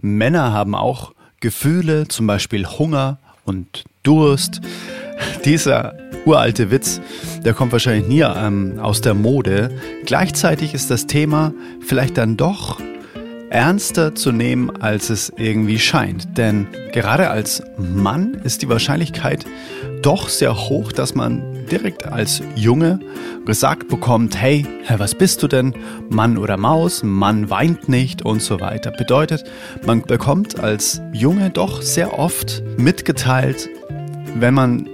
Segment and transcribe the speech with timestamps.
[0.00, 4.60] Männer haben auch Gefühle, zum Beispiel Hunger und Durst.
[5.44, 7.00] Dieser uralte Witz,
[7.44, 9.70] der kommt wahrscheinlich nie ähm, aus der Mode.
[10.04, 12.80] Gleichzeitig ist das Thema vielleicht dann doch
[13.50, 16.36] ernster zu nehmen, als es irgendwie scheint.
[16.36, 19.46] Denn gerade als Mann ist die Wahrscheinlichkeit
[20.02, 22.98] doch sehr hoch, dass man direkt als Junge
[23.44, 24.66] gesagt bekommt, hey,
[24.96, 25.74] was bist du denn?
[26.08, 28.90] Mann oder Maus, Mann weint nicht und so weiter.
[28.90, 29.44] Bedeutet,
[29.86, 33.68] man bekommt als Junge doch sehr oft mitgeteilt,
[34.34, 34.88] wenn man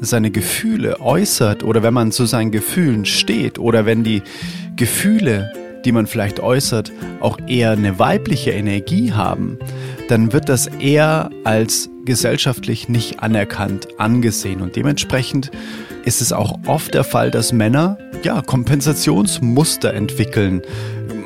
[0.00, 4.22] seine Gefühle äußert oder wenn man zu seinen Gefühlen steht oder wenn die
[4.76, 5.52] Gefühle
[5.84, 9.58] die man vielleicht äußert, auch eher eine weibliche Energie haben,
[10.08, 14.62] dann wird das eher als gesellschaftlich nicht anerkannt angesehen.
[14.62, 15.50] Und dementsprechend
[16.04, 20.62] ist es auch oft der Fall, dass Männer ja, Kompensationsmuster entwickeln,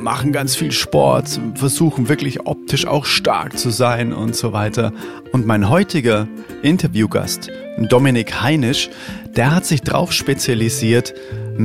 [0.01, 4.93] machen ganz viel Sport, versuchen wirklich optisch auch stark zu sein und so weiter.
[5.31, 6.27] Und mein heutiger
[6.63, 8.91] Interviewgast, Dominik Heinisch,
[9.37, 11.15] der hat sich darauf spezialisiert,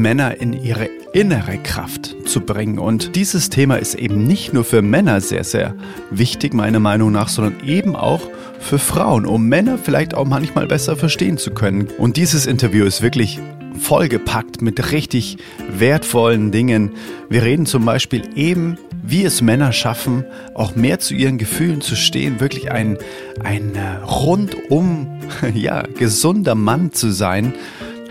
[0.01, 2.79] Männer in ihre innere Kraft zu bringen.
[2.79, 5.75] Und dieses Thema ist eben nicht nur für Männer sehr, sehr
[6.11, 8.21] wichtig, meiner Meinung nach, sondern eben auch
[8.59, 11.87] für Frauen, um Männer vielleicht auch manchmal besser verstehen zu können.
[11.97, 13.39] Und dieses Interview ist wirklich
[13.79, 15.37] vollgepackt mit richtig
[15.69, 16.91] wertvollen Dingen.
[17.29, 21.95] Wir reden zum Beispiel eben, wie es Männer schaffen, auch mehr zu ihren Gefühlen zu
[21.95, 22.97] stehen, wirklich ein,
[23.43, 25.07] ein äh, rundum
[25.53, 27.53] ja, gesunder Mann zu sein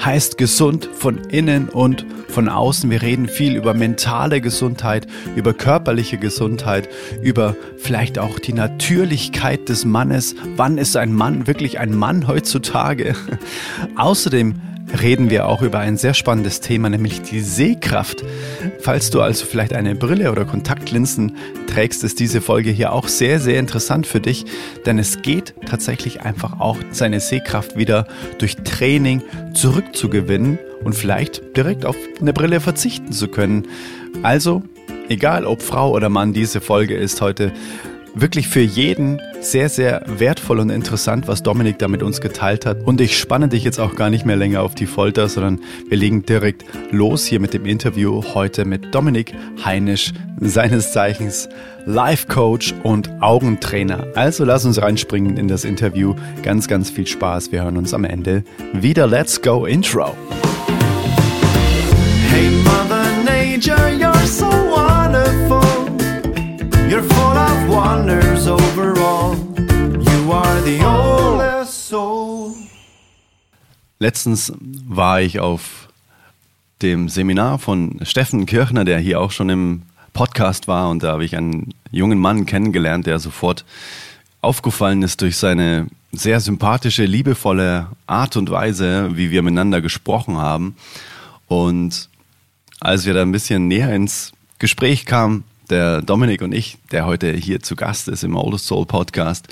[0.05, 2.91] heißt gesund von innen und von außen.
[2.91, 6.89] Wir reden viel über mentale Gesundheit, über körperliche Gesundheit,
[7.23, 10.35] über vielleicht auch die Natürlichkeit des Mannes.
[10.57, 13.15] Wann ist ein Mann wirklich ein Mann heutzutage?
[13.97, 14.61] Außerdem
[15.01, 18.25] reden wir auch über ein sehr spannendes Thema, nämlich die Sehkraft.
[18.81, 23.41] Falls du also vielleicht eine Brille oder Kontaktlinsen trägst, ist diese Folge hier auch sehr,
[23.41, 24.45] sehr interessant für dich,
[24.85, 28.07] denn es geht tatsächlich einfach auch, seine Sehkraft wieder
[28.39, 29.23] durch Training
[29.55, 33.67] zurückzugewinnen und vielleicht direkt auf eine Brille verzichten zu können.
[34.23, 34.63] Also,
[35.09, 37.53] egal ob Frau oder Mann, diese Folge ist heute
[38.17, 42.83] wirklich für jeden sehr, sehr wertvoll und interessant, was Dominik da mit uns geteilt hat.
[42.83, 45.99] Und ich spanne dich jetzt auch gar nicht mehr länger auf die Folter, sondern wir
[45.99, 49.35] legen direkt los hier mit dem Interview heute mit Dominik
[49.65, 51.49] Heinisch, seines Zeichens
[51.85, 54.07] Life Coach und Augentrainer.
[54.15, 56.15] Also lass uns reinspringen in das Interview.
[56.43, 57.53] Ganz, ganz viel Spaß.
[57.53, 59.07] Wir hören uns am Ende wieder.
[59.07, 60.17] Let's go Intro.
[62.31, 64.06] Hey Mother Nature,
[67.77, 69.37] full of wonders overall.
[69.59, 72.55] You are the oldest soul.
[73.99, 75.89] Letztens war ich auf
[76.83, 79.83] dem Seminar von Steffen Kirchner, der hier auch schon im
[80.13, 83.65] Podcast war, und da habe ich einen jungen Mann kennengelernt, der sofort
[84.41, 90.77] aufgefallen ist durch seine sehr sympathische, liebevolle Art und Weise, wie wir miteinander gesprochen haben.
[91.49, 92.09] Und
[92.81, 97.33] als wir da ein bisschen näher ins Gespräch kamen, der Dominik und ich, der heute
[97.33, 99.49] hier zu Gast ist im Oldest Soul Podcast,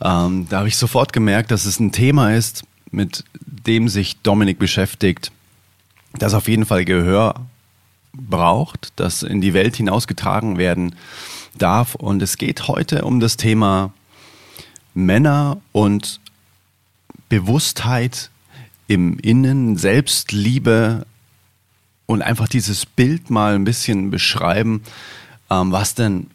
[0.00, 4.58] ähm, da habe ich sofort gemerkt, dass es ein Thema ist, mit dem sich Dominik
[4.58, 5.32] beschäftigt,
[6.14, 7.46] das auf jeden Fall Gehör
[8.12, 10.94] braucht, das in die Welt hinausgetragen werden
[11.56, 11.94] darf.
[11.94, 13.92] Und es geht heute um das Thema
[14.94, 16.20] Männer und
[17.28, 18.30] Bewusstheit
[18.86, 21.06] im Innen, Selbstliebe,
[22.08, 24.82] und einfach dieses Bild mal ein bisschen beschreiben,
[25.50, 26.28] ähm, was denn,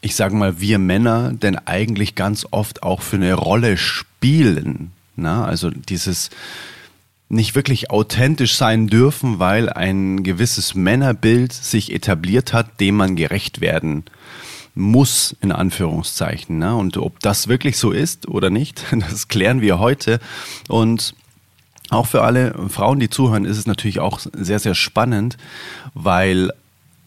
[0.00, 4.90] ich sage mal, wir Männer denn eigentlich ganz oft auch für eine Rolle spielen.
[5.14, 5.44] Na?
[5.44, 6.30] Also dieses
[7.28, 13.60] nicht wirklich authentisch sein dürfen, weil ein gewisses Männerbild sich etabliert hat, dem man gerecht
[13.60, 14.02] werden
[14.74, 16.58] muss, in Anführungszeichen.
[16.58, 16.74] Ne?
[16.74, 20.18] Und ob das wirklich so ist oder nicht, das klären wir heute.
[20.68, 21.14] Und
[21.92, 25.36] auch für alle Frauen, die zuhören, ist es natürlich auch sehr, sehr spannend,
[25.94, 26.50] weil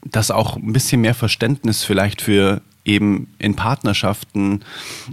[0.04, 4.64] das auch ein bisschen mehr Verständnis vielleicht für eben in Partnerschaften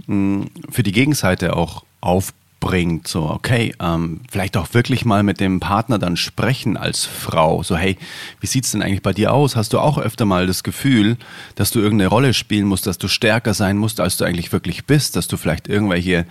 [0.05, 3.09] hm, für die Gegenseite auch aufbaut bringt.
[3.09, 7.61] So, okay, ähm, vielleicht auch wirklich mal mit dem Partner dann sprechen als Frau.
[7.61, 7.97] So, hey,
[8.39, 9.57] wie sieht's denn eigentlich bei dir aus?
[9.57, 11.17] Hast du auch öfter mal das Gefühl,
[11.55, 14.85] dass du irgendeine Rolle spielen musst, dass du stärker sein musst, als du eigentlich wirklich
[14.85, 16.25] bist, dass du vielleicht irgendwelche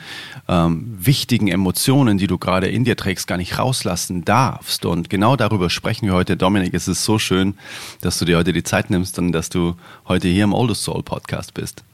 [0.49, 4.87] ähm, wichtigen Emotionen, die du gerade in dir trägst, gar nicht rauslassen darfst?
[4.87, 6.39] Und genau darüber sprechen wir heute.
[6.39, 7.57] Dominik, es ist so schön,
[8.01, 9.77] dass du dir heute die Zeit nimmst und dass du
[10.09, 11.85] heute hier im Oldest Soul Podcast bist.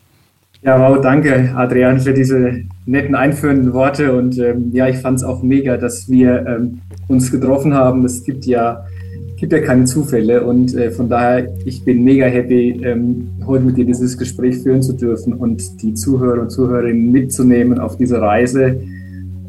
[0.62, 5.24] Ja, wow, danke Adrian für diese netten einführenden Worte und ähm, ja, ich fand es
[5.24, 8.04] auch mega, dass wir ähm, uns getroffen haben.
[8.04, 8.84] Es gibt ja
[9.38, 13.76] gibt ja keine Zufälle und äh, von daher, ich bin mega happy, ähm, heute mit
[13.76, 18.80] dir dieses Gespräch führen zu dürfen und die Zuhörer und Zuhörerinnen mitzunehmen auf diese Reise.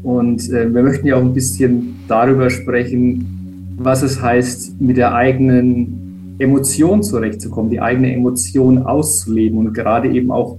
[0.04, 5.12] Und äh, wir möchten ja auch ein bisschen darüber sprechen, was es heißt, mit der
[5.12, 10.58] eigenen Emotion zurechtzukommen, die eigene Emotion auszuleben und gerade eben auch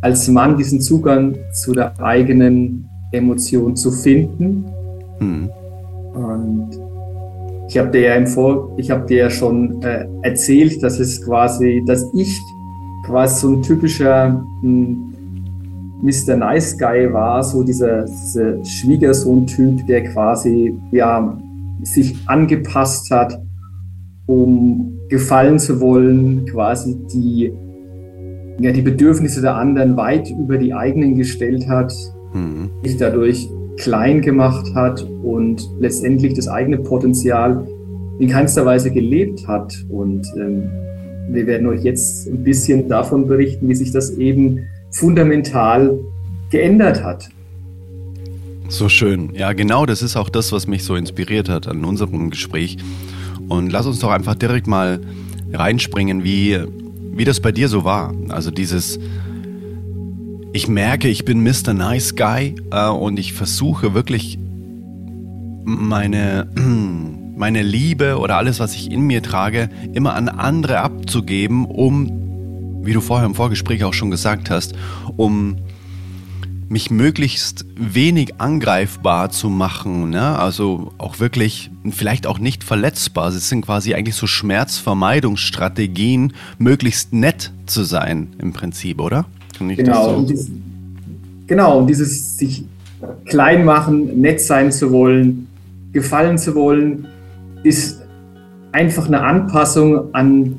[0.00, 4.64] als Mann diesen Zugang zu der eigenen Emotion zu finden.
[5.20, 5.50] Mhm.
[6.14, 6.70] Und
[7.68, 11.24] ich habe dir ja im Vor ich habe dir ja schon äh, erzählt, dass es
[11.24, 12.40] quasi, dass ich
[13.04, 15.06] quasi so ein typischer hm,
[16.02, 16.36] Mr.
[16.36, 21.36] Nice Guy war, so dieser, dieser Schwiegersohn-Typ, der quasi ja
[21.82, 23.40] sich angepasst hat,
[24.26, 27.52] um gefallen zu wollen, quasi die
[28.58, 31.92] ja, die Bedürfnisse der anderen weit über die eigenen gestellt hat,
[32.32, 32.70] mhm.
[32.82, 37.66] sich dadurch klein gemacht hat und letztendlich das eigene Potenzial
[38.18, 39.74] in keinster Weise gelebt hat.
[39.88, 40.70] Und ähm,
[41.28, 44.60] wir werden euch jetzt ein bisschen davon berichten, wie sich das eben
[44.90, 45.98] fundamental
[46.50, 47.28] geändert hat.
[48.68, 49.30] So schön.
[49.34, 52.78] Ja, genau das ist auch das, was mich so inspiriert hat an unserem Gespräch.
[53.48, 55.00] Und lass uns doch einfach direkt mal
[55.52, 56.58] reinspringen, wie,
[57.16, 58.14] wie das bei dir so war.
[58.28, 58.98] Also dieses,
[60.52, 61.72] ich merke, ich bin Mr.
[61.72, 64.38] Nice Guy äh, und ich versuche wirklich
[65.64, 66.48] meine,
[67.36, 72.92] meine Liebe oder alles, was ich in mir trage, immer an andere abzugeben, um, wie
[72.92, 74.74] du vorher im Vorgespräch auch schon gesagt hast,
[75.16, 75.56] um
[76.68, 80.38] mich möglichst wenig angreifbar zu machen, ne?
[80.38, 83.28] also auch wirklich vielleicht auch nicht verletzbar.
[83.28, 89.26] Es sind quasi eigentlich so Schmerzvermeidungsstrategien, möglichst nett zu sein im Prinzip, oder?
[89.58, 90.16] genau, so?
[90.16, 90.50] und dies,
[91.46, 92.64] genau, und dieses sich
[93.26, 95.46] klein machen, nett sein zu wollen,
[95.92, 97.06] gefallen zu wollen,
[97.62, 98.02] ist
[98.72, 100.56] einfach eine Anpassung an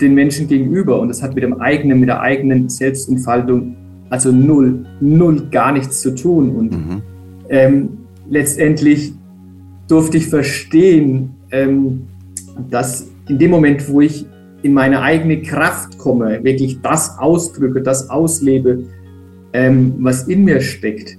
[0.00, 1.00] den Menschen gegenüber.
[1.00, 3.76] Und das hat mit dem eigenen, mit der eigenen Selbstentfaltung
[4.12, 6.54] also null, null gar nichts zu tun.
[6.54, 7.02] Und mhm.
[7.48, 7.88] ähm,
[8.28, 9.14] letztendlich
[9.88, 12.02] durfte ich verstehen, ähm,
[12.68, 14.26] dass in dem Moment, wo ich
[14.60, 18.84] in meine eigene Kraft komme, wirklich das ausdrücke, das auslebe,
[19.54, 21.16] ähm, was in mir steckt,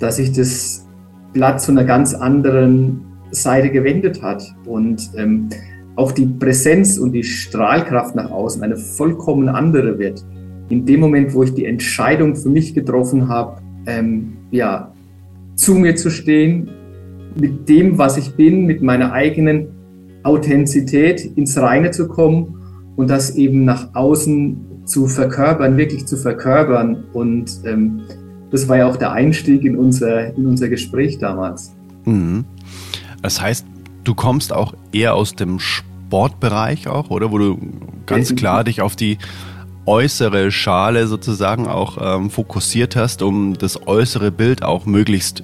[0.00, 0.84] dass sich das
[1.32, 5.48] Blatt zu einer ganz anderen Seite gewendet hat und ähm,
[5.94, 10.24] auch die Präsenz und die Strahlkraft nach außen eine vollkommen andere wird.
[10.68, 14.92] In dem Moment, wo ich die Entscheidung für mich getroffen habe, ähm, ja,
[15.54, 16.68] zu mir zu stehen,
[17.38, 19.68] mit dem, was ich bin, mit meiner eigenen
[20.22, 22.54] Authentizität ins Reine zu kommen
[22.96, 27.04] und das eben nach außen zu verkörpern, wirklich zu verkörpern.
[27.12, 28.00] Und ähm,
[28.50, 31.74] das war ja auch der Einstieg in unser, in unser Gespräch damals.
[32.04, 32.44] Mhm.
[33.22, 33.66] Das heißt,
[34.04, 37.30] du kommst auch eher aus dem Sportbereich auch, oder?
[37.30, 37.58] Wo du
[38.06, 39.18] ganz klar dich auf die
[39.86, 45.42] äußere Schale sozusagen auch ähm, fokussiert hast, um das äußere Bild auch möglichst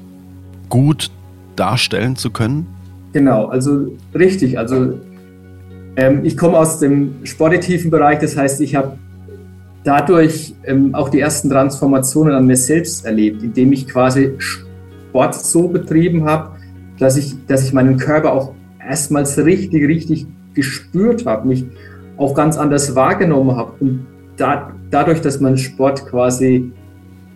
[0.69, 1.11] gut
[1.57, 2.67] darstellen zu können?
[3.13, 4.59] Genau, also richtig.
[4.59, 4.99] Also
[5.97, 8.99] ähm, ich komme aus dem sportitiven Bereich, das heißt, ich habe
[9.85, 15.69] dadurch ähm, auch die ersten Transformationen an mir selbst erlebt, indem ich quasi Sport so
[15.69, 16.57] betrieben habe,
[16.99, 21.65] dass ich, dass ich meinen Körper auch erstmals richtig, richtig gespürt habe, mich
[22.17, 23.73] auch ganz anders wahrgenommen habe.
[23.81, 24.07] Und
[24.37, 26.73] da, dadurch, dass man Sport quasi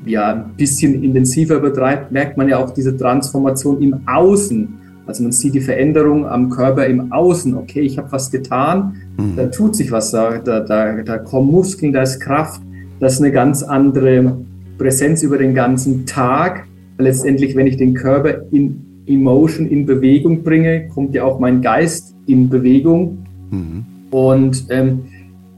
[0.05, 4.69] ja, ein bisschen intensiver betreibt, merkt man ja auch diese Transformation im Außen.
[5.07, 7.55] Also man sieht die Veränderung am Körper im Außen.
[7.55, 9.37] Okay, ich habe was getan, mhm.
[9.37, 10.61] da tut sich was, da, da,
[11.03, 12.61] da kommen Muskeln, da ist Kraft,
[13.01, 14.37] das ist eine ganz andere
[14.79, 16.65] Präsenz über den ganzen Tag.
[16.99, 22.15] Letztendlich, wenn ich den Körper in Emotion, in Bewegung bringe, kommt ja auch mein Geist
[22.27, 23.19] in Bewegung.
[23.51, 23.85] Mhm.
[24.11, 25.05] Und ähm,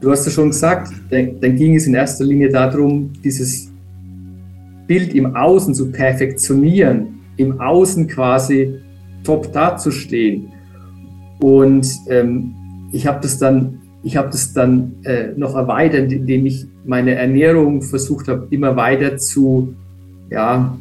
[0.01, 3.69] du hast ja schon gesagt, dann, ging es in erster Linie darum, dieses
[4.87, 8.75] Bild im Außen zu perfektionieren, im Außen quasi
[9.23, 10.47] top dazustehen.
[11.39, 12.53] Und ähm,
[12.91, 17.81] ich habe das dann, ich habe das dann äh, noch erweitert, indem ich meine Ernährung
[17.81, 19.75] versucht habe, immer weiter zu
[20.31, 20.77] ja,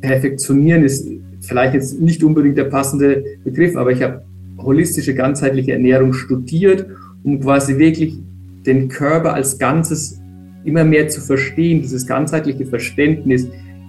[0.00, 0.84] perfektionieren.
[0.84, 1.06] Ist
[1.40, 4.22] vielleicht jetzt nicht unbedingt der passende Begriff, aber ich habe
[4.58, 6.86] holistische, ganzheitliche Ernährung studiert,
[7.24, 8.18] um quasi wirklich
[8.66, 10.20] den Körper als Ganzes
[10.64, 13.48] immer mehr zu verstehen, dieses ganzheitliche Verständnis,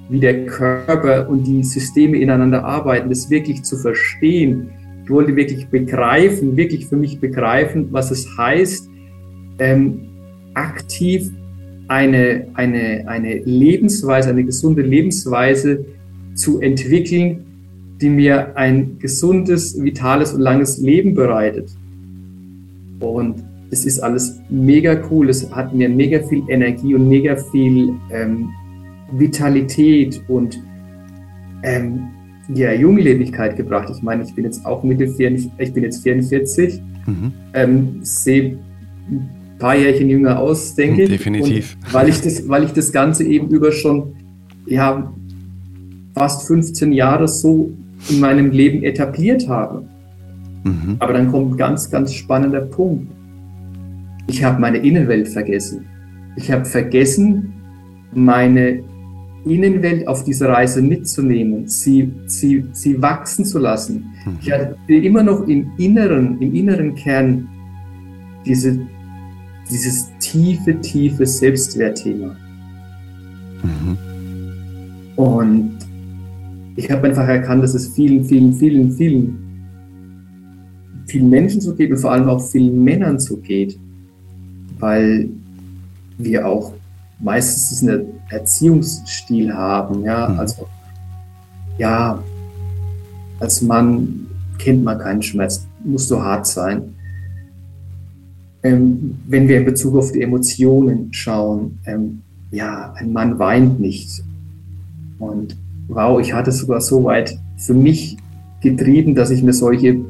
[0.09, 4.69] wie der Körper und die Systeme ineinander arbeiten, das wirklich zu verstehen.
[5.03, 8.89] Ich wollte wirklich begreifen, wirklich für mich begreifen, was es heißt,
[9.59, 10.01] ähm,
[10.53, 11.31] aktiv
[11.87, 15.85] eine, eine, eine Lebensweise, eine gesunde Lebensweise
[16.35, 17.45] zu entwickeln,
[18.01, 21.69] die mir ein gesundes, vitales und langes Leben bereitet.
[23.07, 25.29] Und es ist alles mega cool.
[25.29, 28.50] Es hat mir mega viel Energie und mega viel ähm,
[29.12, 30.62] Vitalität und
[31.63, 32.10] ähm,
[32.53, 33.89] ja, Junglebigkeit gebracht.
[33.95, 37.31] Ich meine, ich bin jetzt auch Mitte 44, ich bin jetzt 44, mhm.
[37.53, 38.60] ähm, sehe
[39.10, 39.29] ein
[39.60, 41.10] paar Jährchen jünger aus, denke ich.
[41.10, 41.77] Definitiv.
[41.86, 44.13] Und weil ich das, weil ich das Ganze eben über schon
[44.65, 45.13] ja,
[46.13, 47.72] fast 15 Jahre so
[48.10, 49.88] in meinem Leben etabliert habe.
[50.63, 50.96] Mhm.
[51.00, 53.12] Aber dann kommt ein ganz, ganz spannender Punkt.
[54.27, 55.86] Ich habe meine Innenwelt vergessen.
[56.36, 57.53] Ich habe vergessen,
[58.13, 58.84] meine
[59.46, 64.05] Innenwelt auf dieser Reise mitzunehmen, sie, sie, sie wachsen zu lassen.
[64.25, 64.38] Mhm.
[64.41, 67.48] Ich hatte immer noch im Inneren, im inneren Kern
[68.46, 68.79] diese,
[69.70, 72.36] dieses tiefe, tiefe Selbstwertthema.
[73.63, 73.98] Mhm.
[75.17, 75.77] Und
[76.75, 79.42] ich habe einfach erkannt, dass es vielen, vielen, vielen, vielen,
[81.13, 83.77] vielen Menschen so geht und vor allem auch vielen Männern so geht,
[84.79, 85.29] weil
[86.17, 86.74] wir auch
[87.20, 90.39] meistens einen Erziehungsstil haben, ja, mhm.
[90.39, 90.67] also
[91.77, 92.17] ja,
[93.39, 94.25] als Mann
[94.58, 96.96] kennt man keinen Schmerz, muss so hart sein.
[98.63, 104.24] Ähm, wenn wir in Bezug auf die Emotionen schauen, ähm, ja, ein Mann weint nicht.
[105.20, 105.55] Und
[105.89, 108.17] wow, ich hatte sogar so weit für mich
[108.62, 110.01] getrieben, dass ich mir solche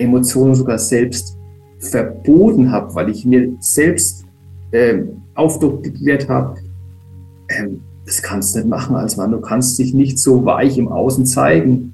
[0.00, 1.36] Emotionen sogar selbst
[1.78, 4.24] verboten habe, weil ich mir selbst
[4.72, 5.02] äh,
[5.34, 6.58] aufdoktriert habe,
[7.48, 10.88] ähm, das kannst du nicht machen als Mann, du kannst dich nicht so weich im
[10.88, 11.92] Außen zeigen.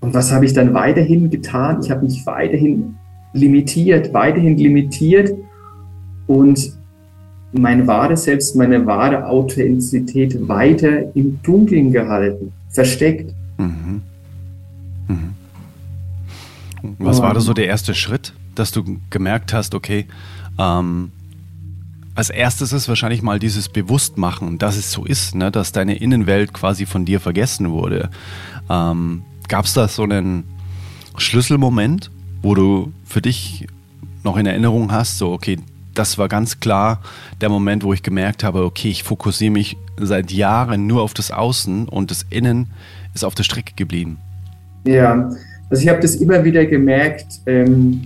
[0.00, 1.80] Und was habe ich dann weiterhin getan?
[1.82, 2.96] Ich habe mich weiterhin
[3.32, 5.34] limitiert, weiterhin limitiert
[6.26, 6.78] und
[7.52, 13.34] mein wahres Selbst, meine wahre Authentizität weiter im Dunkeln gehalten, versteckt.
[13.56, 14.02] Mhm.
[15.08, 15.34] Mhm.
[16.98, 20.06] Was war da so der erste Schritt, dass du gemerkt hast, okay,
[20.58, 21.12] ähm,
[22.14, 26.52] als erstes ist wahrscheinlich mal dieses Bewusstmachen, dass es so ist, ne, dass deine Innenwelt
[26.52, 28.10] quasi von dir vergessen wurde.
[28.68, 30.44] Ähm, Gab es da so einen
[31.16, 32.10] Schlüsselmoment,
[32.42, 33.66] wo du für dich
[34.24, 35.58] noch in Erinnerung hast, so, okay,
[35.94, 37.00] das war ganz klar
[37.40, 41.30] der Moment, wo ich gemerkt habe, okay, ich fokussiere mich seit Jahren nur auf das
[41.30, 42.68] Außen und das Innen
[43.14, 44.18] ist auf der Strecke geblieben.
[44.84, 45.30] Ja,
[45.70, 47.40] also ich habe das immer wieder gemerkt.
[47.46, 48.02] Ähm,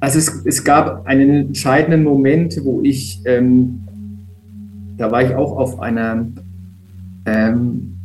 [0.00, 3.80] also es, es, gab einen entscheidenden Moment, wo ich, ähm,
[4.96, 6.26] da war ich auch auf einer
[7.26, 7.98] ähm,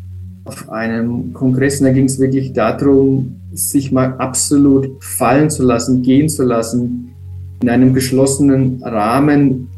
[0.45, 6.01] auf einem Kongress und da ging es wirklich darum, sich mal absolut fallen zu lassen,
[6.01, 7.13] gehen zu lassen,
[7.61, 9.69] in einem geschlossenen Rahmen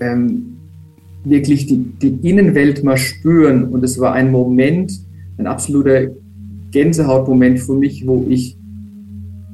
[0.00, 0.56] ähm,
[1.24, 3.64] wirklich die, die Innenwelt mal spüren.
[3.64, 4.92] Und es war ein Moment,
[5.36, 6.06] ein absoluter
[6.74, 8.58] Gänsehautmoment für mich, wo ich,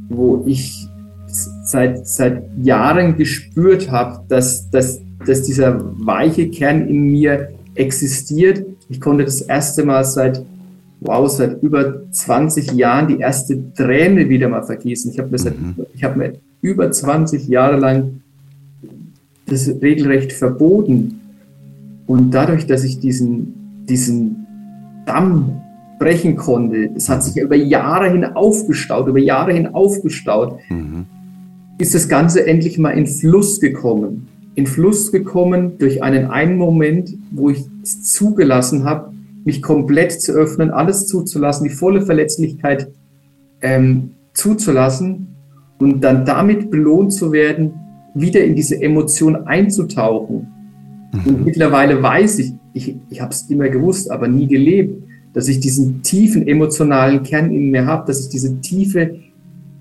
[0.08, 0.88] wo ich
[1.64, 8.64] seit, seit Jahren gespürt habe, dass, dass, dass dieser weiche Kern in mir existiert.
[8.88, 10.42] Ich konnte das erste Mal seit,
[11.00, 15.12] wow, seit über 20 Jahren die erste Träne wieder mal vergießen.
[15.12, 16.02] Ich habe mir, mhm.
[16.02, 18.22] hab mir über 20 Jahre lang
[19.44, 21.20] das regelrecht verboten.
[22.06, 24.46] Und dadurch, dass ich diesen, diesen
[25.04, 25.60] Damm
[26.00, 31.04] brechen konnte, das hat sich über Jahre hin aufgestaut, über Jahre hin aufgestaut, mhm.
[31.78, 34.26] ist das Ganze endlich mal in Fluss gekommen.
[34.54, 39.12] In Fluss gekommen durch einen einen Moment, wo ich es zugelassen habe,
[39.44, 42.88] mich komplett zu öffnen, alles zuzulassen, die volle Verletzlichkeit
[43.60, 45.28] ähm, zuzulassen
[45.78, 47.74] und dann damit belohnt zu werden,
[48.14, 50.48] wieder in diese Emotion einzutauchen.
[51.12, 51.20] Mhm.
[51.26, 55.60] Und mittlerweile weiß ich, ich, ich habe es immer gewusst, aber nie gelebt, dass ich
[55.60, 59.16] diesen tiefen emotionalen Kern in mir habe, dass ich diese tiefe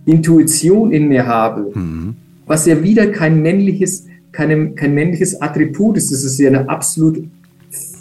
[0.06, 2.16] Intuition in mir habe, mhm.
[2.46, 6.12] was ja wieder kein männliches, keine, kein männliches Attribut ist.
[6.12, 7.24] Das ist ja eine absolut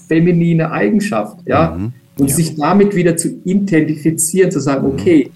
[0.07, 1.77] feminine Eigenschaft, ja.
[1.77, 1.93] Mhm.
[2.19, 2.35] Und ja.
[2.35, 4.93] sich damit wieder zu identifizieren, zu sagen, mhm.
[4.95, 5.31] okay,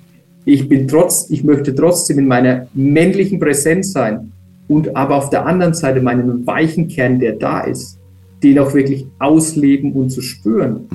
[0.45, 4.33] ich bin trotz, ich möchte trotzdem in meiner männlichen Präsenz sein
[4.67, 7.99] und aber auf der anderen Seite meinen weichen Kern, der da ist,
[8.43, 10.89] den auch wirklich ausleben und zu spüren.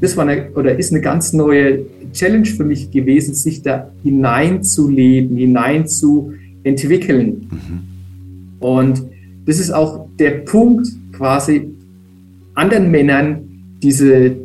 [0.00, 1.80] Das war eine, oder ist eine ganz neue
[2.12, 7.48] Challenge für mich gewesen, sich da hineinzuleben, hineinzuentwickeln.
[7.50, 7.80] Mhm.
[8.60, 9.02] Und
[9.46, 11.70] das ist auch der Punkt, quasi
[12.54, 13.42] anderen Männern
[13.82, 14.36] diese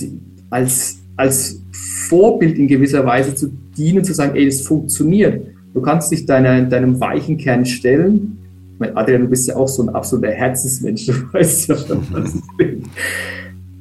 [0.00, 0.12] die,
[0.50, 1.60] als, als
[2.08, 5.46] Vorbild in gewisser Weise zu dienen, zu sagen, ey, das funktioniert.
[5.74, 8.38] Du kannst dich deiner, deinem weichen Kern stellen.
[8.74, 12.06] Ich meine, Adrian, du bist ja auch so ein absoluter Herzensmensch, du weißt ja schon,
[12.10, 12.82] was ich bin.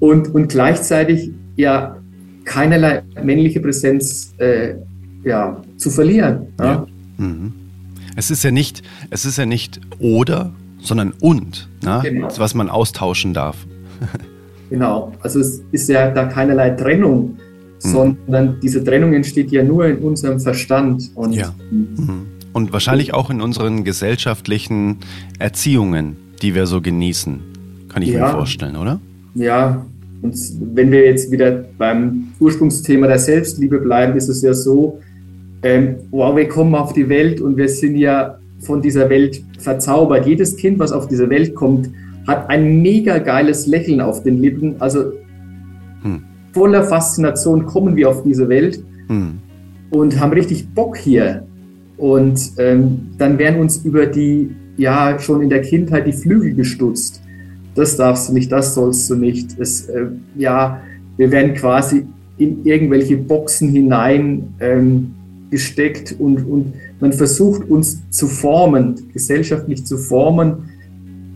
[0.06, 1.98] Und, und gleichzeitig ja
[2.44, 4.76] keinerlei männliche Präsenz äh,
[5.24, 6.48] ja, zu verlieren.
[6.60, 6.66] Ja?
[6.66, 6.88] Ja.
[7.18, 7.54] Mhm.
[8.16, 12.02] Es ist ja nicht, es ist ja nicht oder, sondern und, ne?
[12.04, 12.28] genau.
[12.38, 13.58] was man austauschen darf.
[14.70, 17.38] genau, also es ist ja da keinerlei Trennung,
[17.84, 17.90] mhm.
[17.90, 21.10] sondern diese Trennung entsteht ja nur in unserem Verstand.
[21.16, 21.52] Und, ja.
[21.72, 22.28] Mhm.
[22.54, 24.98] und wahrscheinlich auch in unseren gesellschaftlichen
[25.40, 27.40] Erziehungen, die wir so genießen,
[27.90, 28.28] kann ich ja.
[28.28, 29.00] mir vorstellen, oder?
[29.34, 29.84] Ja,
[30.22, 30.36] und
[30.74, 35.00] wenn wir jetzt wieder beim Ursprungsthema der Selbstliebe bleiben, ist es ja so,
[35.64, 40.26] ähm, wow, wir kommen auf die Welt und wir sind ja von dieser Welt verzaubert.
[40.26, 41.90] Jedes Kind, was auf diese Welt kommt,
[42.28, 44.76] hat ein mega geiles Lächeln auf den Lippen.
[44.80, 45.14] Also
[46.02, 46.24] hm.
[46.54, 49.40] voller Faszination kommen wir auf diese Welt hm.
[49.92, 51.46] und haben richtig Bock hier.
[51.98, 57.22] Und ähm, dann werden uns über die, ja, schon in der Kindheit die Flügel gestutzt.
[57.76, 59.60] Das darfst du nicht, das sollst du nicht.
[59.60, 60.82] Es, äh, ja,
[61.18, 62.06] wir werden quasi
[62.38, 65.14] in irgendwelche Boxen hinein ähm,
[65.52, 70.70] gesteckt und, und man versucht uns zu formen, gesellschaftlich zu formen,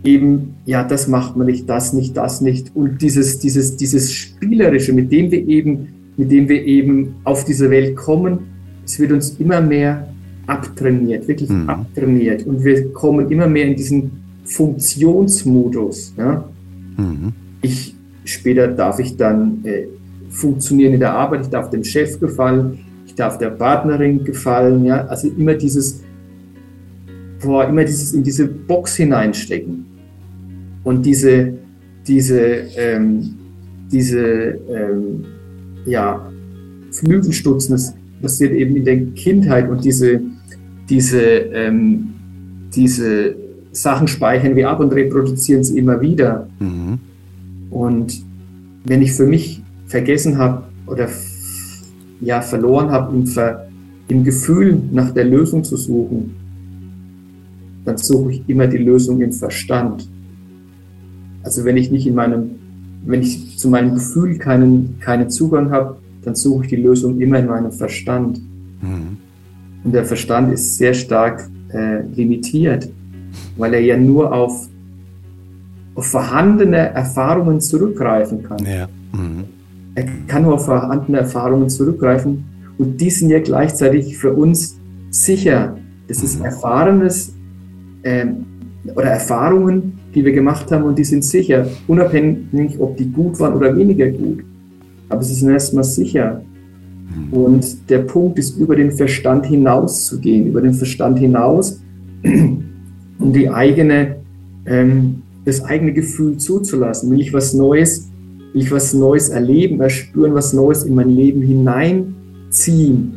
[0.04, 2.72] eben, ja, das macht man nicht, das nicht, das nicht.
[2.76, 7.70] Und dieses, dieses, dieses Spielerische, mit dem wir eben, mit dem wir eben auf diese
[7.70, 8.40] Welt kommen,
[8.86, 10.08] es wird uns immer mehr
[10.48, 11.70] abtrainiert, wirklich mhm.
[11.70, 12.46] abtrainiert.
[12.46, 14.12] Und wir kommen immer mehr in diesen
[14.50, 16.14] Funktionsmodus.
[16.18, 16.44] Ja?
[16.98, 17.34] Mhm.
[17.62, 19.88] Ich, später darf ich dann äh,
[20.30, 22.80] funktionieren in der Arbeit, ich darf dem Chef gefallen,
[23.20, 26.02] darf der Partnerin gefallen, ja, also immer dieses,
[27.42, 29.86] boah, immer dieses in diese Box hineinstecken
[30.86, 31.54] und diese,
[32.08, 32.40] diese,
[32.78, 33.36] ähm,
[33.92, 35.26] diese, ähm,
[35.86, 36.32] ja,
[36.92, 40.22] Flügelstutzen, das passiert eben in der Kindheit und diese,
[40.90, 42.14] diese, ähm,
[42.74, 43.36] diese
[43.72, 46.48] Sachen speichern wir ab und reproduzieren sie immer wieder.
[46.60, 47.00] Mhm.
[47.70, 48.24] Und
[48.86, 51.08] wenn ich für mich vergessen habe oder
[52.22, 53.68] ja verloren habe, im, Ver,
[54.08, 56.36] im Gefühl nach der Lösung zu suchen,
[57.86, 60.08] dann suche ich immer die Lösung im Verstand.
[61.44, 62.52] Also wenn ich nicht in meinem,
[63.06, 67.40] wenn ich zu meinem Gefühl keinen, keinen Zugang habe, dann suche ich die Lösung immer
[67.40, 68.40] in meinem Verstand.
[68.82, 69.18] Mhm.
[69.84, 72.90] Und der Verstand ist sehr stark äh, limitiert,
[73.58, 74.68] weil er ja nur auf,
[75.96, 78.60] auf vorhandene Erfahrungen zurückgreifen kann.
[78.66, 78.88] Ja.
[79.14, 79.46] Mhm.
[79.96, 82.46] Er kann nur auf vorhandene Erfahrungen zurückgreifen
[82.78, 85.76] und die sind ja gleichzeitig für uns sicher.
[86.08, 87.34] Das ist Erfahrenes
[88.04, 88.28] äh,
[88.96, 93.54] oder Erfahrungen, die wir gemacht haben und die sind sicher, unabhängig, ob die gut waren
[93.54, 94.44] oder weniger gut.
[95.10, 96.42] Aber sie sind erstmal sicher.
[97.32, 101.82] Und der Punkt ist, über den Verstand hinaus zu gehen, über den Verstand hinaus,
[103.20, 104.18] um die eigene,
[104.66, 107.12] ähm, das eigene Gefühl zuzulassen.
[107.12, 108.10] Will ich was Neues
[108.54, 113.14] will ich was Neues erleben, erspüren, was Neues in mein Leben hineinziehen,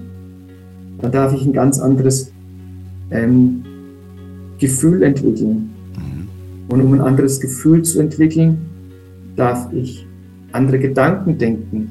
[1.01, 2.31] dann darf ich ein ganz anderes
[3.11, 3.65] ähm,
[4.59, 5.71] Gefühl entwickeln.
[5.97, 6.29] Mhm.
[6.69, 8.59] Und um ein anderes Gefühl zu entwickeln,
[9.37, 10.07] darf ich
[10.53, 11.89] andere Gedanken denken,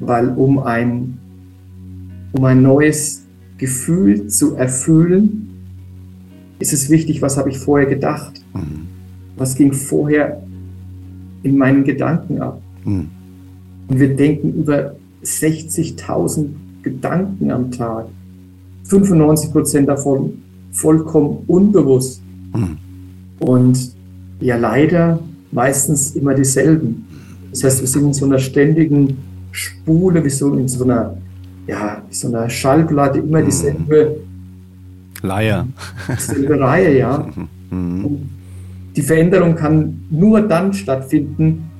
[0.00, 1.18] weil um ein,
[2.32, 3.24] um ein neues
[3.58, 5.51] Gefühl zu erfüllen,
[6.62, 8.40] ist es wichtig, was habe ich vorher gedacht?
[8.54, 8.86] Mhm.
[9.36, 10.40] Was ging vorher
[11.42, 12.62] in meinen Gedanken ab?
[12.84, 13.08] Mhm.
[13.88, 14.94] Und wir denken über
[15.24, 16.46] 60.000
[16.82, 18.06] Gedanken am Tag.
[18.84, 20.34] 95 Prozent davon
[20.70, 22.22] vollkommen unbewusst.
[22.54, 22.78] Mhm.
[23.40, 23.92] Und
[24.40, 25.18] ja, leider
[25.50, 27.04] meistens immer dieselben.
[27.50, 29.18] Das heißt, wir sind in so einer ständigen
[29.50, 31.16] Spule, wie so in so einer,
[31.66, 33.46] ja, so einer Schallplatte, immer hm.
[33.46, 34.16] dieselbe
[35.22, 35.66] Leier.
[36.08, 37.26] Dieselbe Reihe, ja.
[37.70, 38.28] Mhm.
[38.94, 41.70] die Veränderung kann nur dann stattfinden,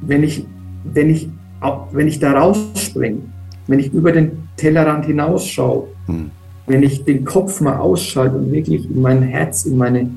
[0.00, 0.44] wenn ich,
[0.84, 1.28] wenn ich,
[1.92, 3.20] wenn ich da rausspringe,
[3.68, 6.30] wenn ich über den Tellerrand hinausschaue, hm.
[6.66, 10.10] wenn ich den Kopf mal ausschalte und wirklich in mein Herz, in, meine,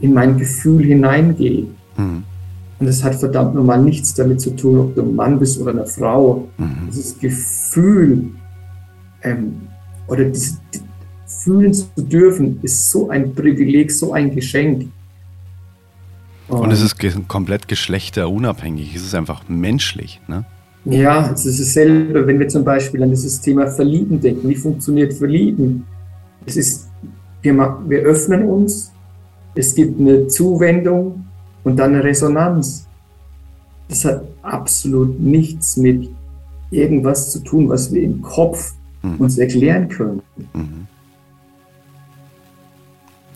[0.00, 1.66] in mein Gefühl hineingehe.
[1.96, 2.22] Hm.
[2.78, 5.72] Und das hat verdammt normal nichts damit zu tun, ob du ein Mann bist oder
[5.72, 6.48] eine Frau.
[6.56, 6.88] Mhm.
[6.88, 8.30] Dieses Gefühl
[9.22, 9.68] ähm,
[10.08, 10.58] oder dieses,
[11.38, 14.88] fühlen zu dürfen, ist so ein Privileg, so ein Geschenk.
[16.48, 16.96] Und es ist
[17.28, 20.20] komplett geschlechterunabhängig, es ist einfach menschlich.
[20.26, 20.44] Ne?
[20.84, 24.48] Ja, es ist dasselbe, wenn wir zum Beispiel an dieses Thema Verlieben denken.
[24.48, 25.86] Wie funktioniert Verlieben?
[26.46, 26.88] Es ist,
[27.42, 28.92] wir, wir öffnen uns,
[29.54, 31.24] es gibt eine Zuwendung
[31.64, 32.86] und dann eine Resonanz.
[33.88, 36.10] Das hat absolut nichts mit
[36.70, 39.16] irgendwas zu tun, was wir im Kopf mhm.
[39.16, 40.22] uns erklären können.
[40.54, 40.86] Mhm.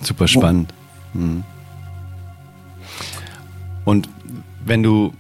[0.05, 0.73] Super spannend.
[1.13, 1.45] Mhm.
[3.85, 4.09] Und
[4.65, 5.13] wenn du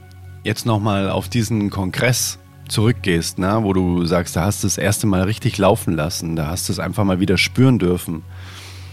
[0.43, 3.59] jetzt nochmal auf diesen Kongress zurückgehst, ne?
[3.63, 6.73] wo du sagst, da hast du das erste Mal richtig laufen lassen, da hast du
[6.73, 8.23] es einfach mal wieder spüren dürfen.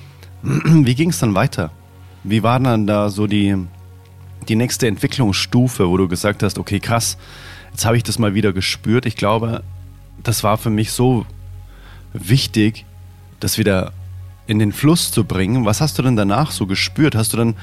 [0.43, 1.71] Wie ging es dann weiter?
[2.23, 3.55] Wie war dann da so die,
[4.47, 7.17] die nächste Entwicklungsstufe, wo du gesagt hast, okay, krass,
[7.71, 9.05] jetzt habe ich das mal wieder gespürt.
[9.05, 9.63] Ich glaube,
[10.21, 11.25] das war für mich so
[12.13, 12.85] wichtig,
[13.39, 13.93] das wieder
[14.47, 15.65] in den Fluss zu bringen.
[15.65, 17.15] Was hast du denn danach so gespürt?
[17.15, 17.55] Hast du dann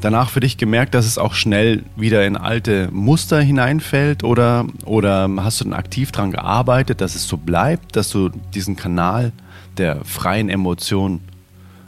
[0.00, 5.30] danach für dich gemerkt, dass es auch schnell wieder in alte Muster hineinfällt oder, oder
[5.38, 9.32] hast du dann aktiv daran gearbeitet, dass es so bleibt, dass du diesen Kanal
[9.78, 11.20] der freien Emotion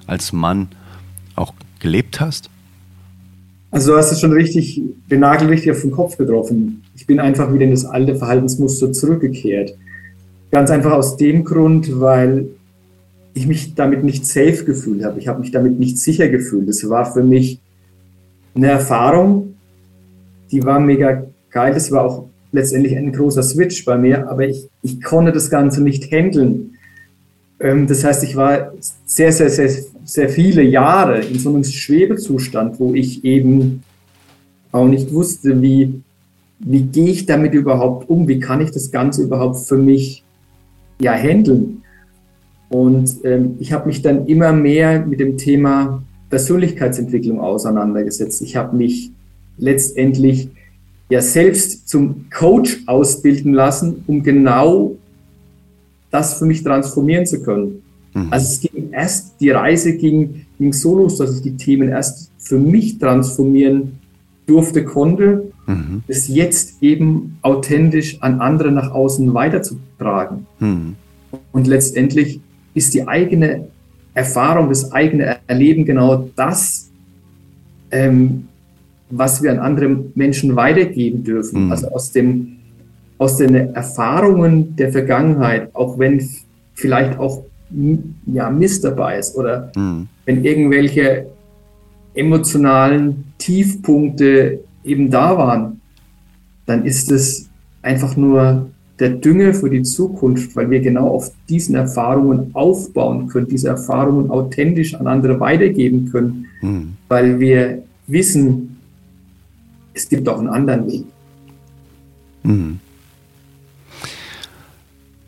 [0.07, 0.69] als Mann
[1.35, 2.49] auch gelebt hast?
[3.71, 6.83] Also du hast es schon richtig, den Nagel richtig auf den Kopf getroffen.
[6.95, 9.75] Ich bin einfach wieder in das alte Verhaltensmuster zurückgekehrt.
[10.51, 12.47] Ganz einfach aus dem Grund, weil
[13.37, 15.21] ich mich damit nicht safe gefühlt habe.
[15.21, 16.69] Ich habe mich damit nicht sicher gefühlt.
[16.71, 17.61] Es war für mich
[18.55, 19.57] eine Erfahrung,
[20.51, 21.75] die war mega geil.
[21.75, 25.83] Das war auch letztendlich ein großer Switch bei mir, aber ich, ich konnte das Ganze
[25.83, 26.79] nicht handeln.
[27.61, 28.73] Ähm, das heißt, ich war
[29.05, 29.71] sehr, sehr, sehr,
[30.05, 33.83] sehr viele Jahre in so einem Schwebezustand, wo ich eben
[34.73, 36.01] auch nicht wusste, wie,
[36.61, 40.25] wie gehe ich damit überhaupt um, wie kann ich das Ganze überhaupt für mich
[40.99, 41.83] ja handeln.
[42.69, 48.43] Und ähm, ich habe mich dann immer mehr mit dem Thema Persönlichkeitsentwicklung auseinandergesetzt.
[48.43, 49.13] Ich habe mich
[49.59, 50.51] letztendlich
[51.09, 54.97] ja selbst zum Coach ausbilden lassen, um genau
[56.11, 57.83] das für mich transformieren zu können.
[58.15, 58.33] Mhm.
[58.33, 62.31] Also es ging erst, die Reise ging, ging so los, dass ich die Themen erst
[62.39, 63.99] für mich transformieren
[64.47, 66.03] durfte, konnte, mhm.
[66.07, 70.47] es jetzt eben authentisch an andere nach außen weiterzutragen.
[70.61, 70.95] Mhm.
[71.53, 72.41] Und letztendlich
[72.77, 73.69] ist die eigene
[74.15, 76.91] Erfahrung, das eigene Erleben genau das,
[77.91, 78.49] ähm,
[79.11, 81.67] was wir an andere Menschen weitergeben dürfen.
[81.67, 81.73] Mhm.
[81.73, 82.57] Also aus, dem,
[83.19, 86.23] aus den Erfahrungen der Vergangenheit, auch wenn
[86.75, 87.45] vielleicht auch
[88.27, 90.07] ja, Mist dabei ist oder mhm.
[90.25, 91.27] wenn irgendwelche
[92.15, 95.81] emotionalen Tiefpunkte eben da waren,
[96.67, 97.49] dann ist es
[97.83, 103.47] einfach nur der Dünger für die Zukunft, weil wir genau auf diesen Erfahrungen aufbauen können,
[103.49, 106.97] diese Erfahrungen authentisch an andere weitergeben können, mhm.
[107.09, 108.79] weil wir wissen,
[109.93, 111.05] es gibt auch einen anderen Weg.
[112.43, 112.81] Mhm.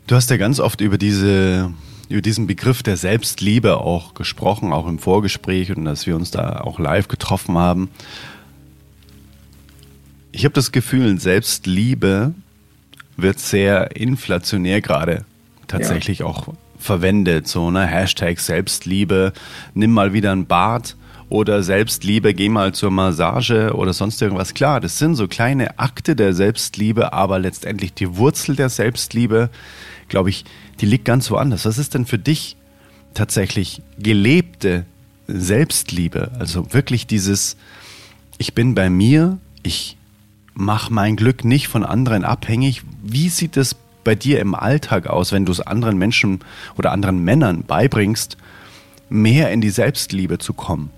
[0.07, 1.71] Du hast ja ganz oft über diese
[2.09, 6.61] über diesen Begriff der Selbstliebe auch gesprochen, auch im Vorgespräch und dass wir uns da
[6.61, 7.89] auch live getroffen haben.
[10.31, 12.33] Ich habe das Gefühl, Selbstliebe
[13.21, 15.25] wird sehr inflationär gerade
[15.67, 16.25] tatsächlich ja.
[16.25, 17.47] auch verwendet.
[17.47, 17.85] So, ne?
[17.85, 19.33] Hashtag Selbstliebe,
[19.73, 20.95] nimm mal wieder ein Bad
[21.29, 24.53] oder Selbstliebe, geh mal zur Massage oder sonst irgendwas.
[24.53, 29.49] Klar, das sind so kleine Akte der Selbstliebe, aber letztendlich die Wurzel der Selbstliebe,
[30.07, 30.45] glaube ich,
[30.81, 31.65] die liegt ganz woanders.
[31.65, 32.55] Was ist denn für dich
[33.13, 34.85] tatsächlich gelebte
[35.27, 36.31] Selbstliebe?
[36.39, 37.57] Also wirklich dieses,
[38.39, 39.97] ich bin bei mir, ich
[40.59, 42.83] mach mein Glück nicht von anderen abhängig.
[43.01, 46.39] Wie sieht es bei dir im Alltag aus, wenn du es anderen Menschen
[46.77, 48.37] oder anderen Männern beibringst,
[49.09, 50.91] mehr in die Selbstliebe zu kommen?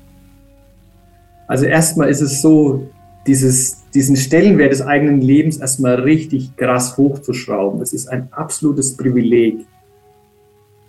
[1.48, 2.90] Also erstmal ist es so,
[3.28, 7.80] dieses, diesen Stellenwert des eigenen Lebens erstmal richtig krass hochzuschrauben.
[7.80, 9.60] Das ist ein absolutes Privileg,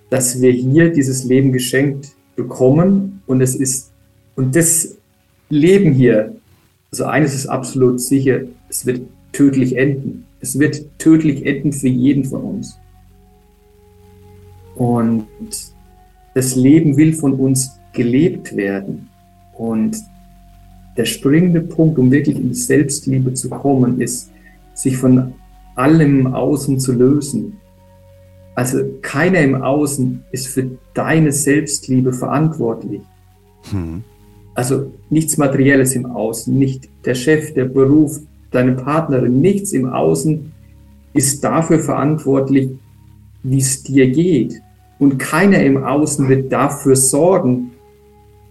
[0.09, 3.93] dass wir hier dieses Leben geschenkt bekommen und es ist,
[4.35, 4.97] und das
[5.51, 6.37] Leben hier,
[6.91, 8.41] also eines ist absolut sicher,
[8.73, 10.25] es wird tödlich enden.
[10.41, 12.79] Es wird tödlich enden für jeden von uns.
[14.75, 15.27] Und
[16.35, 19.11] das Leben will von uns gelebt werden.
[19.59, 19.99] Und
[20.97, 24.31] der springende Punkt, um wirklich in die Selbstliebe zu kommen, ist,
[24.73, 25.35] sich von
[25.75, 27.59] allem Außen zu lösen.
[28.55, 33.03] Also keiner im Außen ist für deine Selbstliebe verantwortlich.
[33.71, 34.03] Hm.
[34.55, 38.21] Also nichts Materielles im Außen, nicht der Chef, der Beruf,
[38.55, 40.53] deine Partnerin, nichts im Außen
[41.15, 42.71] ist dafür verantwortlich,
[43.43, 44.61] wie es dir geht.
[44.99, 47.73] Und keiner im Außen wird dafür sorgen,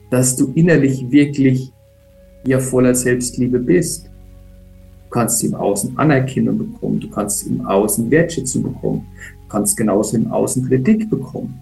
[0.10, 1.72] dass du innerlich wirklich
[2.46, 4.08] ja voller Selbstliebe bist.
[4.08, 9.08] Du kannst im Außen Anerkennung bekommen, du kannst im Außen Wertschätzung bekommen,
[9.44, 11.62] du kannst genauso im Außen Kritik bekommen.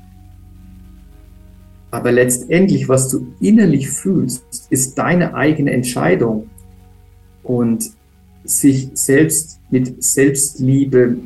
[1.91, 6.47] Aber letztendlich, was du innerlich fühlst, ist deine eigene Entscheidung.
[7.43, 7.91] Und
[8.49, 11.17] sich selbst mit Selbstliebe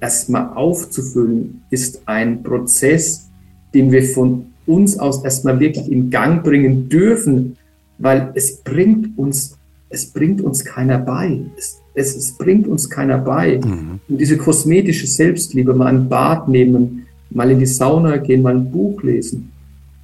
[0.00, 3.28] erstmal aufzufüllen, ist ein Prozess,
[3.72, 7.56] den wir von uns aus erstmal wirklich in Gang bringen dürfen,
[7.98, 9.56] weil es bringt uns
[9.88, 11.40] es bringt uns keiner bei.
[11.56, 13.58] Es, es, es bringt uns keiner bei.
[13.58, 14.00] Mhm.
[14.08, 18.70] Und diese kosmetische Selbstliebe, mal ein Bad nehmen, mal in die Sauna gehen, mal ein
[18.70, 19.52] Buch lesen,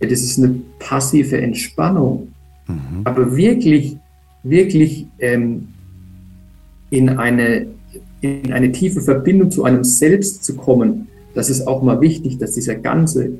[0.01, 2.29] das ist eine passive Entspannung.
[2.67, 3.03] Mhm.
[3.05, 3.97] Aber wirklich,
[4.43, 5.69] wirklich ähm,
[6.93, 7.67] in, eine,
[8.21, 12.53] in eine tiefe Verbindung zu einem Selbst zu kommen, das ist auch mal wichtig, dass
[12.53, 13.39] dieser ganze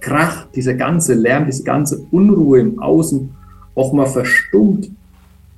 [0.00, 3.30] Krach, dieser ganze Lärm, diese ganze Unruhe im Außen
[3.74, 4.90] auch mal verstummt,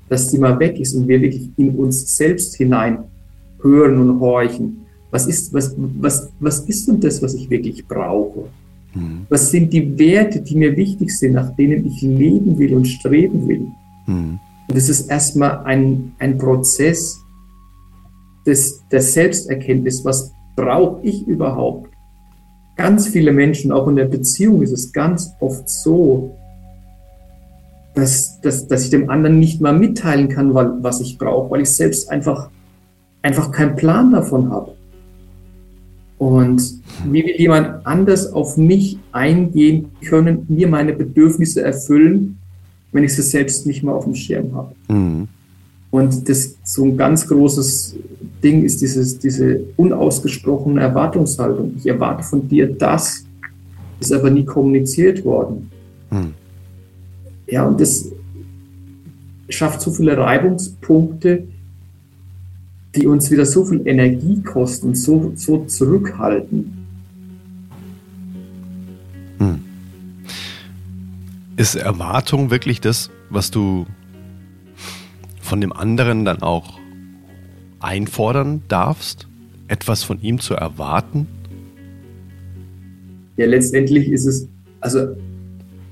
[0.09, 2.99] dass die mal weg ist und wir wirklich in uns selbst hinein
[3.63, 4.87] hören und horchen.
[5.11, 8.47] Was ist, was, was, was ist denn das, was ich wirklich brauche?
[8.95, 9.27] Mhm.
[9.29, 13.47] Was sind die Werte, die mir wichtig sind, nach denen ich leben will und streben
[13.47, 13.67] will?
[14.07, 14.39] Mhm.
[14.69, 17.21] Und es ist erstmal ein, ein Prozess
[18.49, 20.05] des, der Selbsterkenntnis.
[20.05, 21.91] Was brauche ich überhaupt?
[22.77, 26.35] Ganz viele Menschen, auch in der Beziehung ist es ganz oft so,
[27.95, 31.71] dass, dass, dass ich dem anderen nicht mal mitteilen kann, was ich brauche, weil ich
[31.71, 32.49] selbst einfach,
[33.23, 34.75] einfach keinen Plan davon habe.
[36.17, 42.39] Und wie will jemand anders auf mich eingehen können, mir meine Bedürfnisse erfüllen,
[42.93, 44.75] wenn ich sie selbst nicht mal auf dem Schirm habe?
[44.89, 45.29] Mhm.
[45.91, 47.97] Und das so ein ganz großes
[48.43, 51.75] Ding ist dieses, diese unausgesprochene Erwartungshaltung.
[51.77, 53.25] Ich erwarte von dir das,
[54.01, 55.71] ist aber nie kommuniziert worden.
[56.11, 56.35] Mhm.
[57.47, 58.11] Ja, und das
[59.49, 61.45] schafft so viele Reibungspunkte,
[62.95, 66.87] die uns wieder so viel Energie kosten, so, so zurückhalten.
[69.39, 69.61] Hm.
[71.57, 73.87] Ist Erwartung wirklich das, was du
[75.49, 76.79] von dem anderen dann auch
[77.81, 79.27] einfordern darfst,
[79.67, 81.27] etwas von ihm zu erwarten?
[83.37, 84.49] Ja, letztendlich ist es,
[84.81, 85.17] also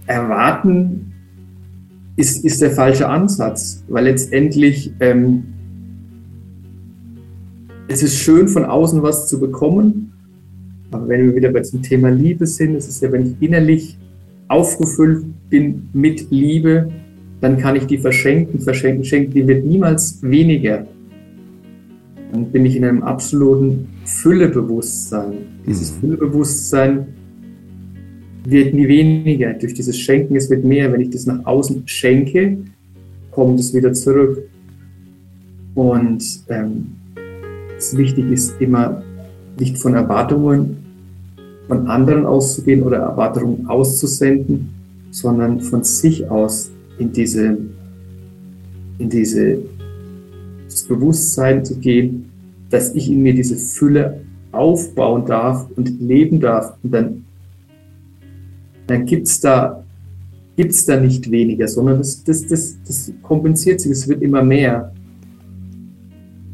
[0.07, 1.13] erwarten
[2.17, 5.45] ist, ist der falsche Ansatz, weil letztendlich ähm,
[7.89, 10.13] es ist schön, von außen was zu bekommen,
[10.91, 13.97] aber wenn wir wieder bei diesem Thema Liebe sind, es ist ja, wenn ich innerlich
[14.49, 16.91] aufgefüllt bin mit Liebe,
[17.47, 20.85] dann kann ich die verschenken, verschenken, schenken, die wird niemals weniger.
[22.33, 25.35] Dann bin ich in einem absoluten Füllebewusstsein.
[25.65, 26.01] Dieses mhm.
[26.01, 27.07] Füllebewusstsein
[28.45, 29.53] wird nie weniger.
[29.53, 30.93] Durch dieses Schenken, es wird mehr.
[30.93, 32.59] Wenn ich das nach außen schenke,
[33.31, 34.43] kommt es wieder zurück.
[35.77, 36.97] Und ähm,
[37.79, 39.05] es wichtig ist immer
[39.57, 40.79] nicht von Erwartungen
[41.69, 44.69] von anderen auszugehen oder Erwartungen auszusenden,
[45.13, 47.59] sondern von sich aus in diese,
[48.99, 49.59] in diese
[50.65, 52.31] das Bewusstsein zu gehen,
[52.71, 54.21] dass ich in mir diese Fülle
[54.53, 56.75] aufbauen darf und leben darf.
[56.83, 57.27] Und dann
[58.87, 59.85] dann gibt es da,
[60.57, 64.93] gibt's da nicht weniger, sondern das, das, das, das kompensiert sich, es wird immer mehr.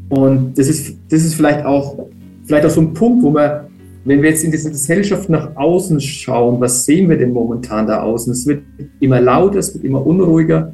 [0.09, 2.07] Und das ist, das ist vielleicht auch,
[2.45, 3.67] vielleicht auch so ein Punkt, wo wir,
[4.05, 8.01] wenn wir jetzt in diese Gesellschaft nach außen schauen, was sehen wir denn momentan da
[8.01, 8.33] außen?
[8.33, 8.63] Es wird
[8.99, 10.73] immer lauter, es wird immer unruhiger.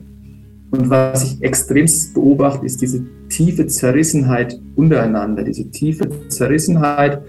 [0.71, 7.21] Und was ich extremst beobachte, ist diese tiefe Zerrissenheit untereinander, diese tiefe Zerrissenheit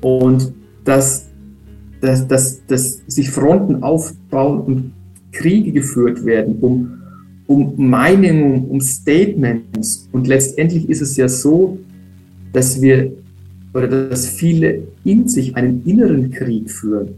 [0.00, 0.52] und
[0.84, 1.26] dass
[2.00, 4.92] dass, dass, dass sich Fronten aufbauen und
[5.32, 7.02] Kriege geführt werden, um,
[7.46, 10.08] um Meinungen, um Statements.
[10.12, 11.78] Und letztendlich ist es ja so,
[12.52, 13.12] dass wir
[13.76, 17.08] oder dass viele in sich einen inneren Krieg führen,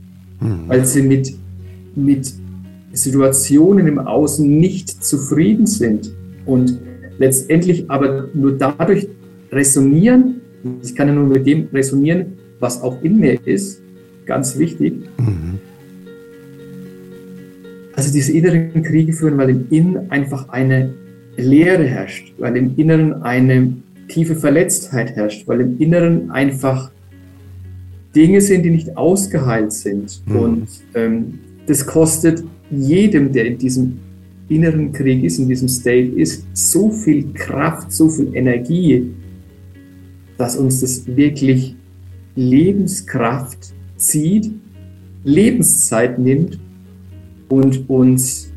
[0.40, 0.64] mhm.
[0.66, 1.32] weil sie mit,
[1.94, 2.32] mit
[2.92, 6.10] Situationen im Außen nicht zufrieden sind
[6.46, 6.78] und
[7.18, 9.06] letztendlich aber nur dadurch
[9.52, 10.40] resonieren,
[10.82, 12.26] ich kann ja nur mit dem resonieren,
[12.58, 13.80] was auch in mir ist,
[14.26, 14.94] ganz wichtig.
[15.16, 15.58] Mhm.
[17.94, 20.92] Also diese inneren Kriege führen, weil im Innen einfach eine
[21.36, 23.74] Leere herrscht, weil im Inneren eine
[24.08, 26.90] tiefe Verletztheit herrscht, weil im Inneren einfach
[28.14, 30.22] Dinge sind, die nicht ausgeheilt sind.
[30.26, 30.36] Mhm.
[30.36, 33.98] Und ähm, das kostet jedem, der in diesem
[34.48, 39.10] inneren Krieg ist, in diesem State ist, so viel Kraft, so viel Energie,
[40.38, 41.76] dass uns das wirklich
[42.34, 44.50] Lebenskraft zieht,
[45.24, 46.58] Lebenszeit nimmt
[47.48, 48.52] und uns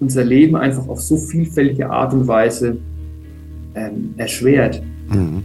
[0.00, 2.78] unser Leben einfach auf so vielfältige Art und Weise
[3.78, 4.82] ähm, erschwert.
[5.10, 5.42] Mhm.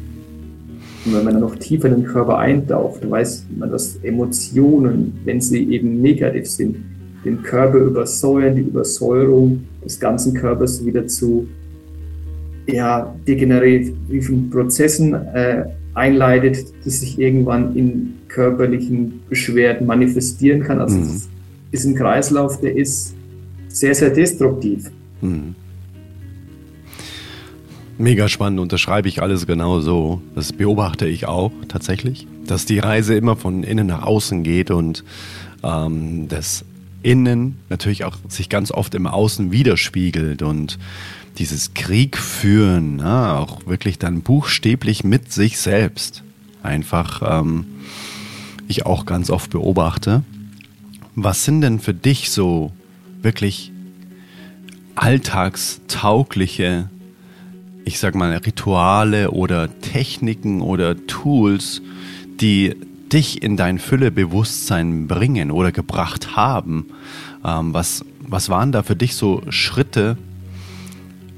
[1.06, 5.20] Und wenn man dann noch tiefer in den Körper eintaucht, dann weiß man, dass Emotionen,
[5.26, 6.78] wenn sie eben negativ sind,
[7.26, 11.48] den Körper übersäuern, die Übersäuerung des ganzen Körpers wieder zu
[12.68, 20.80] ja, degenerativen Prozessen äh, einleitet, das sich irgendwann in körperlichen Beschwerden manifestieren kann.
[20.80, 21.04] Also mhm.
[21.04, 21.30] es
[21.72, 23.14] ist ein Kreislauf, der ist
[23.68, 24.90] sehr, sehr destruktiv.
[25.22, 25.56] Mhm.
[27.98, 30.22] Mega spannend, unterschreibe ich alles genau so.
[30.36, 35.04] Das beobachte ich auch tatsächlich, dass die Reise immer von innen nach außen geht und
[35.64, 36.66] ähm, das
[37.04, 40.80] Innen natürlich auch sich ganz oft im Außen widerspiegelt und
[41.38, 46.24] dieses Krieg führen, na, auch wirklich dann buchstäblich mit sich selbst
[46.64, 47.66] einfach ähm,
[48.68, 50.24] ich auch ganz oft beobachte.
[51.16, 52.72] Was sind denn für dich so
[53.22, 53.72] wirklich
[54.96, 56.90] alltagstaugliche,
[57.86, 61.82] ich sag mal, Rituale oder Techniken oder Tools,
[62.40, 62.76] die
[63.12, 66.88] dich in dein Füllebewusstsein bringen oder gebracht haben?
[67.46, 70.18] Ähm, was, was waren da für dich so Schritte,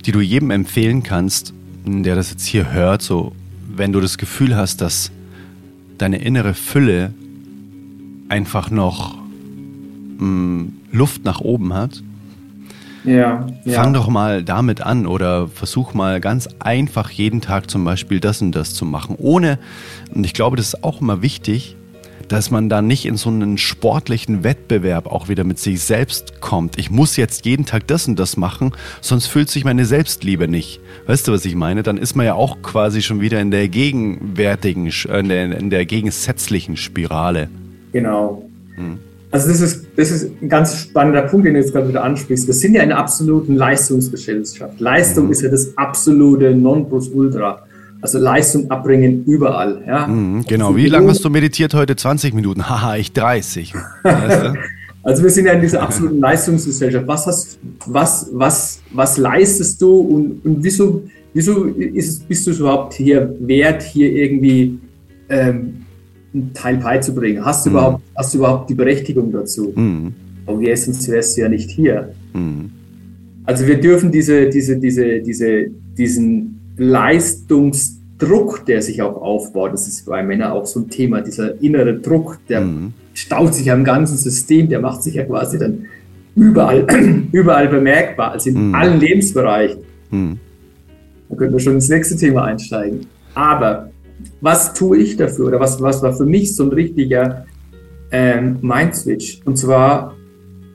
[0.06, 1.54] die du jedem empfehlen kannst,
[1.86, 3.34] der das jetzt hier hört, so
[3.68, 5.12] wenn du das Gefühl hast, dass
[5.98, 7.14] deine innere Fülle
[8.30, 9.18] einfach noch
[10.18, 12.02] mh, mm, Luft nach oben hat?
[13.06, 13.74] Ja, ja.
[13.74, 18.42] Fang doch mal damit an oder versuch mal ganz einfach jeden Tag zum Beispiel das
[18.42, 19.16] und das zu machen.
[19.18, 19.60] Ohne,
[20.14, 21.76] und ich glaube, das ist auch immer wichtig,
[22.28, 26.78] dass man da nicht in so einen sportlichen Wettbewerb auch wieder mit sich selbst kommt.
[26.78, 30.80] Ich muss jetzt jeden Tag das und das machen, sonst fühlt sich meine Selbstliebe nicht.
[31.06, 31.84] Weißt du, was ich meine?
[31.84, 35.70] Dann ist man ja auch quasi schon wieder in der gegenwärtigen, äh, in der, in
[35.70, 37.50] der gegensätzlichen Spirale.
[37.92, 38.50] Genau.
[38.76, 39.00] Hm.
[39.36, 42.48] Also das ist, das ist ein ganz spannender Punkt, den du jetzt gerade wieder ansprichst.
[42.48, 44.80] Wir sind ja in einer absoluten Leistungsgesellschaft.
[44.80, 45.32] Leistung mhm.
[45.34, 47.64] ist ja das absolute Nonplusultra.
[48.00, 49.84] Also Leistung abbringen überall.
[49.86, 50.08] Ja?
[50.08, 50.78] Mhm, genau.
[50.78, 51.98] Wie lange hast du meditiert heute?
[51.98, 52.70] 20 Minuten.
[52.70, 53.74] Haha, ich 30.
[55.04, 57.06] also wir sind ja in dieser absoluten Leistungsgesellschaft.
[57.06, 62.94] Was, hast, was, was, was leistest du und, und wieso, wieso ist, bist du überhaupt
[62.94, 64.80] hier wert, hier irgendwie
[65.28, 65.85] ähm,
[66.36, 67.44] einen Teil beizubringen?
[67.44, 67.76] Hast du, mhm.
[67.76, 69.74] überhaupt, hast du überhaupt die Berechtigung dazu?
[69.76, 70.14] Mhm.
[70.46, 72.14] Okay, sonst wärst du ja nicht hier.
[72.34, 72.72] Mhm.
[73.46, 75.68] Also wir dürfen diese, diese, diese, diese,
[75.98, 81.62] diesen Leistungsdruck, der sich auch aufbaut, das ist bei Männern auch so ein Thema, dieser
[81.62, 82.94] innere Druck, der mhm.
[83.14, 85.86] staut sich am ganzen System, der macht sich ja quasi dann
[86.36, 86.86] überall,
[87.32, 88.76] überall bemerkbar, also in mhm.
[88.76, 89.80] allen Lebensbereichen.
[90.12, 90.40] Mhm.
[91.30, 93.02] Da könnten wir schon ins nächste Thema einsteigen.
[93.34, 93.90] Aber
[94.42, 97.46] was tue ich dafür oder was, was war für mich so ein richtiger
[98.12, 99.42] ähm, Mind-Switch?
[99.46, 100.16] Und zwar,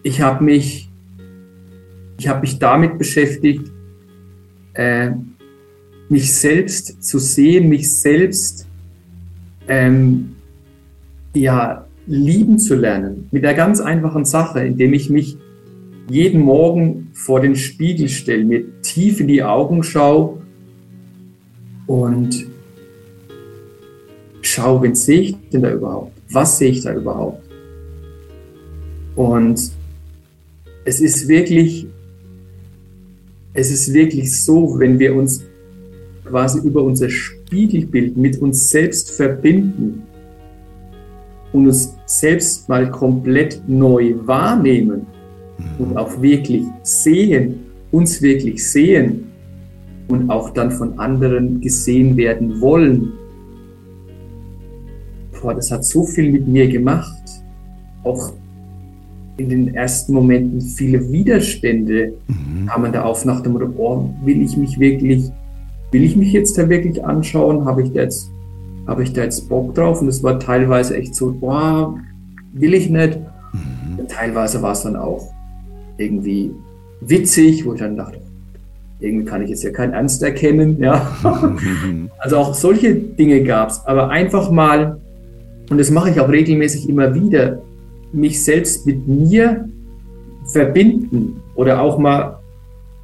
[0.03, 0.89] ich habe mich,
[2.19, 3.71] ich habe mich damit beschäftigt,
[4.75, 5.11] äh,
[6.09, 8.67] mich selbst zu sehen, mich selbst
[9.69, 10.35] ähm,
[11.35, 13.29] ja, lieben zu lernen.
[13.31, 15.37] Mit der ganz einfachen Sache, indem ich mich
[16.09, 20.43] jeden Morgen vor den Spiegel stelle, mir tief in die Augen schaue
[21.87, 22.50] und
[24.51, 26.13] schaue, wen sehe ich denn da überhaupt?
[26.31, 27.43] Was sehe ich da überhaupt?
[29.17, 29.73] Und
[30.85, 31.87] es ist wirklich,
[33.53, 35.45] es ist wirklich so, wenn wir uns
[36.25, 40.03] quasi über unser Spiegelbild mit uns selbst verbinden
[41.53, 45.07] und uns selbst mal komplett neu wahrnehmen
[45.79, 47.61] und auch wirklich sehen,
[47.91, 49.27] uns wirklich sehen
[50.09, 53.13] und auch dann von anderen gesehen werden wollen.
[55.41, 57.23] Boah, das hat so viel mit mir gemacht.
[58.05, 58.33] Auch
[59.37, 62.67] in den ersten Momenten viele Widerstände mhm.
[62.67, 65.31] kamen da auf nach dem Motto, oh, will ich mich wirklich
[65.91, 67.65] will ich mich jetzt da wirklich anschauen?
[67.65, 68.31] Habe ich da jetzt,
[68.87, 70.01] habe ich da jetzt Bock drauf?
[70.01, 71.99] Und es war teilweise echt so, boah,
[72.53, 73.19] will ich nicht.
[73.53, 74.09] Mhm.
[74.09, 75.33] Teilweise war es dann auch
[75.99, 76.53] irgendwie
[77.01, 78.21] witzig, wo ich dann dachte,
[79.01, 81.11] irgendwie kann ich jetzt ja keinen Ernst erkennen, ja.
[82.19, 84.99] also auch solche Dinge gab es, aber einfach mal,
[85.71, 87.63] und das mache ich auch regelmäßig immer wieder,
[88.13, 89.69] mich selbst mit mir
[90.45, 92.41] verbinden oder auch mal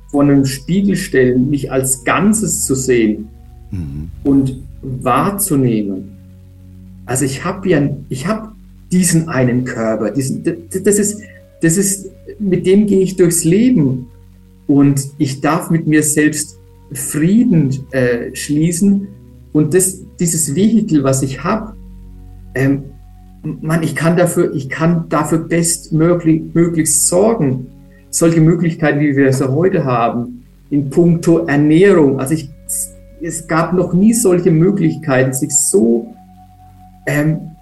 [0.08, 3.28] vor einem Spiegel stellen, mich als Ganzes zu sehen
[3.70, 4.10] mhm.
[4.24, 6.16] und wahrzunehmen.
[7.06, 8.48] Also ich habe ja, ich habe
[8.90, 11.22] diesen einen Körper, diesen, das ist,
[11.62, 14.08] das ist, mit dem gehe ich durchs Leben
[14.66, 16.58] und ich darf mit mir selbst
[16.92, 19.08] Frieden äh, schließen
[19.52, 21.75] und das, dieses Vehikel, was ich habe,
[22.56, 22.84] ähm,
[23.60, 27.66] man, ich kann dafür, ich kann dafür bestmöglichst sorgen
[28.10, 32.18] solche Möglichkeiten, wie wir es heute haben, in puncto Ernährung.
[32.18, 32.50] Also ich,
[33.20, 36.14] es gab noch nie solche Möglichkeiten, sich so
[37.06, 37.52] ähm,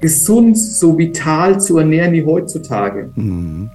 [0.00, 3.10] gesund, so vital zu ernähren wie heutzutage.
[3.16, 3.70] Mhm.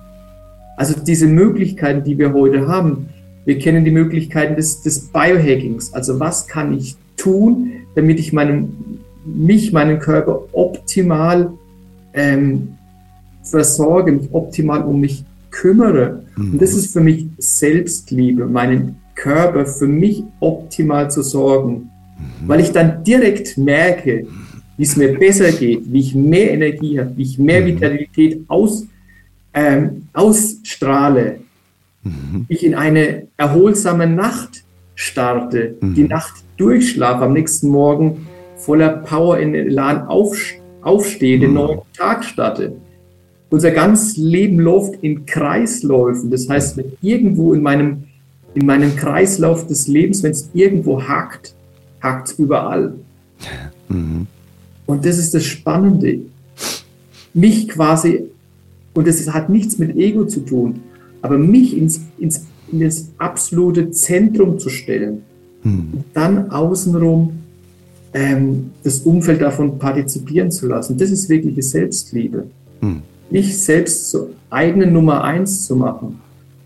[0.77, 3.09] Also diese Möglichkeiten, die wir heute haben,
[3.45, 5.93] wir kennen die Möglichkeiten des, des Biohackings.
[5.93, 11.51] Also was kann ich tun, damit ich meinen, mich, meinen Körper optimal
[12.13, 12.75] ähm,
[13.43, 16.23] versorge, mich optimal um mich kümmere.
[16.35, 16.53] Mhm.
[16.53, 22.47] Und das ist für mich Selbstliebe, meinen Körper für mich optimal zu sorgen, mhm.
[22.47, 24.27] weil ich dann direkt merke,
[24.77, 27.65] wie es mir besser geht, wie ich mehr Energie habe, wie ich mehr mhm.
[27.65, 28.85] Vitalität aus,
[29.53, 31.39] ähm, ausstrahle,
[32.03, 32.45] mhm.
[32.47, 34.63] ich in eine erholsame Nacht
[34.93, 35.95] starte, mhm.
[35.95, 38.26] die Nacht durchschlafe, am nächsten Morgen
[38.57, 40.37] voller Power in Elan auf,
[40.81, 41.55] aufstehe, den mhm.
[41.55, 42.73] neuen Tag starte.
[43.49, 46.29] Unser ganzes Leben läuft in Kreisläufen.
[46.29, 48.03] Das heißt, wenn irgendwo in meinem,
[48.53, 51.55] in meinem Kreislauf des Lebens, wenn es irgendwo hakt,
[52.01, 52.95] hakt es überall.
[53.87, 54.27] Mhm.
[54.85, 56.19] Und das ist das Spannende.
[57.33, 58.25] Mich quasi,
[58.93, 60.81] und das hat nichts mit Ego zu tun,
[61.21, 65.21] aber mich ins, ins, ins absolute Zentrum zu stellen
[65.63, 65.89] mhm.
[65.93, 67.31] und dann außenrum
[68.13, 72.47] ähm, das Umfeld davon partizipieren zu lassen, das ist wirkliche Selbstliebe.
[72.81, 76.19] Mhm nicht selbst zur eigenen Nummer eins zu machen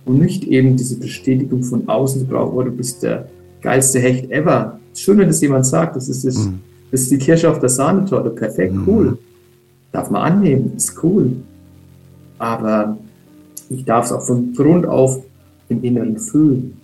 [0.05, 3.27] und nicht eben diese Bestätigung von außen zu brauchen, oh, du bist der
[3.61, 4.79] geilste Hecht ever.
[4.93, 6.59] Schön, wenn das jemand sagt, das ist, das, mhm.
[6.91, 8.83] das ist die Kirsche auf der Sahnetorte, perfekt, mhm.
[8.87, 9.17] cool.
[9.91, 11.33] Darf man annehmen, ist cool.
[12.37, 12.97] Aber
[13.69, 15.23] ich darf es auch von Grund auf
[15.69, 16.77] im Inneren fühlen.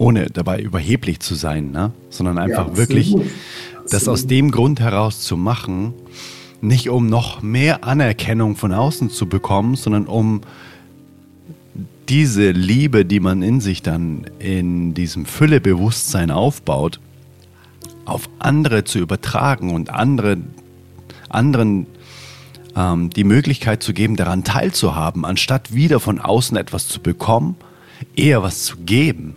[0.00, 1.92] Ohne dabei überheblich zu sein, ne?
[2.08, 3.14] sondern einfach ja, wirklich
[3.90, 5.92] das aus dem Grund heraus zu machen,
[6.62, 10.40] nicht um noch mehr Anerkennung von außen zu bekommen, sondern um
[12.08, 16.98] diese Liebe, die man in sich dann in diesem Füllebewusstsein aufbaut,
[18.06, 20.38] auf andere zu übertragen und andere,
[21.28, 21.86] anderen
[22.74, 27.56] ähm, die Möglichkeit zu geben, daran teilzuhaben, anstatt wieder von außen etwas zu bekommen,
[28.16, 29.34] eher was zu geben.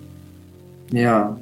[0.93, 1.35] Ja,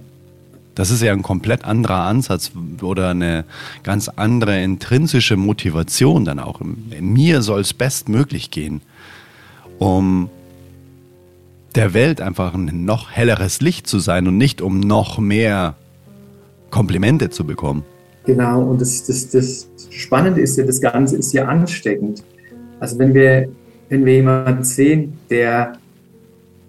[0.76, 3.44] das ist ja ein komplett anderer Ansatz oder eine
[3.84, 6.62] ganz andere intrinsische Motivation dann auch.
[6.62, 8.82] Mir soll es bestmöglich gehen,
[9.80, 10.30] um
[11.76, 15.76] der Welt einfach ein noch helleres Licht zu sein und nicht um noch mehr
[16.70, 17.84] Komplimente zu bekommen.
[18.26, 22.24] Genau, und das, das, das Spannende ist ja, das Ganze ist ja ansteckend.
[22.80, 23.50] Also wenn wir,
[23.90, 25.74] wenn wir jemanden sehen, der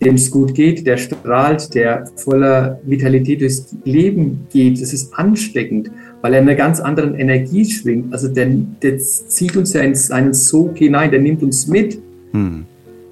[0.03, 4.81] dem es gut geht, der strahlt, der voller Vitalität durchs Leben geht.
[4.81, 5.91] Das ist ansteckend,
[6.21, 8.13] weil er in einer ganz anderen Energie schwingt.
[8.13, 8.47] Also der,
[8.83, 11.99] der zieht uns ja in seinen Sog hinein, der nimmt uns mit.
[12.33, 12.65] Hm.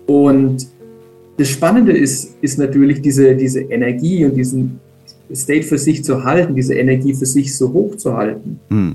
[0.07, 0.66] Und
[1.36, 4.80] das Spannende ist, ist natürlich diese, diese Energie und diesen
[5.34, 8.61] State für sich zu halten, diese Energie für sich so hoch zu halten.
[8.68, 8.95] Hm.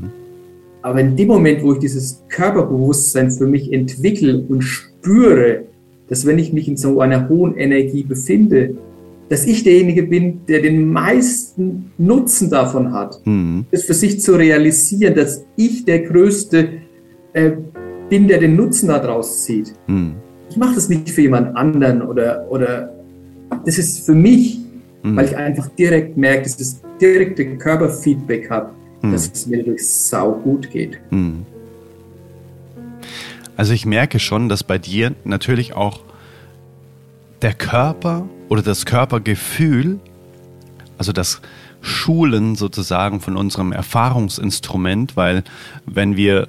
[0.81, 5.63] Aber in dem Moment, wo ich dieses Körperbewusstsein für mich entwickle und spüre,
[6.09, 8.75] dass wenn ich mich in so einer hohen Energie befinde,
[9.29, 13.65] dass ich derjenige bin, der den meisten Nutzen davon hat, mhm.
[13.71, 16.69] das für sich zu realisieren, dass ich der Größte
[17.33, 17.51] äh,
[18.09, 19.73] bin, der den Nutzen daraus zieht.
[19.87, 20.13] Mhm.
[20.49, 22.93] Ich mache das nicht für jemand anderen oder, oder
[23.65, 24.59] das ist für mich,
[25.01, 25.15] mhm.
[25.15, 28.69] weil ich einfach direkt merke, dass das direkte Körperfeedback habe,
[29.01, 29.11] mhm.
[29.11, 30.99] dass es mir durch sau gut geht.
[33.57, 36.01] Also ich merke schon, dass bei dir natürlich auch
[37.41, 39.99] der Körper oder das Körpergefühl,
[40.97, 41.41] also das
[41.81, 45.43] Schulen sozusagen von unserem Erfahrungsinstrument, weil
[45.85, 46.47] wenn wir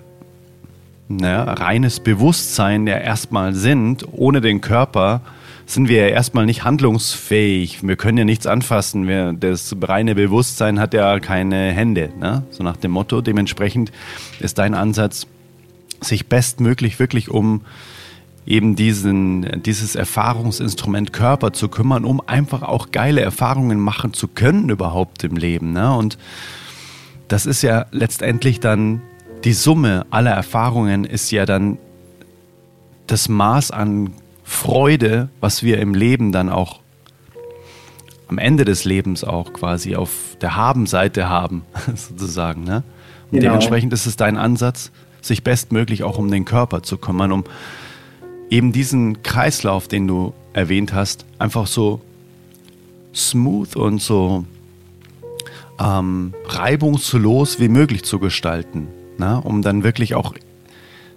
[1.09, 5.21] naja, reines Bewusstsein ja erstmal sind, ohne den Körper,
[5.67, 7.87] sind wir ja erstmal nicht handlungsfähig.
[7.87, 9.09] Wir können ja nichts anfassen.
[9.09, 12.11] Wir, das reine Bewusstsein hat ja keine Hände.
[12.19, 12.45] Ne?
[12.51, 13.21] So nach dem Motto.
[13.21, 13.91] Dementsprechend
[14.39, 15.27] ist dein Ansatz,
[16.01, 17.63] sich bestmöglich wirklich um
[18.47, 24.69] eben diesen, dieses Erfahrungsinstrument Körper zu kümmern, um einfach auch geile Erfahrungen machen zu können
[24.69, 25.73] überhaupt im Leben.
[25.73, 25.95] Ne?
[25.97, 26.17] Und
[27.29, 29.03] das ist ja letztendlich dann
[29.45, 31.79] die Summe aller Erfahrungen ist ja dann
[33.07, 34.13] das Maß an
[34.45, 36.81] Freude, was wir im Leben dann auch
[38.29, 41.63] am Ende des Lebens auch quasi auf der Habenseite haben,
[41.95, 42.65] sozusagen.
[42.65, 42.83] Ne?
[43.31, 43.43] Und genau.
[43.43, 44.91] dementsprechend ist es dein Ansatz,
[45.21, 47.45] sich bestmöglich auch um den Körper zu kümmern, um
[48.51, 52.01] eben diesen Kreislauf, den du erwähnt hast, einfach so
[53.15, 54.45] smooth und so
[55.81, 58.89] ähm, reibungslos wie möglich zu gestalten,
[59.19, 60.35] na, um dann wirklich auch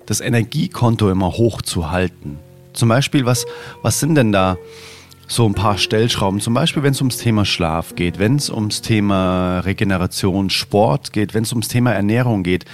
[0.06, 2.40] das Energiekonto immer hoch zu halten.
[2.74, 3.46] Zum Beispiel, was,
[3.82, 4.58] was sind denn da
[5.28, 6.40] so ein paar Stellschrauben?
[6.40, 11.34] Zum Beispiel, wenn es ums Thema Schlaf geht, wenn es ums Thema Regeneration, Sport geht,
[11.34, 12.66] wenn es ums Thema Ernährung geht.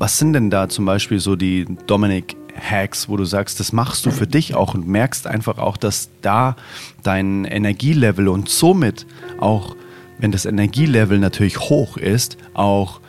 [0.00, 4.06] Was sind denn da zum Beispiel so die Dominik Hacks, wo du sagst, das machst
[4.06, 6.56] du für dich auch und merkst einfach auch, dass da
[7.02, 9.76] dein Energielevel und somit auch,
[10.18, 13.02] wenn das Energielevel natürlich hoch ist, auch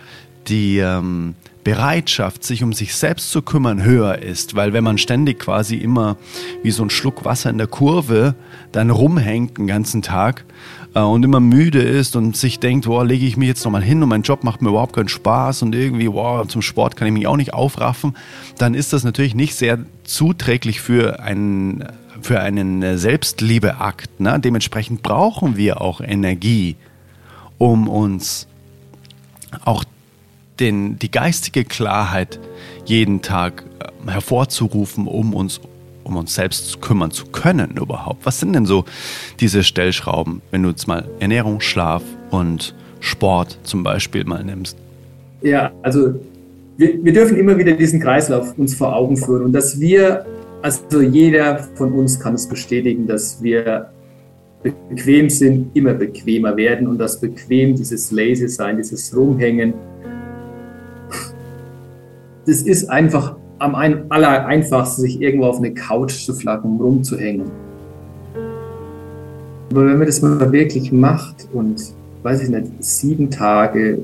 [0.49, 4.55] die, ähm, Bereitschaft, sich um sich selbst zu kümmern, höher ist.
[4.55, 6.17] Weil wenn man ständig quasi immer
[6.63, 8.35] wie so ein Schluck Wasser in der Kurve
[8.71, 10.45] dann rumhängt den ganzen Tag
[10.93, 14.09] und immer müde ist und sich denkt, boah, lege ich mich jetzt nochmal hin und
[14.09, 17.27] mein Job macht mir überhaupt keinen Spaß und irgendwie, boah, zum Sport kann ich mich
[17.27, 18.17] auch nicht aufraffen,
[18.57, 21.85] dann ist das natürlich nicht sehr zuträglich für einen,
[22.21, 24.19] für einen Selbstliebeakt.
[24.19, 24.37] Ne?
[24.39, 26.75] Dementsprechend brauchen wir auch Energie,
[27.57, 28.47] um uns
[29.63, 29.85] auch
[30.59, 32.39] den, die geistige Klarheit
[32.85, 35.61] jeden Tag äh, hervorzurufen, um uns
[36.03, 38.25] um uns selbst kümmern zu können überhaupt.
[38.25, 38.85] Was sind denn so
[39.39, 44.77] diese Stellschrauben, wenn du jetzt mal Ernährung, Schlaf und Sport zum Beispiel mal nimmst?
[45.41, 46.15] Ja, also
[46.77, 50.25] wir, wir dürfen immer wieder diesen Kreislauf uns vor Augen führen und dass wir,
[50.61, 53.89] also jeder von uns kann es bestätigen, dass wir
[54.63, 59.73] bequem sind, immer bequemer werden und das bequem, dieses Lazy sein, dieses Rumhängen,
[62.45, 67.51] das ist einfach am aller einfachsten, sich irgendwo auf eine Couch zu flacken, um rumzuhängen.
[69.71, 71.81] Aber wenn man das mal wirklich macht und,
[72.23, 73.99] weiß ich nicht, sieben Tage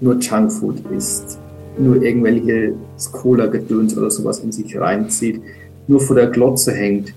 [0.00, 1.38] nur Junkfood isst,
[1.78, 2.74] nur irgendwelche
[3.12, 5.40] Cola-Gedöns oder sowas in sich reinzieht,
[5.86, 7.14] nur vor der Glotze hängt,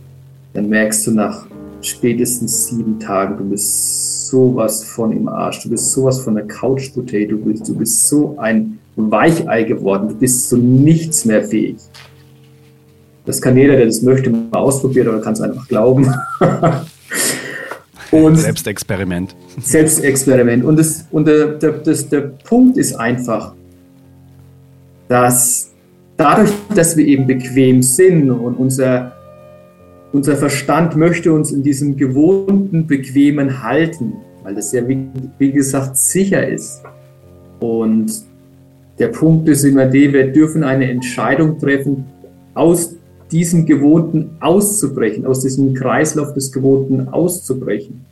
[0.54, 1.48] dann merkst du nach
[1.82, 7.32] spätestens sieben Tagen, du bist sowas von im Arsch, du bist sowas von der Couch-Potato,
[7.32, 10.10] du bist, du bist so ein Weichei geworden.
[10.10, 11.78] Du bist zu nichts mehr fähig.
[13.26, 16.12] Das kann jeder, der das möchte, mal ausprobieren oder kann es einfach glauben.
[18.12, 19.36] Und Selbstexperiment.
[19.62, 20.66] Selbstexperiment.
[20.66, 23.54] Und, das, und der, der, das, der Punkt ist einfach,
[25.08, 25.72] dass
[26.18, 29.14] dadurch, dass wir eben bequem sind und unser,
[30.12, 35.98] unser Verstand möchte uns in diesem gewohnten, bequemen halten, weil das ja, wie, wie gesagt,
[35.98, 36.82] sicher ist.
[37.60, 38.24] Und
[39.00, 42.06] der Punkt ist immer der, wir dürfen eine Entscheidung treffen,
[42.54, 42.96] aus
[43.32, 48.06] diesem Gewohnten auszubrechen, aus diesem Kreislauf des Gewohnten auszubrechen.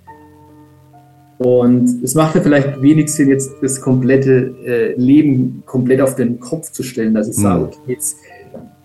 [1.39, 6.39] Und es macht ja vielleicht wenig Sinn, jetzt das komplette äh, Leben komplett auf den
[6.39, 7.41] Kopf zu stellen, dass ich mhm.
[7.41, 8.17] sage, okay, jetzt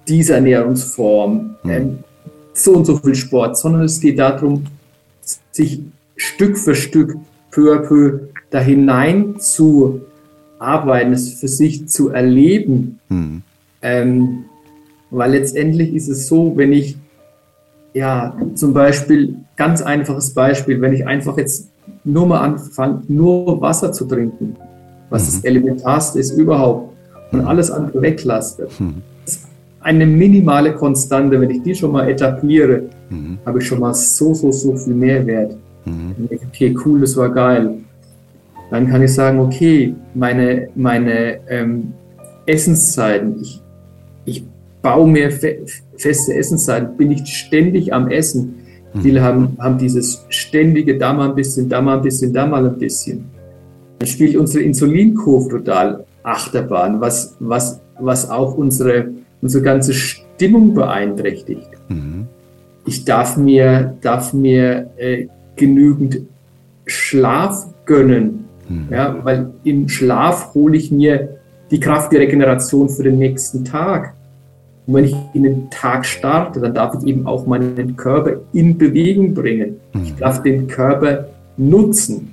[0.07, 1.71] diese Ernährungsform, mhm.
[1.71, 1.99] ähm,
[2.53, 4.65] so und so viel Sport, sondern es geht darum,
[5.51, 5.81] sich
[6.17, 7.17] Stück für Stück,
[7.51, 10.03] peu à peu da hinein zu
[10.63, 13.01] arbeiten, es für sich zu erleben.
[13.09, 13.43] Mhm.
[13.83, 14.45] Ähm,
[15.11, 16.97] weil letztendlich ist es so, wenn ich,
[17.93, 21.69] ja, zum Beispiel, ganz einfaches Beispiel, wenn ich einfach jetzt
[22.05, 24.57] nur mal anfange, nur Wasser zu trinken,
[25.11, 25.27] was mhm.
[25.27, 26.93] das Elementarste ist überhaupt,
[27.33, 27.47] und mhm.
[27.47, 29.03] alles andere weglasse, mhm.
[29.81, 33.39] eine minimale Konstante, wenn ich die schon mal etabliere, mhm.
[33.45, 35.57] habe ich schon mal so, so, so viel Mehrwert.
[35.85, 36.29] Mhm.
[36.49, 37.83] Okay, cool, das war geil
[38.73, 41.93] dann kann ich sagen, okay, meine, meine ähm,
[42.47, 43.61] Essenszeiten, ich,
[44.25, 44.45] ich
[44.81, 45.59] baue mir fe
[45.99, 48.55] feste Essenszeiten, bin nicht ständig am Essen.
[48.95, 49.01] Mhm.
[49.03, 52.67] Viele haben, haben dieses ständige, da mal ein bisschen, da mal ein bisschen, da mal
[52.67, 53.27] ein bisschen.
[53.99, 59.11] Dann spielt unsere Insulinkurve total Achterbahn, was, was, was auch unsere,
[59.43, 61.69] unsere ganze Stimmung beeinträchtigt.
[61.91, 62.27] Mhm.
[62.87, 66.23] Ich darf mir, darf mir äh, genügend
[66.87, 68.42] Schlaf gönnen,
[68.73, 68.89] Mhm.
[68.91, 71.37] Ja, weil im Schlaf hole ich mir
[71.71, 74.15] die Kraft der Regeneration für den nächsten Tag.
[74.87, 78.77] Und wenn ich in den Tag starte, dann darf ich eben auch meinen Körper in
[78.77, 79.77] Bewegung bringen.
[79.93, 80.03] Mhm.
[80.03, 82.33] Ich darf den Körper nutzen.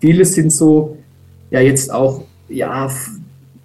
[0.00, 0.96] Viele sind so,
[1.50, 2.88] ja, jetzt auch, ja,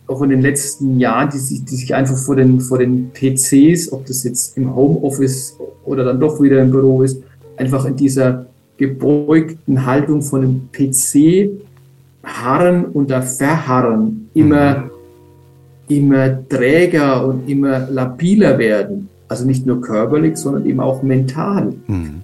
[0.08, 3.92] auch in den letzten Jahren, die sich, die sich einfach vor den, vor den PCs,
[3.92, 7.22] ob das jetzt im Homeoffice oder dann doch wieder im Büro ist,
[7.58, 8.46] einfach in dieser
[8.78, 11.50] gebeugten Haltung von einem PC
[12.24, 14.90] harren und da verharren, immer, mhm.
[15.88, 19.10] immer träger und immer labiler werden.
[19.28, 21.74] Also nicht nur körperlich, sondern eben auch mental.
[21.88, 22.22] Mhm.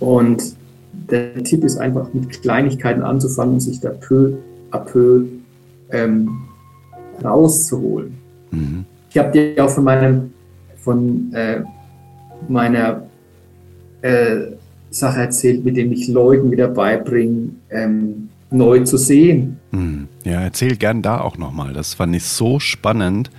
[0.00, 0.56] Und
[0.92, 4.32] der Tipp ist einfach mit Kleinigkeiten anzufangen und sich da peu
[4.70, 5.24] à peu
[5.90, 6.30] ähm,
[7.22, 8.16] rauszuholen.
[8.50, 8.84] Mhm.
[9.10, 10.32] Ich habe dir auch von meinem,
[10.76, 11.62] von äh,
[12.48, 13.02] meiner
[14.02, 14.52] äh,
[14.90, 19.58] Sache erzählt, mit dem ich Leuten wieder beibringe, ähm, neu zu sehen.
[19.70, 20.08] Hm.
[20.24, 21.72] Ja, erzähl gern da auch nochmal.
[21.72, 23.30] Das fand ich so spannend.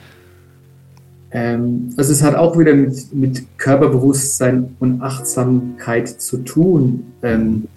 [1.31, 7.05] Ähm, also es hat auch wieder mit, mit Körperbewusstsein und Achtsamkeit zu tun.
[7.21, 7.67] Ähm,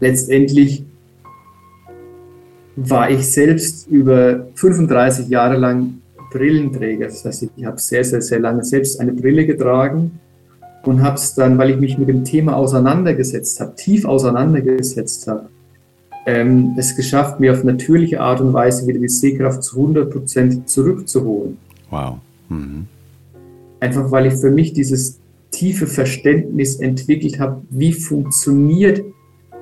[0.00, 0.84] letztendlich
[2.76, 5.98] war ich selbst über 35 Jahre lang
[6.32, 7.06] Brillenträger.
[7.06, 10.18] Das heißt, ich habe sehr, sehr, sehr lange selbst eine Brille getragen
[10.86, 15.48] und habe es dann, weil ich mich mit dem Thema auseinandergesetzt habe, tief auseinandergesetzt habe,
[16.26, 21.58] ähm, es geschafft, mir auf natürliche Art und Weise wieder die Sehkraft zu 100% zurückzuholen.
[21.90, 22.18] Wow.
[22.48, 22.86] Mhm.
[23.80, 25.18] Einfach weil ich für mich dieses
[25.50, 29.02] tiefe Verständnis entwickelt habe, wie funktioniert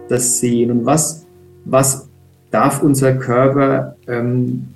[0.08, 1.26] das Sehen und was,
[1.64, 2.08] was
[2.50, 4.68] darf unser Körper ähm,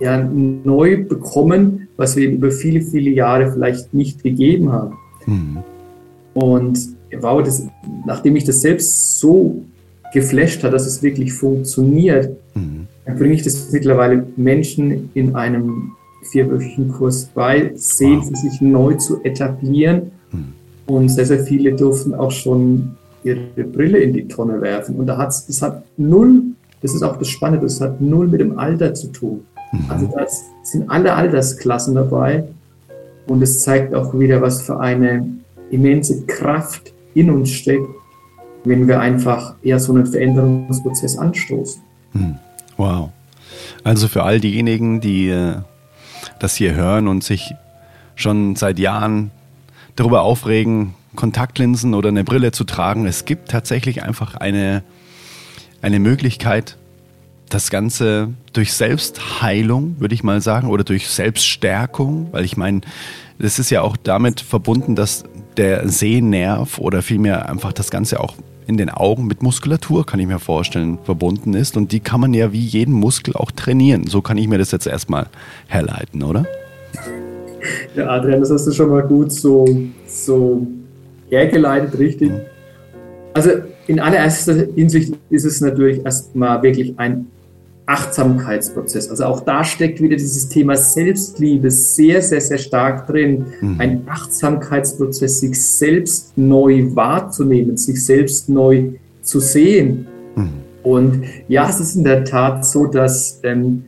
[0.00, 4.96] ja, neu bekommen, was wir über viele, viele Jahre vielleicht nicht gegeben haben.
[5.26, 5.58] Mhm.
[6.34, 6.78] Und
[7.20, 7.66] wow, das,
[8.06, 9.62] nachdem ich das selbst so
[10.12, 12.86] geflasht hat, dass es wirklich funktioniert, mhm.
[13.04, 15.92] dann bringe ich das mittlerweile Menschen in einem
[16.30, 18.36] vierwöchigen Kurs bei, sehen wow.
[18.36, 20.12] sich neu zu etablieren.
[20.30, 20.52] Mhm.
[20.86, 24.96] Und sehr, sehr viele durften auch schon ihre Brille in die Tonne werfen.
[24.96, 26.42] Und da hat's, das hat null,
[26.80, 29.40] das ist auch das Spannende, das hat null mit dem Alter zu tun.
[29.72, 29.84] Mhm.
[29.88, 30.26] Also da
[30.62, 32.44] sind alle Altersklassen dabei.
[33.26, 35.26] Und es zeigt auch wieder, was für eine
[35.70, 37.88] immense Kraft in uns steckt,
[38.64, 41.82] wenn wir einfach eher so einen Veränderungsprozess anstoßen.
[42.12, 42.36] Mhm.
[42.76, 43.10] Wow.
[43.84, 45.56] Also für all diejenigen, die äh,
[46.38, 47.54] das hier hören und sich
[48.14, 49.30] schon seit Jahren
[49.96, 53.06] darüber aufregen, Kontaktlinsen oder eine Brille zu tragen.
[53.06, 54.82] Es gibt tatsächlich einfach eine,
[55.82, 56.78] eine Möglichkeit,
[57.54, 62.80] das Ganze durch Selbstheilung, würde ich mal sagen, oder durch Selbststärkung, weil ich meine,
[63.38, 65.24] das ist ja auch damit verbunden, dass
[65.56, 68.34] der Sehnerv oder vielmehr einfach das Ganze auch
[68.66, 71.76] in den Augen mit Muskulatur, kann ich mir vorstellen, verbunden ist.
[71.76, 74.06] Und die kann man ja wie jeden Muskel auch trainieren.
[74.06, 75.26] So kann ich mir das jetzt erstmal
[75.66, 76.46] herleiten, oder?
[77.94, 79.66] Ja, Adrian, das hast du schon mal gut so,
[80.06, 80.66] so
[81.28, 82.30] hergeleitet, richtig.
[82.30, 82.40] Mhm.
[83.34, 83.50] Also
[83.86, 87.26] in allererster Hinsicht ist es natürlich erstmal wirklich ein
[87.86, 89.10] Achtsamkeitsprozess.
[89.10, 93.46] Also auch da steckt wieder dieses Thema Selbstliebe sehr, sehr, sehr stark drin.
[93.60, 93.80] Mhm.
[93.80, 98.90] Ein Achtsamkeitsprozess, sich selbst neu wahrzunehmen, sich selbst neu
[99.22, 100.06] zu sehen.
[100.36, 100.48] Mhm.
[100.82, 103.84] Und ja, es ist in der Tat so, dass ähm,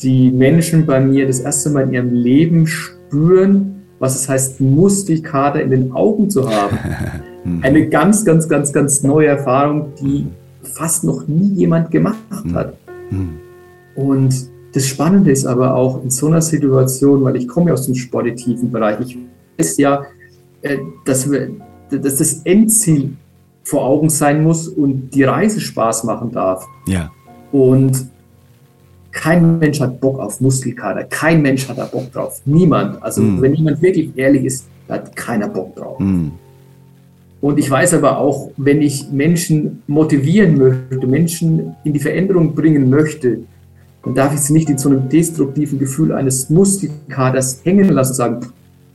[0.00, 5.62] die Menschen bei mir das erste Mal in ihrem Leben spüren, was es heißt, Muskelkater
[5.62, 6.78] in den Augen zu haben.
[7.44, 7.64] Mhm.
[7.64, 10.28] Eine ganz, ganz, ganz, ganz neue Erfahrung, die
[10.62, 12.16] fast noch nie jemand gemacht
[13.12, 13.28] mhm.
[13.96, 14.04] hat.
[14.04, 14.34] Und
[14.72, 17.94] das Spannende ist aber auch in so einer Situation, weil ich komme ja aus dem
[17.94, 19.18] sportitiven Bereich, ich
[19.58, 20.04] weiß ja,
[20.62, 21.50] äh, dass, wir,
[21.90, 23.16] dass das Endziel
[23.64, 26.66] vor Augen sein muss und die Reise Spaß machen darf.
[26.86, 27.10] Ja.
[27.52, 28.06] Und
[29.12, 33.02] kein Mensch hat Bock auf Muskelkater, kein Mensch hat da Bock drauf, niemand.
[33.02, 33.42] Also mm.
[33.42, 36.00] wenn jemand wirklich ehrlich ist, hat keiner Bock drauf.
[36.00, 36.28] Mm.
[37.42, 42.88] Und ich weiß aber auch, wenn ich Menschen motivieren möchte, Menschen in die Veränderung bringen
[42.88, 43.40] möchte,
[44.04, 48.16] dann darf ich sie nicht in so einem destruktiven Gefühl eines Muskelkaders hängen lassen und
[48.16, 48.40] sagen,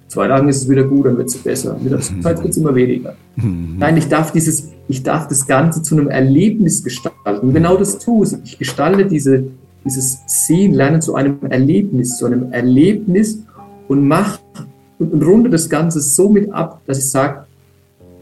[0.08, 1.78] zwei Tagen ist es wieder gut, dann wird es besser.
[1.84, 3.16] Mit der Zeit wird es immer weniger.
[3.36, 7.48] Nein, ich darf dieses, ich darf das Ganze zu einem Erlebnis gestalten.
[7.48, 8.34] Und genau das tue ich.
[8.46, 9.44] Ich gestalte diese,
[9.84, 13.44] dieses Sehen, Lernen zu einem Erlebnis, zu einem Erlebnis
[13.90, 14.40] und mache
[15.00, 17.47] und, und runde das Ganze so mit ab, dass ich sage,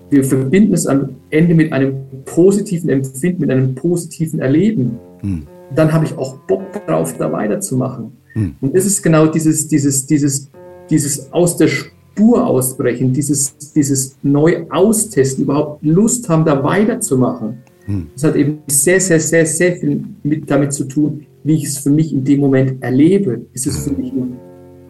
[0.10, 1.96] wir verbinden es am Ende mit einem
[2.26, 5.00] positiven Empfinden, mit einem positiven Erleben.
[5.22, 5.44] Mhm.
[5.74, 8.12] Dann habe ich auch Bock darauf, da weiterzumachen.
[8.36, 8.56] Mhm.
[8.62, 10.50] Und das ist genau dieses, dieses, dieses,
[10.90, 17.58] dieses aus der Spur ausbrechen, dieses, dieses neu austesten, überhaupt Lust haben, da weiterzumachen.
[17.88, 18.08] Mhm.
[18.14, 21.80] Das hat eben sehr, sehr, sehr, sehr viel mit, damit zu tun, wie ich es
[21.80, 23.42] für mich in dem Moment erlebe.
[23.54, 24.38] Ist es für mich ein,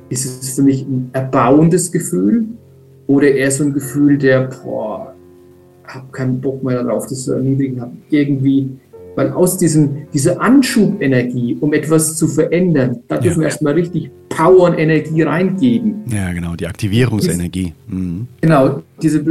[0.09, 2.45] ist es für mich ein erbauendes Gefühl?
[3.07, 5.13] Oder eher so ein Gefühl der, boah,
[5.87, 8.69] hab keinen Bock mehr darauf, das zu erniedrigen, hab irgendwie,
[9.15, 13.41] weil aus diesem, diese Anschubenergie, um etwas zu verändern, da dürfen ja.
[13.41, 16.03] wir erstmal richtig Power und Energie reingeben.
[16.11, 17.73] Ja, genau, die Aktivierungsenergie.
[17.87, 18.27] Mhm.
[18.41, 19.23] Genau, diese,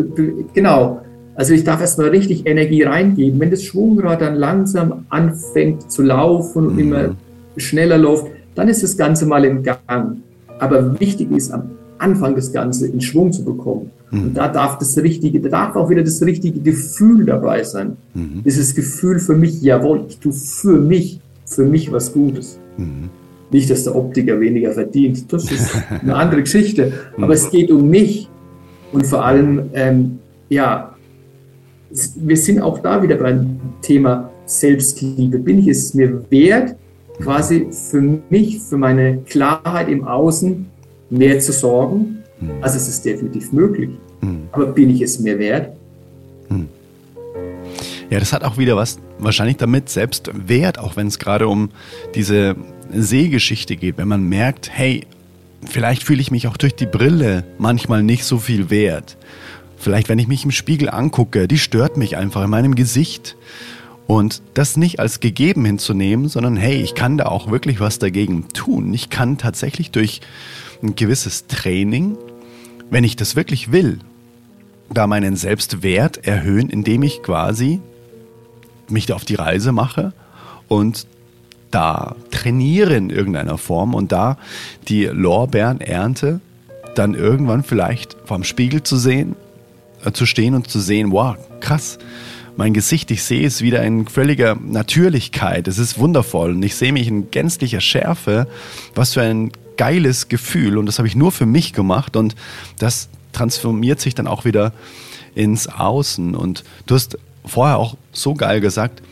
[0.54, 1.00] genau.
[1.34, 3.40] Also ich darf erstmal richtig Energie reingeben.
[3.40, 6.78] Wenn das Schwungrad dann langsam anfängt zu laufen und mhm.
[6.78, 7.16] immer
[7.56, 10.18] schneller läuft, dann ist das Ganze mal im Gang.
[10.58, 13.90] Aber wichtig ist am Anfang das Ganze in Schwung zu bekommen.
[14.10, 14.22] Mhm.
[14.22, 17.96] Und da darf das richtige, da darf auch wieder das richtige Gefühl dabei sein.
[18.14, 18.42] Mhm.
[18.44, 22.58] Dieses Gefühl für mich, jawohl, ich tue für mich, für mich was Gutes.
[22.76, 23.10] Mhm.
[23.50, 25.70] Nicht, dass der Optiker weniger verdient, das ist
[26.02, 26.92] eine andere Geschichte.
[27.16, 28.28] Aber es geht um mich.
[28.92, 30.18] Und vor allem, ähm,
[30.48, 30.94] ja,
[32.16, 35.38] wir sind auch da wieder beim Thema Selbstliebe.
[35.38, 36.76] Bin ich es mir wert,
[37.20, 40.66] quasi für mich, für meine Klarheit im Außen
[41.14, 42.22] mehr zu sorgen.
[42.40, 42.50] Mhm.
[42.60, 43.90] Also es ist definitiv möglich.
[44.20, 44.48] Mhm.
[44.52, 45.76] Aber bin ich es mir wert?
[46.48, 46.68] Mhm.
[48.10, 51.70] Ja, das hat auch wieder was wahrscheinlich damit selbst wert, auch wenn es gerade um
[52.14, 52.54] diese
[52.92, 53.98] Sehgeschichte geht.
[53.98, 55.06] Wenn man merkt, hey,
[55.64, 59.16] vielleicht fühle ich mich auch durch die Brille manchmal nicht so viel wert.
[59.76, 63.36] Vielleicht, wenn ich mich im Spiegel angucke, die stört mich einfach in meinem Gesicht.
[64.06, 68.48] Und das nicht als gegeben hinzunehmen, sondern hey, ich kann da auch wirklich was dagegen
[68.48, 68.92] tun.
[68.92, 70.20] Ich kann tatsächlich durch
[70.84, 72.16] ein gewisses Training,
[72.90, 73.98] wenn ich das wirklich will,
[74.92, 77.80] da meinen Selbstwert erhöhen, indem ich quasi
[78.88, 80.12] mich auf die Reise mache
[80.68, 81.06] und
[81.70, 84.38] da trainiere in irgendeiner Form und da
[84.86, 86.40] die Lorbeeren ernte,
[86.94, 89.34] dann irgendwann vielleicht vorm Spiegel zu sehen,
[90.04, 91.98] äh, zu stehen und zu sehen, wow, krass,
[92.56, 95.66] mein Gesicht, ich sehe es wieder in völliger Natürlichkeit.
[95.66, 98.46] Es ist wundervoll und ich sehe mich in gänzlicher Schärfe.
[98.94, 102.34] Was für ein geiles Gefühl und das habe ich nur für mich gemacht und
[102.78, 104.72] das transformiert sich dann auch wieder
[105.34, 106.34] ins Außen.
[106.34, 109.02] Und du hast vorher auch so geil gesagt,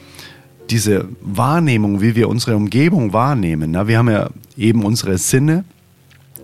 [0.70, 3.72] diese Wahrnehmung, wie wir unsere Umgebung wahrnehmen.
[3.72, 5.64] Na, wir haben ja eben unsere Sinne.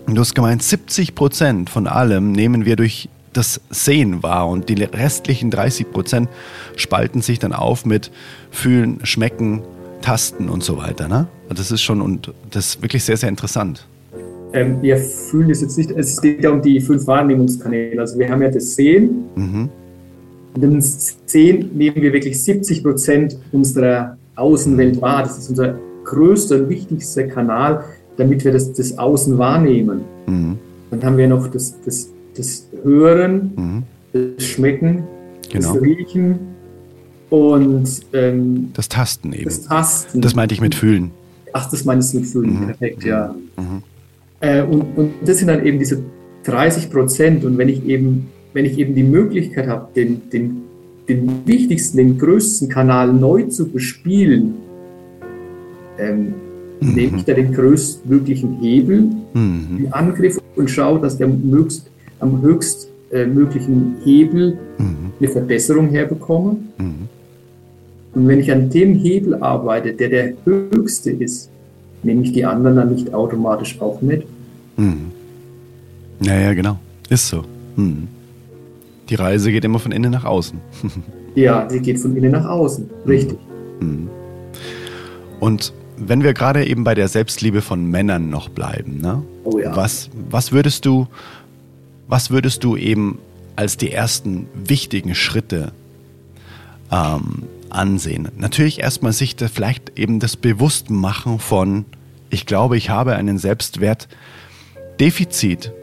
[0.05, 4.69] Und du hast gemeint, 70 Prozent von allem nehmen wir durch das Sehen wahr und
[4.69, 6.29] die restlichen 30 Prozent
[6.75, 8.11] spalten sich dann auf mit
[8.49, 9.61] Fühlen, Schmecken,
[10.01, 11.07] Tasten und so weiter.
[11.07, 11.27] Ne?
[11.49, 13.87] Das ist schon und das ist wirklich sehr, sehr interessant.
[14.53, 17.99] Ähm, wir fühlen es jetzt nicht, es geht ja um die fünf Wahrnehmungskanäle.
[18.01, 19.25] Also wir haben ja das Sehen.
[19.35, 19.69] Mhm.
[20.55, 25.23] Und im Sehen nehmen wir wirklich 70 Prozent unserer Außenwelt wahr.
[25.23, 27.83] Das ist unser größter und wichtigster Kanal,
[28.17, 30.01] damit wir das, das Außen wahrnehmen.
[30.25, 30.57] Mhm.
[30.89, 33.83] Dann haben wir noch das, das das Hören, mhm.
[34.13, 35.03] das Schmecken,
[35.51, 35.73] genau.
[35.73, 36.39] das Riechen
[37.29, 39.45] und ähm, das Tasten eben.
[39.45, 40.21] Das Tasten.
[40.21, 41.11] Das meinte ich mit Fühlen.
[41.53, 42.65] Ach, das meinst du mit Fühlen, mhm.
[42.67, 43.35] perfekt, ja.
[44.41, 46.03] Äh, und, und das sind dann eben diese
[46.43, 47.45] 30 Prozent.
[47.45, 50.61] Und wenn ich eben, wenn ich eben die Möglichkeit habe, den, den,
[51.07, 54.55] den wichtigsten, den größten Kanal neu zu bespielen,
[55.97, 56.33] ähm,
[56.79, 56.93] mhm.
[56.93, 59.77] nehme ich da den größtmöglichen Hebel mhm.
[59.77, 65.13] in Angriff und schaue, dass der möglichst am höchstmöglichen äh, Hebel mhm.
[65.19, 66.57] eine Verbesserung herbekomme.
[66.77, 67.07] Mhm.
[68.13, 71.49] Und wenn ich an dem Hebel arbeite, der der höchste ist,
[72.03, 74.25] nehme ich die anderen dann nicht automatisch auch mit.
[74.77, 75.11] Mhm.
[76.21, 76.79] Ja, ja, genau.
[77.09, 77.43] Ist so.
[77.75, 78.07] Mhm.
[79.09, 80.59] Die Reise geht immer von innen nach außen.
[81.35, 82.89] ja, sie geht von innen nach außen.
[83.07, 83.37] Richtig.
[83.79, 84.09] Mhm.
[85.39, 89.21] Und wenn wir gerade eben bei der Selbstliebe von Männern noch bleiben, ne?
[89.43, 89.75] Oh ja.
[89.75, 91.07] was, was würdest du
[92.09, 93.19] was würdest du eben
[93.55, 95.71] als die ersten wichtigen Schritte
[96.91, 98.29] ähm, ansehen?
[98.37, 101.85] Natürlich erstmal sich da vielleicht eben das Bewusstmachen von,
[102.29, 105.73] ich glaube, ich habe einen Selbstwertdefizit.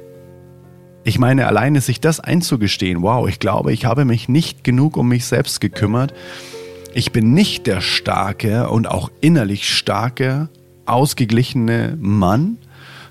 [1.05, 5.09] Ich meine, alleine sich das einzugestehen, wow, ich glaube, ich habe mich nicht genug um
[5.09, 6.13] mich selbst gekümmert.
[6.95, 10.49] Ich bin nicht der starke und auch innerlich starke,
[10.87, 12.59] ausgeglichene Mann,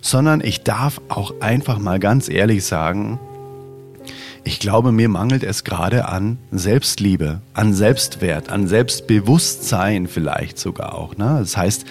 [0.02, 3.20] sondern ich darf auch einfach mal ganz ehrlich sagen,
[4.46, 11.18] ich glaube, mir mangelt es gerade an Selbstliebe, an Selbstwert, an Selbstbewusstsein vielleicht sogar auch.
[11.18, 11.38] Ne?
[11.40, 11.86] Das heißt,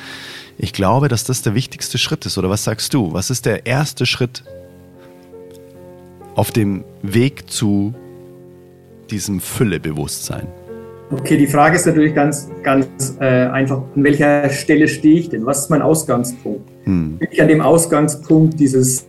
[0.57, 2.39] ich glaube, dass das der wichtigste Schritt ist.
[2.39, 3.13] Oder was sagst du?
[3.13, 4.45] Was ist der erste Schritt
[6.37, 7.93] auf dem Weg zu
[9.11, 10.47] diesem Füllebewusstsein?
[11.11, 15.45] Okay, die Frage ist natürlich ganz, ganz äh, einfach, an welcher Stelle stehe ich denn?
[15.45, 16.71] Was ist mein Ausgangspunkt?
[16.85, 17.19] Hm.
[17.19, 19.07] Bin ich an dem Ausgangspunkt dieses,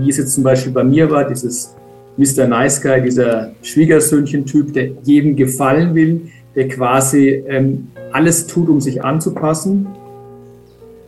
[0.00, 1.76] wie es jetzt zum Beispiel bei mir war, dieses
[2.16, 2.46] Mr.
[2.46, 6.22] Nice Guy, dieser Schwiegersöhnchen-Typ, der jedem gefallen will,
[6.54, 9.86] der quasi ähm, alles tut, um sich anzupassen?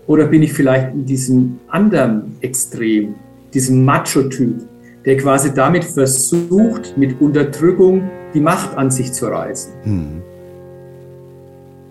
[0.06, 3.14] Oder bin ich vielleicht in diesem anderen Extrem,
[3.54, 4.56] diesem Macho-Typ,
[5.04, 9.72] der quasi damit versucht, mit Unterdrückung die Macht an sich zu reißen?
[9.82, 10.22] Hm.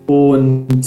[0.06, 0.82] Und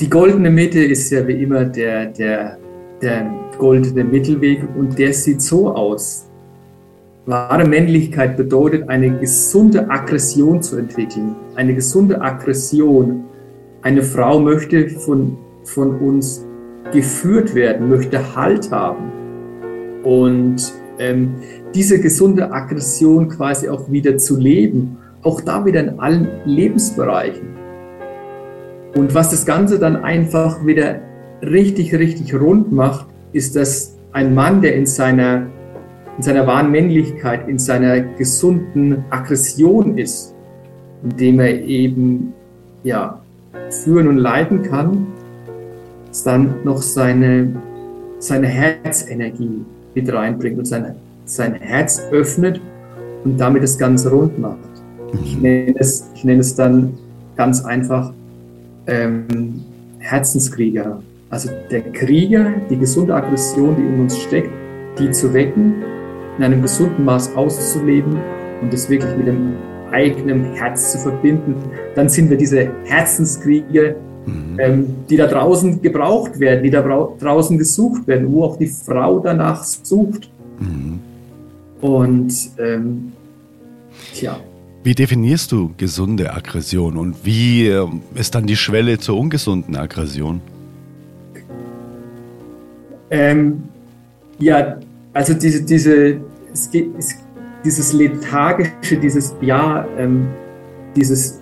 [0.00, 2.58] die goldene Mitte ist ja wie immer der, der,
[3.00, 6.23] der goldene Mittelweg und der sieht so aus.
[7.26, 11.34] Wahre Männlichkeit bedeutet, eine gesunde Aggression zu entwickeln.
[11.54, 13.24] Eine gesunde Aggression.
[13.80, 16.44] Eine Frau möchte von, von uns
[16.92, 19.10] geführt werden, möchte Halt haben.
[20.02, 21.36] Und ähm,
[21.74, 27.48] diese gesunde Aggression quasi auch wieder zu leben, auch da wieder in allen Lebensbereichen.
[28.94, 31.00] Und was das Ganze dann einfach wieder
[31.42, 35.46] richtig, richtig rund macht, ist, dass ein Mann, der in seiner,
[36.16, 40.34] in seiner wahren Männlichkeit, in seiner gesunden Aggression ist,
[41.02, 42.32] indem er eben
[42.82, 43.20] ja,
[43.70, 45.06] führen und leiten kann,
[46.24, 47.48] dann noch seine,
[48.18, 50.94] seine Herzenergie mit reinbringt und sein,
[51.24, 52.60] sein Herz öffnet
[53.24, 54.58] und damit das Ganze rund macht.
[55.24, 56.94] Ich nenne es, ich nenne es dann
[57.36, 58.12] ganz einfach
[58.86, 59.62] ähm,
[59.98, 61.02] Herzenskrieger.
[61.30, 64.50] Also der Krieger, die gesunde Aggression, die in uns steckt,
[64.98, 65.74] die zu wecken,
[66.38, 68.18] in einem gesunden Maß auszuleben
[68.60, 69.54] und das wirklich mit dem
[69.90, 71.54] eigenem Herz zu verbinden.
[71.94, 74.58] Dann sind wir diese Herzenskriege, mhm.
[74.58, 79.20] ähm, die da draußen gebraucht werden, die da draußen gesucht werden, wo auch die Frau
[79.20, 80.28] danach sucht.
[80.58, 81.00] Mhm.
[81.80, 83.12] Und ähm,
[84.14, 84.38] tja.
[84.82, 90.40] Wie definierst du gesunde Aggression und wie äh, ist dann die Schwelle zur ungesunden Aggression?
[93.10, 93.62] Ähm,
[94.38, 94.78] ja,
[95.14, 96.20] also diese, diese,
[96.52, 97.14] es geht, es,
[97.64, 100.28] dieses lethargische, dieses Ja, ähm,
[100.94, 101.40] dieses,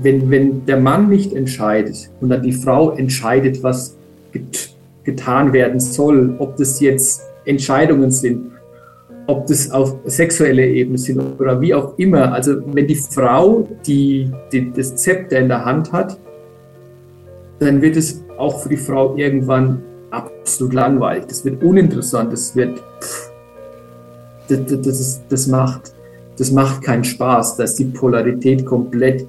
[0.00, 3.96] wenn, wenn der Mann nicht entscheidet und dann die Frau entscheidet, was
[4.32, 4.74] get,
[5.04, 8.50] getan werden soll, ob das jetzt Entscheidungen sind
[9.30, 12.32] ob das auf sexueller Ebene sind oder wie auch immer.
[12.32, 16.18] Also wenn die Frau die, die, das Zepter in der Hand hat,
[17.60, 21.26] dann wird es auch für die Frau irgendwann absolut langweilig.
[21.28, 22.32] Das wird uninteressant.
[22.32, 23.30] Das wird, pff,
[24.48, 25.92] das, das, ist, das, macht,
[26.36, 27.56] das macht keinen Spaß.
[27.56, 29.26] Da ist die Polarität komplett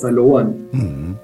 [0.00, 0.66] verloren.
[0.72, 1.16] Mhm.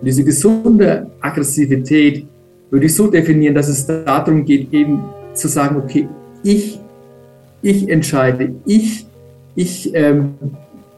[0.00, 2.26] Diese gesunde Aggressivität
[2.70, 6.08] würde ich so definieren, dass es darum geht, eben zu sagen, okay,
[6.42, 6.80] ich
[7.62, 9.06] ich entscheide, ich,
[9.54, 10.34] ich ähm,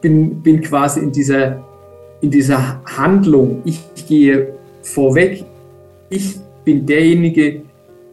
[0.01, 1.63] bin, bin quasi in dieser,
[2.21, 5.45] in dieser Handlung, ich gehe vorweg,
[6.09, 7.61] ich bin derjenige,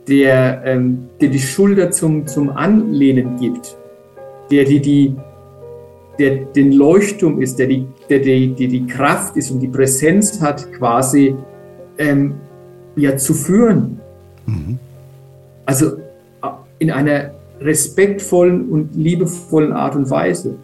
[0.07, 3.77] der, ähm, der die Schulter zum, zum Anlehnen gibt,
[4.51, 5.17] der die, die,
[6.19, 10.41] der den Leuchtturm ist, der die, der die, die, die Kraft ist und die Präsenz
[10.41, 11.35] hat, quasi
[11.99, 12.35] ähm,
[12.97, 14.01] ja, zu führen.
[14.47, 14.79] Mhm.
[15.65, 15.93] Also
[16.79, 17.31] in einer
[17.61, 20.57] respektvollen und liebevollen Art und Weise.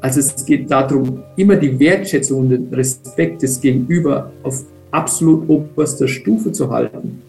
[0.00, 6.08] Also es geht darum, immer die Wertschätzung und den Respekt des Gegenüber auf absolut oberster
[6.08, 7.22] Stufe zu halten.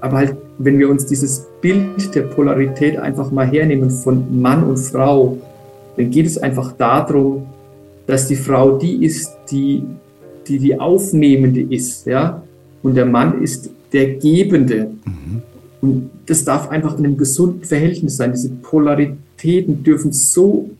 [0.00, 4.76] Aber halt, wenn wir uns dieses Bild der Polarität einfach mal hernehmen von Mann und
[4.76, 5.38] Frau,
[5.96, 7.46] dann geht es einfach darum,
[8.06, 9.82] dass die Frau die ist, die
[10.46, 12.42] die, die Aufnehmende ist, ja,
[12.82, 14.90] und der Mann ist der Gebende.
[15.04, 15.42] Mhm.
[15.80, 18.32] Und das darf einfach in einem gesunden Verhältnis sein.
[18.32, 20.70] Diese Polaritäten dürfen so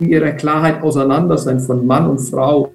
[0.00, 2.72] in ihrer Klarheit auseinander sein von Mann und Frau,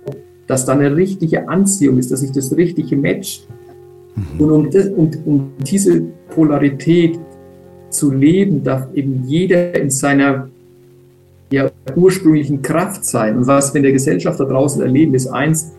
[0.47, 3.47] dass da eine richtige Anziehung ist, dass sich das richtige matcht.
[4.15, 4.41] Mhm.
[4.41, 7.19] Und um, das, um, um diese Polarität
[7.89, 10.49] zu leben, darf eben jeder in seiner
[11.51, 13.37] ja, ursprünglichen Kraft sein.
[13.37, 15.73] Und was wir in der Gesellschaft da draußen erleben, ist eins,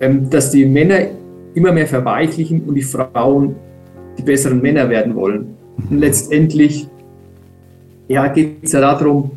[0.00, 0.98] ähm, dass die Männer
[1.54, 3.56] immer mehr verweichlichen und die Frauen
[4.18, 5.56] die besseren Männer werden wollen.
[5.90, 6.88] Und letztendlich
[8.08, 9.32] ja, geht es ja darum,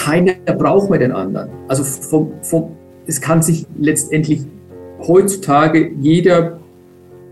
[0.00, 1.50] keiner braucht mehr den anderen.
[1.68, 2.70] Also vom, vom,
[3.06, 4.40] es kann sich letztendlich
[5.06, 6.58] heutzutage jeder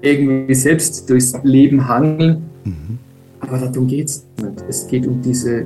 [0.03, 2.43] irgendwie selbst durchs Leben hangeln.
[2.65, 2.99] Mhm.
[3.41, 4.65] Aber darum geht es nicht.
[4.69, 5.65] Es geht um diese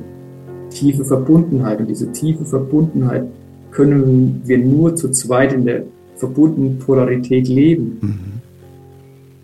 [0.70, 1.80] tiefe Verbundenheit.
[1.80, 3.24] Und diese tiefe Verbundenheit
[3.72, 5.82] können wir nur zu zweit in der
[6.16, 7.98] verbundenen Polarität leben.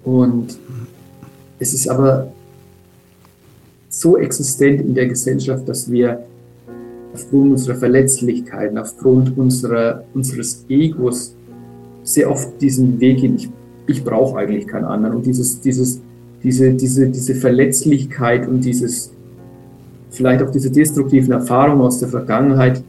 [0.05, 0.13] Mhm.
[0.13, 0.59] Und
[1.59, 2.33] es ist aber
[3.89, 6.23] so existent in der Gesellschaft, dass wir
[7.19, 11.35] aufgrund unserer Verletzlichkeiten, aufgrund unserer, unseres Egos
[12.05, 13.35] sehr oft diesen Weg gehen.
[13.37, 13.51] Ich,
[13.87, 15.17] ich brauche eigentlich keinen anderen.
[15.17, 16.01] Und dieses, dieses,
[16.43, 19.13] diese, diese, diese Verletzlichkeit und dieses,
[20.11, 22.83] vielleicht auch diese destruktiven Erfahrungen aus der Vergangenheit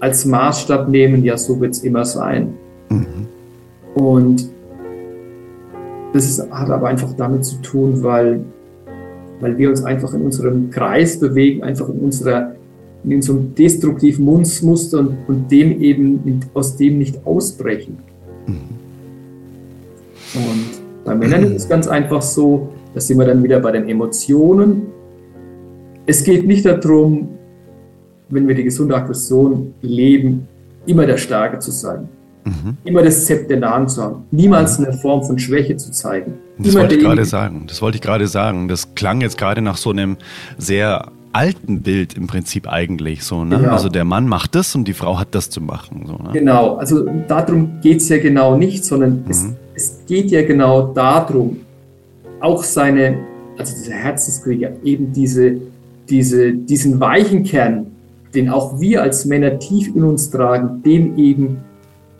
[0.00, 2.54] als Maßstab nehmen, ja, so wird es immer sein.
[2.90, 3.26] Mhm.
[3.94, 4.48] Und
[6.12, 8.40] das ist, hat aber einfach damit zu tun, weil,
[9.40, 12.57] weil wir uns einfach in unserem Kreis bewegen, einfach in unserer
[13.08, 17.96] in unserem destruktiven Muster und, und dem eben aus dem nicht ausbrechen.
[18.46, 18.54] Mhm.
[20.34, 23.88] Und bei Männern ist es ganz einfach so, da sind wir dann wieder bei den
[23.88, 24.88] Emotionen.
[26.04, 27.28] Es geht nicht darum,
[28.28, 30.46] wenn wir die gesunde Aggression leben,
[30.84, 32.08] immer der Starke zu sein.
[32.44, 32.76] Mhm.
[32.84, 34.24] Immer das Zepter in der Hand zu haben.
[34.30, 34.86] Niemals mhm.
[34.86, 36.34] eine Form von Schwäche zu zeigen.
[36.58, 37.64] Das wollte ich gerade sagen.
[37.66, 38.68] Das wollte ich gerade sagen.
[38.68, 40.16] Das klang jetzt gerade nach so einem
[40.58, 43.44] sehr alten Bild im Prinzip eigentlich so.
[43.44, 43.62] Ne?
[43.62, 43.72] Ja.
[43.72, 46.04] Also der Mann macht das und die Frau hat das zu machen.
[46.06, 46.30] So, ne?
[46.32, 49.30] Genau, also darum geht es ja genau nicht, sondern mhm.
[49.30, 51.58] es, es, geht ja genau darum,
[52.40, 53.18] auch seine,
[53.56, 55.56] also dieser Herzenskrieger, eben diese,
[56.08, 57.86] diese, diesen weichen Kern,
[58.34, 61.58] den auch wir als Männer tief in uns tragen, den eben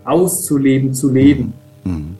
[0.04, 1.52] auszuleben, zu leben.
[1.84, 2.16] Mhm.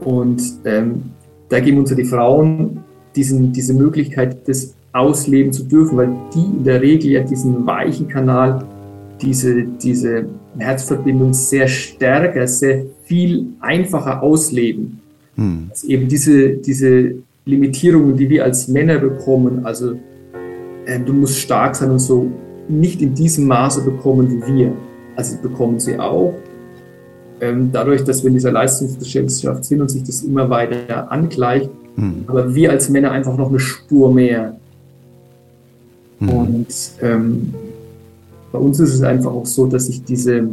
[0.00, 1.02] Und ähm,
[1.48, 2.84] da geben uns ja die Frauen
[3.14, 8.08] diesen, diese Möglichkeit, das ausleben zu dürfen, weil die in der Regel ja diesen weichen
[8.08, 8.64] Kanal,
[9.20, 10.26] diese, diese
[10.58, 15.00] Herzverbindung sehr stärker, sehr viel einfacher ausleben.
[15.36, 15.66] Mhm.
[15.70, 19.94] Also eben diese, diese Limitierungen, die wir als Männer bekommen, also
[20.86, 22.30] äh, du musst stark sein und so
[22.68, 24.72] nicht in diesem Maße bekommen wie wir.
[25.16, 26.34] Also bekommen sie auch.
[27.40, 32.24] Ähm, dadurch, dass wir in dieser Leistungsgesellschaft sind und sich das immer weiter angleicht, mhm.
[32.26, 34.56] aber wir als Männer einfach noch eine Spur mehr.
[36.24, 36.30] Mhm.
[36.30, 36.66] Und
[37.02, 37.54] ähm,
[38.52, 40.48] bei uns ist es einfach auch so, dass sich diese,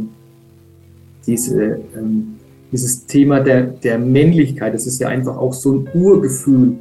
[1.26, 2.34] diese, ähm,
[2.70, 6.74] dieses Thema der, der Männlichkeit, das ist ja einfach auch so ein Urgefühl.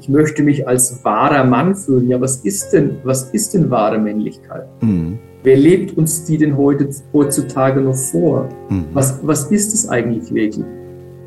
[0.00, 2.08] Ich möchte mich als wahrer Mann fühlen.
[2.08, 4.66] Ja, was ist denn, was ist denn wahre Männlichkeit?
[4.80, 5.18] Mhm.
[5.44, 8.48] Wer lebt uns die denn heute, heutzutage noch vor?
[8.68, 8.84] Mhm.
[8.92, 10.64] Was, was ist es eigentlich wirklich?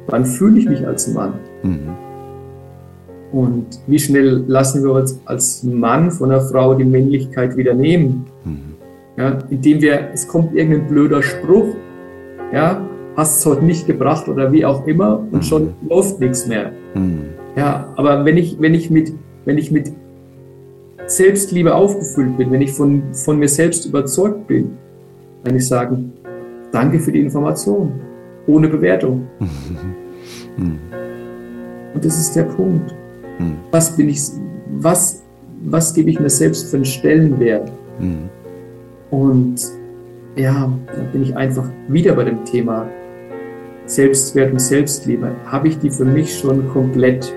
[0.07, 1.33] Wann fühle ich mich als Mann?
[1.63, 2.04] Mhm.
[3.31, 8.25] Und wie schnell lassen wir uns als Mann von einer Frau die Männlichkeit wieder nehmen?
[8.43, 8.59] Mhm.
[9.17, 11.75] Ja, indem wir, es kommt irgendein blöder Spruch,
[12.53, 12.81] ja,
[13.15, 15.41] hast es heute nicht gebracht oder wie auch immer und mhm.
[15.41, 16.71] schon läuft nichts mehr.
[16.93, 17.21] Mhm.
[17.55, 19.13] Ja, aber wenn ich, wenn ich mit,
[19.45, 19.91] wenn ich mit
[21.07, 24.71] Selbstliebe aufgefüllt bin, wenn ich von, von mir selbst überzeugt bin,
[25.43, 26.11] kann ich sagen,
[26.71, 27.93] danke für die Information,
[28.47, 29.27] ohne Bewertung.
[30.57, 32.93] Und das ist der Punkt.
[33.71, 34.21] Was bin ich,
[34.79, 35.21] was,
[35.65, 37.71] was gebe ich mir selbst für einen Stellenwert?
[39.11, 39.55] Und
[40.35, 42.87] ja, da bin ich einfach wieder bei dem Thema
[43.85, 45.31] Selbstwert und Selbstliebe.
[45.45, 47.33] Habe ich die für mich schon komplett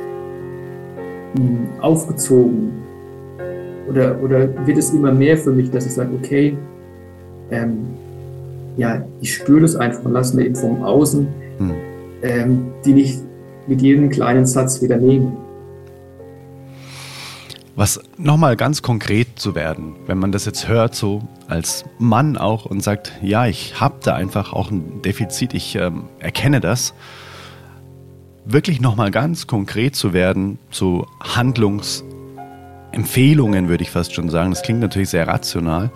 [1.36, 2.72] hm, aufgezogen?
[3.88, 6.56] oder, oder wird es immer mehr für mich, dass ich sage, okay,
[7.50, 7.78] ähm,
[8.76, 11.26] ja, ich spüre das einfach und lasse mir eben vom Außen
[11.58, 11.70] hm.
[12.22, 13.20] ähm, die nicht
[13.66, 15.36] mit jedem kleinen Satz wieder nehmen.
[17.78, 22.64] Was nochmal ganz konkret zu werden, wenn man das jetzt hört, so als Mann auch
[22.64, 26.92] und sagt, ja, ich habe da einfach auch ein Defizit, ich ähm, erkenne das,
[28.44, 32.02] wirklich nochmal ganz konkret zu werden, so Handlungs-
[32.90, 34.50] Empfehlungen, würde ich fast schon sagen.
[34.50, 35.92] Das klingt natürlich sehr rational.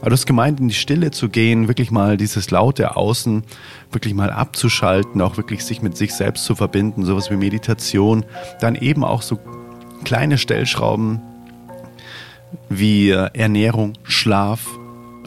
[0.00, 3.42] Aber du hast gemeint, in die Stille zu gehen, wirklich mal dieses laute Außen
[3.90, 8.26] wirklich mal abzuschalten, auch wirklich sich mit sich selbst zu verbinden, sowas wie Meditation,
[8.60, 9.38] dann eben auch so
[10.04, 11.20] kleine Stellschrauben
[12.68, 14.66] wie äh, Ernährung, Schlaf,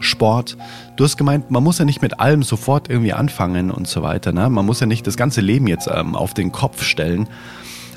[0.00, 0.56] Sport.
[0.96, 4.32] Du hast gemeint, man muss ja nicht mit allem sofort irgendwie anfangen und so weiter.
[4.32, 4.48] Ne?
[4.50, 7.28] Man muss ja nicht das ganze Leben jetzt ähm, auf den Kopf stellen.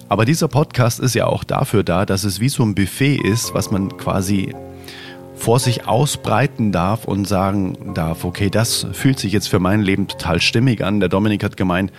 [0.08, 3.54] Aber dieser Podcast ist ja auch dafür da, dass es wie so ein Buffet ist,
[3.54, 4.56] was man quasi
[5.36, 10.08] vor sich ausbreiten darf und sagen darf, okay, das fühlt sich jetzt für mein Leben
[10.08, 11.00] total stimmig an.
[11.00, 11.94] Der Dominik hat gemeint,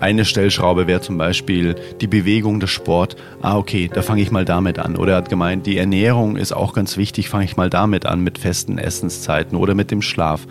[0.00, 3.16] eine Stellschraube wäre zum Beispiel die Bewegung, der Sport.
[3.42, 4.96] Ah, okay, da fange ich mal damit an.
[4.96, 8.20] Oder er hat gemeint, die Ernährung ist auch ganz wichtig, fange ich mal damit an,
[8.20, 10.46] mit festen Essenszeiten oder mit dem Schlaf.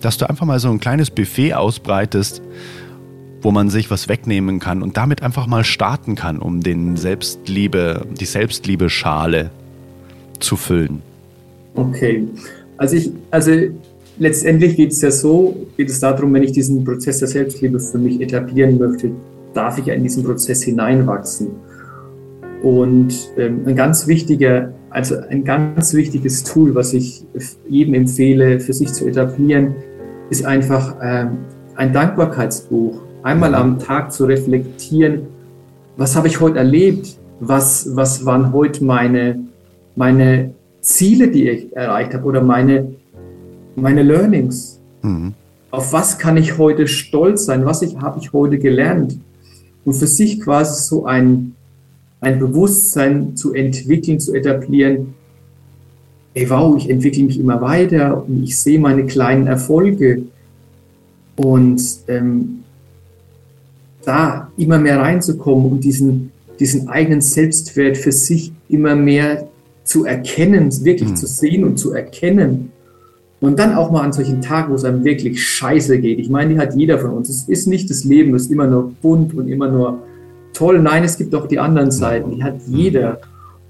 [0.00, 2.42] Dass du einfach mal so ein kleines Buffet ausbreitest,
[3.42, 8.06] wo man sich was wegnehmen kann und damit einfach mal starten kann, um den Selbstliebe,
[8.18, 9.50] die Selbstliebe-Schale
[10.40, 11.02] zu füllen.
[11.74, 12.26] Okay,
[12.76, 13.52] also ich, also
[14.18, 17.98] letztendlich geht es ja so, geht es darum, wenn ich diesen Prozess der Selbstliebe für
[17.98, 19.10] mich etablieren möchte,
[19.54, 21.48] darf ich ja in diesen Prozess hineinwachsen.
[22.62, 27.24] Und ähm, ein ganz wichtiger, also ein ganz wichtiges Tool, was ich
[27.68, 29.74] jedem empfehle, für sich zu etablieren,
[30.30, 31.38] ist einfach ähm,
[31.76, 35.22] ein Dankbarkeitsbuch einmal am Tag zu reflektieren,
[35.96, 39.40] was habe ich heute erlebt, was, was waren heute meine,
[39.94, 42.94] meine Ziele, die ich erreicht habe oder meine,
[43.76, 44.78] meine Learnings.
[45.02, 45.34] Mhm.
[45.70, 49.18] Auf was kann ich heute stolz sein, was ich, habe ich heute gelernt.
[49.84, 51.54] Und für sich quasi so ein,
[52.20, 55.14] ein Bewusstsein zu entwickeln, zu etablieren,
[56.34, 60.22] ey wow, ich entwickle mich immer weiter und ich sehe meine kleinen Erfolge.
[61.36, 62.64] Und ähm,
[64.06, 69.48] da immer mehr reinzukommen und diesen, diesen eigenen Selbstwert für sich immer mehr
[69.84, 71.16] zu erkennen, wirklich mhm.
[71.16, 72.72] zu sehen und zu erkennen.
[73.40, 76.18] Und dann auch mal an solchen Tagen, wo es einem wirklich scheiße geht.
[76.18, 77.28] Ich meine, die hat jeder von uns.
[77.28, 79.98] Es ist nicht das Leben, das ist immer nur bunt und immer nur
[80.54, 80.80] toll.
[80.80, 82.34] Nein, es gibt auch die anderen Seiten.
[82.34, 83.20] Die hat jeder.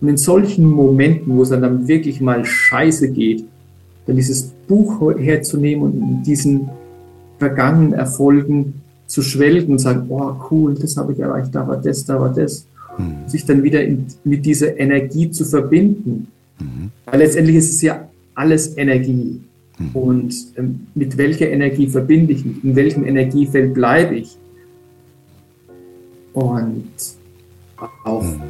[0.01, 3.45] Und in solchen Momenten, wo es dann wirklich mal scheiße geht,
[4.07, 6.69] dann dieses Buch herzunehmen und in diesen
[7.39, 8.75] vergangenen Erfolgen
[9.07, 12.33] zu schwelgen und sagen, oh cool, das habe ich erreicht, da war das, da war
[12.33, 12.67] das.
[12.99, 13.29] Mhm.
[13.29, 16.29] Sich dann wieder in, mit dieser Energie zu verbinden.
[16.59, 16.91] Mhm.
[17.05, 19.41] Weil letztendlich ist es ja alles Energie.
[19.79, 19.91] Mhm.
[19.93, 22.65] Und ähm, mit welcher Energie verbinde ich mich?
[22.65, 24.37] In welchem Energiefeld bleibe ich?
[26.33, 26.91] Und
[28.05, 28.43] auch mhm.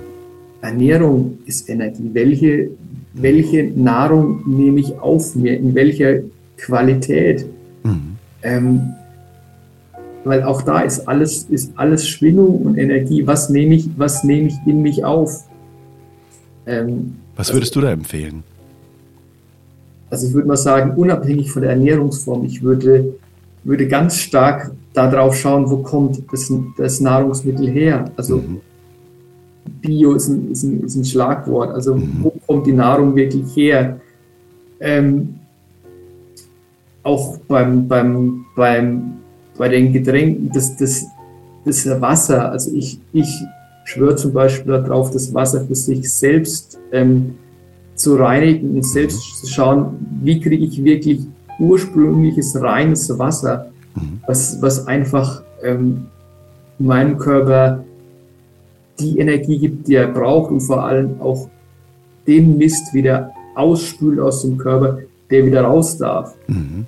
[0.61, 2.11] Ernährung ist Energie.
[2.13, 2.71] Welche,
[3.15, 5.57] welche Nahrung nehme ich auf mir?
[5.57, 6.21] In welcher
[6.57, 7.47] Qualität?
[7.85, 8.17] Mhm.
[8.43, 8.81] Ähm,
[10.25, 13.27] weil auch da ist alles, ist alles Schwingung und Energie.
[13.27, 15.45] Was nehme ich, was nehme ich in mich auf?
[16.67, 18.43] Ähm, Was würdest also, du da empfehlen?
[20.11, 23.15] Also ich würde mal sagen, unabhängig von der Ernährungsform, ich würde,
[23.65, 28.11] würde ganz stark darauf schauen, wo kommt das, das Nahrungsmittel her.
[28.17, 28.61] Also mhm.
[29.81, 31.71] Bio ist ein, ist, ein, ist ein, Schlagwort.
[31.71, 32.19] Also mhm.
[32.23, 34.01] wo kommt die Nahrung wirklich her?
[34.81, 35.41] Ähm,
[37.03, 39.15] auch beim, beim, beim,
[39.57, 41.07] bei den Getränken, das, das,
[41.65, 43.29] das Wasser, also ich, ich
[43.85, 47.37] schwöre zum Beispiel darauf, das Wasser für sich selbst ähm,
[47.97, 51.21] zu reinigen und selbst zu schauen, wie kriege ich wirklich
[51.59, 54.21] ursprüngliches, reines Wasser, mhm.
[54.27, 56.07] was, was einfach ähm,
[56.79, 57.85] meinem Körper
[59.01, 61.49] die Energie gibt, die er braucht und vor allem auch
[62.27, 64.99] den Mist wieder ausspült aus dem Körper,
[65.31, 66.35] der wieder raus darf.
[66.47, 66.87] Mhm.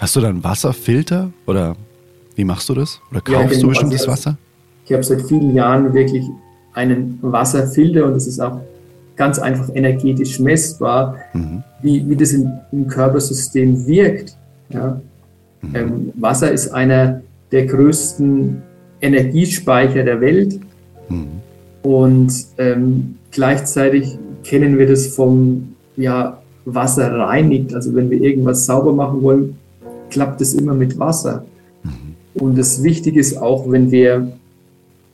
[0.00, 1.76] Hast du dann Wasserfilter oder
[2.34, 3.00] wie machst du das?
[3.10, 3.60] Oder kaufst ja, genau.
[3.62, 4.38] du bestimmtes also, Wasser?
[4.84, 6.24] Ich habe seit vielen Jahren wirklich
[6.74, 8.60] einen Wasserfilter und es ist auch
[9.16, 11.62] ganz einfach energetisch messbar, mhm.
[11.82, 14.36] wie, wie das im, im Körpersystem wirkt.
[14.68, 15.00] Ja?
[15.62, 15.74] Mhm.
[15.74, 18.62] Ähm, Wasser ist einer der größten
[19.00, 20.58] Energiespeicher der Welt
[21.08, 21.26] mhm.
[21.82, 27.74] und ähm, gleichzeitig kennen wir das vom ja, Wasser reinigt.
[27.74, 29.56] Also wenn wir irgendwas sauber machen wollen,
[30.10, 31.44] klappt es immer mit Wasser.
[31.82, 31.90] Mhm.
[32.34, 34.32] Und das Wichtige ist auch, wenn wir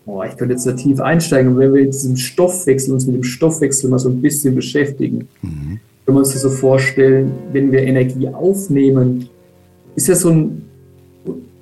[0.07, 3.24] oh, ich könnte jetzt da tief einsteigen, wenn wir jetzt diesen Stoffwechsel, uns mit dem
[3.24, 5.80] Stoffwechsel mal so ein bisschen beschäftigen, mhm.
[6.05, 9.28] können wir uns das so vorstellen, wenn wir Energie aufnehmen,
[9.94, 10.62] ist ja so ein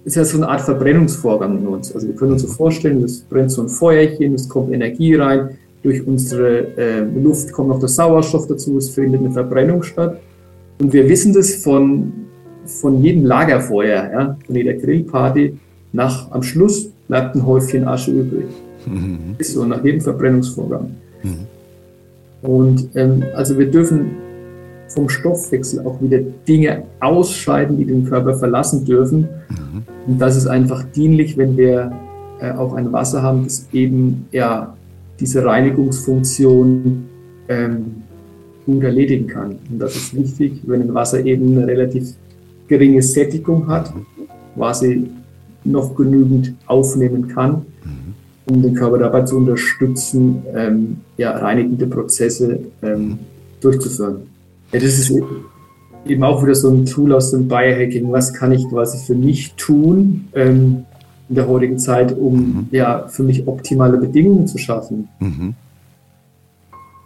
[0.05, 1.95] ist ja so eine Art Verbrennungsvorgang in uns.
[1.95, 5.59] Also wir können uns so vorstellen, es brennt so ein Feuerchen, es kommt Energie rein,
[5.83, 10.19] durch unsere äh, Luft kommt noch der Sauerstoff dazu, es findet eine Verbrennung statt.
[10.79, 12.13] Und wir wissen das von,
[12.65, 15.59] von jedem Lagerfeuer, ja, von jeder Grillparty,
[15.93, 18.47] nach am Schluss bleibt ein Häufchen Asche übrig.
[18.87, 19.35] Mhm.
[19.39, 20.93] Ist so nach jedem Verbrennungsvorgang.
[21.25, 22.49] Mhm.
[22.49, 24.13] Und ähm, also wir dürfen
[24.89, 29.29] vom Stoffwechsel auch wieder Dinge ausscheiden, die den Körper verlassen dürfen.
[29.49, 29.83] Mhm.
[30.07, 31.93] Und das ist einfach dienlich, wenn wir
[32.41, 34.75] äh, auch ein Wasser haben, das eben ja
[35.19, 37.09] diese Reinigungsfunktion
[37.49, 37.87] ähm,
[38.67, 39.57] gut erledigen kann.
[39.69, 42.15] Und das ist wichtig, wenn ein Wasser eben eine relativ
[42.69, 43.93] geringe Sättigung hat,
[44.55, 45.11] quasi
[45.65, 47.67] noch genügend aufnehmen kann,
[48.47, 53.19] um den Körper dabei zu unterstützen, ähm, ja, reinigende Prozesse ähm,
[53.61, 54.23] durchzuführen.
[54.73, 55.13] Ja, das ist
[56.07, 58.11] eben auch wieder so ein Tool aus dem Biohacking.
[58.11, 60.85] Was kann ich quasi für mich tun ähm,
[61.29, 62.69] in der heutigen Zeit, um mhm.
[62.71, 65.09] ja, für mich optimale Bedingungen zu schaffen?
[65.21, 65.55] Mhm.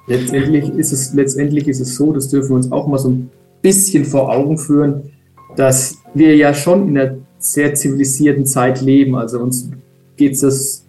[0.07, 3.31] Letztendlich ist, es, letztendlich ist es so, das dürfen wir uns auch mal so ein
[3.63, 5.11] bisschen vor Augen führen,
[5.57, 9.15] dass wir ja schon in der sehr zivilisierten Zeit leben.
[9.15, 9.69] Also uns
[10.17, 10.85] geht es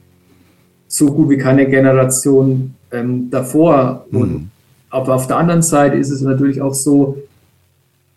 [0.88, 4.06] so gut wie keine Generation ähm, davor.
[4.10, 4.22] Mhm.
[4.22, 4.52] Und,
[4.90, 7.18] aber auf der anderen Seite ist es natürlich auch so,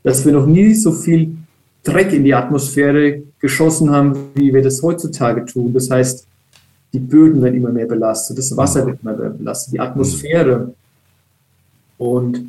[0.05, 1.37] dass wir noch nie so viel
[1.83, 5.73] Dreck in die Atmosphäre geschossen haben, wie wir das heutzutage tun.
[5.73, 6.27] Das heißt,
[6.93, 10.75] die Böden werden immer mehr belastet, das Wasser wird immer mehr belastet, die Atmosphäre.
[11.99, 12.41] Und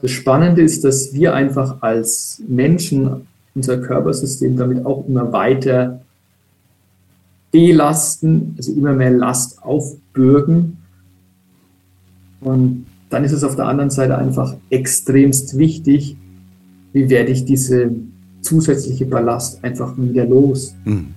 [0.00, 6.00] das Spannende ist, dass wir einfach als Menschen unser Körpersystem damit auch immer weiter
[7.50, 10.78] belasten, also immer mehr Last aufbürgen.
[12.40, 16.16] Und dann ist es auf der anderen Seite einfach extremst wichtig,
[16.92, 17.90] wie werde ich diese
[18.40, 21.08] zusätzliche Ballast einfach wieder los, mhm.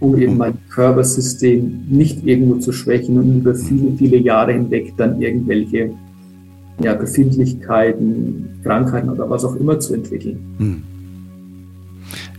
[0.00, 5.20] um eben mein Körpersystem nicht irgendwo zu schwächen und über viele, viele Jahre hinweg dann
[5.20, 5.92] irgendwelche
[6.82, 10.38] ja, Befindlichkeiten, Krankheiten oder was auch immer zu entwickeln.
[10.58, 10.82] Mhm.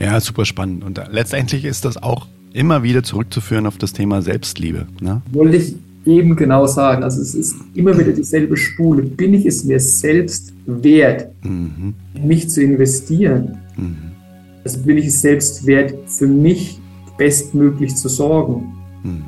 [0.01, 0.83] Ja, super spannend.
[0.83, 4.87] Und letztendlich ist das auch immer wieder zurückzuführen auf das Thema Selbstliebe.
[4.99, 5.21] Ne?
[5.31, 5.75] Wollte ich
[6.05, 7.03] eben genau sagen.
[7.03, 9.03] Also es ist immer wieder dieselbe Spule.
[9.03, 11.93] Bin ich es mir selbst wert, mhm.
[12.21, 13.59] mich zu investieren?
[13.77, 13.97] Mhm.
[14.63, 16.79] Also bin ich es selbst wert, für mich
[17.17, 18.73] bestmöglich zu sorgen?
[19.03, 19.23] Mhm.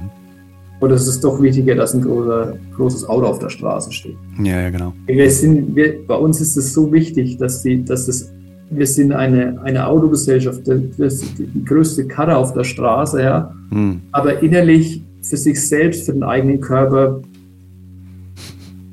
[0.80, 4.18] Oder ist es doch wichtiger, dass ein großer, großes Auto auf der Straße steht?
[4.44, 4.94] Ja, ja, genau.
[5.06, 8.30] Wir sind, wir, bei uns ist es so wichtig, dass, die, dass das
[8.76, 13.54] wir sind eine, eine Autogesellschaft, das ist die größte Karre auf der Straße, ja.
[13.72, 14.02] Hm.
[14.12, 17.22] Aber innerlich für sich selbst, für den eigenen Körper,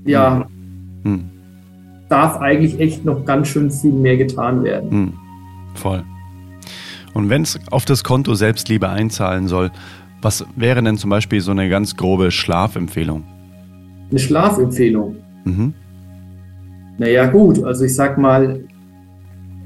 [0.04, 0.46] ja,
[1.02, 1.12] hm.
[1.12, 1.24] hm.
[2.08, 4.90] darf eigentlich echt noch ganz schön viel mehr getan werden.
[4.90, 5.12] Hm.
[5.74, 6.02] Voll.
[7.14, 9.70] Und wenn es auf das Konto Selbstliebe einzahlen soll,
[10.22, 13.24] was wäre denn zum Beispiel so eine ganz grobe Schlafempfehlung?
[14.10, 15.16] Eine Schlafempfehlung?
[15.44, 15.74] Mhm.
[16.98, 18.60] Naja, gut, also ich sag mal,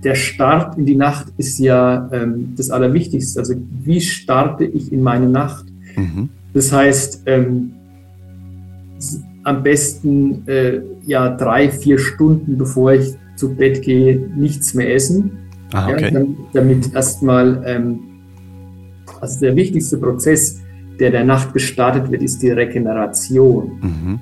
[0.04, 3.40] der Start in die Nacht ist ja ähm, das Allerwichtigste.
[3.40, 5.64] Also wie starte ich in meine Nacht?
[5.96, 6.28] Mhm.
[6.52, 7.72] Das heißt, ähm,
[9.42, 15.32] am besten äh, ja drei, vier Stunden, bevor ich zu Bett gehe, nichts mehr essen.
[15.72, 16.12] Ah, okay.
[16.12, 16.22] ja,
[16.52, 18.00] damit erstmal, ähm,
[19.20, 20.60] also der wichtigste Prozess,
[21.00, 23.72] der der Nacht gestartet wird, ist die Regeneration.
[23.80, 24.20] Mhm.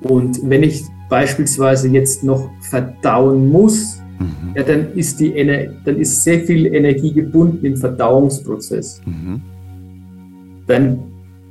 [0.00, 4.54] Und wenn ich beispielsweise jetzt noch verdauen muss, mhm.
[4.54, 5.32] ja, dann ist die
[5.84, 9.00] dann ist sehr viel Energie gebunden im Verdauungsprozess.
[9.04, 9.42] Mhm.
[10.66, 10.98] Dann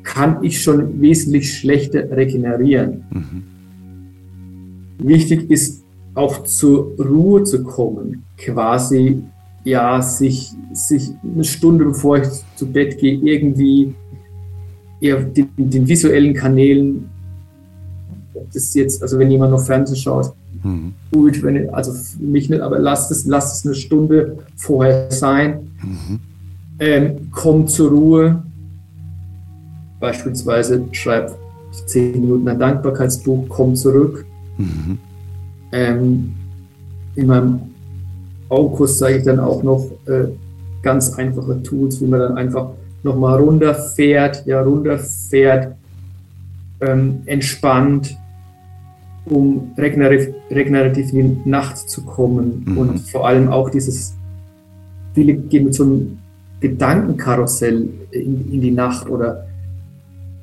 [0.03, 3.03] kann ich schon wesentlich schlechter regenerieren.
[3.11, 3.44] Mhm.
[4.99, 5.84] Wichtig ist
[6.14, 9.22] auch zur Ruhe zu kommen, quasi
[9.64, 13.94] ja sich, sich eine Stunde bevor ich zu Bett gehe irgendwie
[14.99, 17.10] eher den, den visuellen Kanälen
[18.53, 20.34] das jetzt, also wenn jemand noch Fernsehen schaut,
[20.64, 20.94] mhm.
[21.12, 25.72] gut, wenn, also für mich nicht, aber lasst es, lasst es eine Stunde vorher sein.
[25.82, 26.20] Mhm.
[26.80, 28.44] Ähm, komm zur Ruhe.
[30.00, 31.36] Beispielsweise schreib
[31.86, 34.26] zehn Minuten ein Dankbarkeitsbuch, komm zurück.
[34.58, 35.00] Mhm.
[35.72, 36.34] Ähm,
[37.16, 37.60] in meinem
[38.50, 40.28] August sage ich dann auch noch äh,
[40.82, 42.70] ganz einfache Tools, wie man dann einfach
[43.04, 45.76] nochmal runterfährt, ja, runterfährt,
[46.82, 48.16] ähm, entspannt,
[49.30, 52.78] um regenerativ, regenerativ in die Nacht zu kommen mhm.
[52.78, 54.16] und vor allem auch dieses,
[55.14, 56.18] viele gehen mit so einem
[56.60, 59.45] Gedankenkarussell in, in die Nacht oder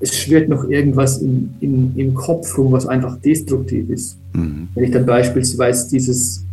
[0.01, 4.19] es schwirrt noch irgendwas in, in, im Kopf rum, was einfach destruktiv ist.
[4.35, 4.69] Mhm.
[4.75, 6.45] Wenn ich dann beispielsweise dieses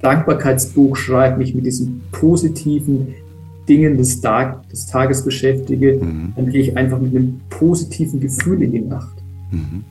[0.00, 3.08] Dankbarkeitsbuch schreibe, mich mit diesen positiven
[3.68, 6.32] Dingen des, Tag, des Tages beschäftige, mhm.
[6.36, 9.16] dann gehe ich einfach mit einem positiven Gefühl in die Nacht.
[9.50, 9.84] Mhm.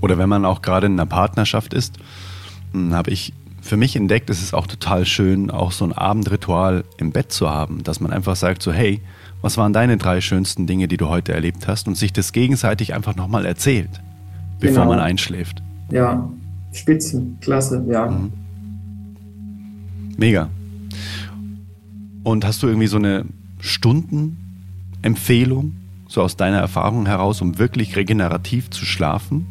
[0.00, 1.98] Oder wenn man auch gerade in einer Partnerschaft ist,
[2.72, 6.84] hm, habe ich für mich entdeckt, es ist auch total schön, auch so ein Abendritual
[6.96, 9.00] im Bett zu haben, dass man einfach sagt so, hey,
[9.42, 12.94] was waren deine drei schönsten Dinge, die du heute erlebt hast und sich das gegenseitig
[12.94, 14.00] einfach nochmal erzählt,
[14.58, 14.94] bevor genau.
[14.94, 15.62] man einschläft.
[15.90, 16.28] Ja,
[16.72, 18.06] Spitzen, klasse, ja.
[18.06, 18.32] Mhm.
[20.16, 20.48] Mega.
[22.24, 23.24] Und hast du irgendwie so eine
[23.60, 25.76] Stundenempfehlung,
[26.08, 29.46] so aus deiner Erfahrung heraus, um wirklich regenerativ zu schlafen?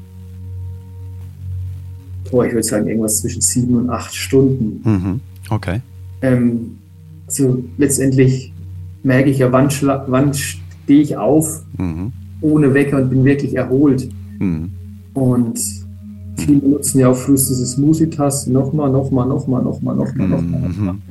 [2.31, 4.81] Boah, ich würde sagen, irgendwas zwischen sieben und acht Stunden.
[4.83, 5.19] Mhm.
[5.49, 5.81] Okay.
[6.21, 6.77] Ähm,
[7.27, 8.53] also letztendlich
[9.03, 9.69] merke ich ja, wann,
[10.07, 12.11] wann stehe ich auf mhm.
[12.41, 14.09] ohne Wecker und bin wirklich erholt.
[14.39, 14.71] Mhm.
[15.13, 15.59] Und
[16.37, 20.93] viele nutzen ja auch frühst diese Smoothie-Taste nochmal, nochmal, nochmal, nochmal, nochmal, nochmal.
[20.93, 21.01] Mhm.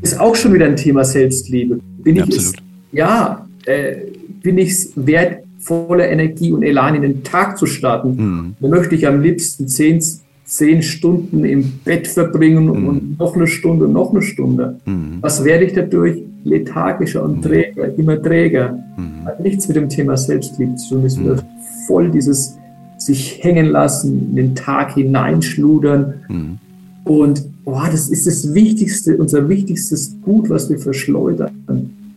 [0.00, 1.80] Ist auch schon wieder ein Thema Selbstliebe.
[2.02, 2.52] Bin ja, ich es,
[2.92, 3.96] ja, äh,
[4.42, 8.16] bin ich es wert, voller Energie und Elan in den Tag zu starten.
[8.16, 8.54] Mhm.
[8.58, 10.02] Dann möchte ich am liebsten zehn,
[10.44, 12.88] zehn Stunden im Bett verbringen mhm.
[12.88, 14.80] und noch eine Stunde und noch eine Stunde.
[14.86, 15.18] Mhm.
[15.20, 16.22] Was werde ich dadurch?
[16.44, 17.42] Lethargischer und mhm.
[17.42, 18.78] träger, immer träger.
[18.96, 19.26] Mhm.
[19.26, 21.04] Hat nichts mit dem Thema Selbstliebe zu tun.
[21.04, 21.44] Es wird
[21.86, 22.56] voll dieses
[22.96, 26.14] sich hängen lassen, in den Tag hineinschludern.
[26.28, 26.58] Mhm.
[27.04, 31.50] Und oh, das ist das Wichtigste, unser wichtigstes Gut, was wir verschleudern.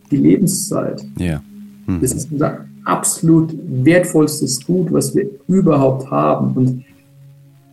[0.10, 1.04] Die Lebenszeit.
[1.18, 1.42] Ja.
[2.00, 6.54] Das ist unser absolut wertvollstes Gut, was wir überhaupt haben.
[6.54, 6.86] Und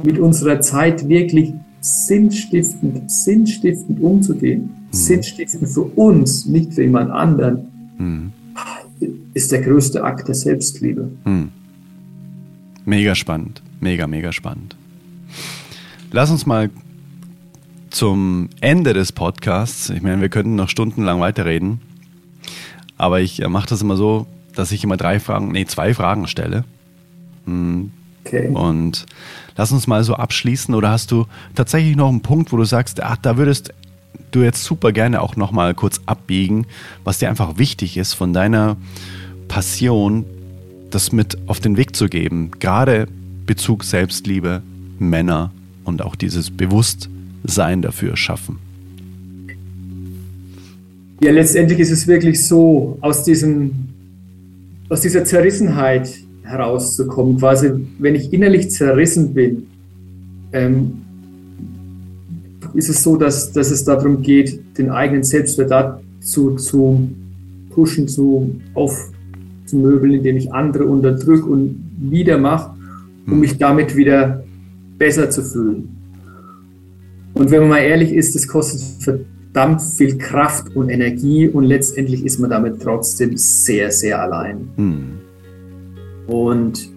[0.03, 4.97] mit unserer Zeit wirklich sinnstiftend, sinnstiftend umzugehen, mhm.
[4.97, 7.69] sinnstiftend für uns, nicht für jemand anderen,
[7.99, 8.33] mhm.
[9.35, 11.11] ist der größte Akt der Selbstliebe.
[11.25, 11.51] Mhm.
[12.85, 14.77] Mega spannend, mega, mega spannend.
[16.11, 16.71] Lass uns mal
[17.91, 21.81] zum Ende des Podcasts, ich meine, wir könnten noch stundenlang weiterreden,
[22.97, 24.27] aber ich äh, mache das immer so,
[24.59, 26.65] dass ich immer drei Fragen, nee, zwei Fragen stelle.
[27.47, 27.93] Hm.
[28.25, 28.49] Okay.
[28.49, 29.07] Und
[29.57, 30.75] lass uns mal so abschließen.
[30.75, 33.73] Oder hast du tatsächlich noch einen Punkt, wo du sagst, ach, da würdest
[34.33, 36.67] du jetzt super gerne auch noch mal kurz abbiegen,
[37.05, 38.77] was dir einfach wichtig ist von deiner
[39.47, 40.25] Passion,
[40.91, 42.51] das mit auf den Weg zu geben.
[42.59, 43.07] Gerade
[43.47, 44.63] Bezug Selbstliebe,
[44.99, 45.53] Männer
[45.85, 48.59] und auch dieses Bewusstsein dafür schaffen.
[51.21, 53.89] Ja, letztendlich ist es wirklich so, aus diesem
[54.89, 56.11] aus dieser Zerrissenheit
[56.43, 57.39] herauszukommen.
[57.39, 59.67] Quasi, wenn ich innerlich zerrissen bin,
[60.53, 61.03] ähm,
[62.75, 67.11] ist es so, dass, dass es darum geht, den eigenen Selbstwert dazu zu
[67.71, 72.75] pushen, zu aufzumöbeln, indem ich andere unterdrücke und wieder mache,
[73.27, 73.41] um hm.
[73.41, 74.45] mich damit wieder
[74.99, 75.89] besser zu fühlen.
[77.35, 79.27] Und wenn man mal ehrlich ist, das kostet
[79.59, 84.69] verdammt viel Kraft und Energie und letztendlich ist man damit trotzdem sehr, sehr allein.
[84.77, 85.19] Hm.
[86.29, 86.89] Und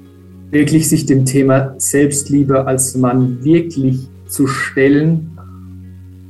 [0.52, 5.32] wirklich sich dem Thema Selbstliebe als Mann wirklich zu stellen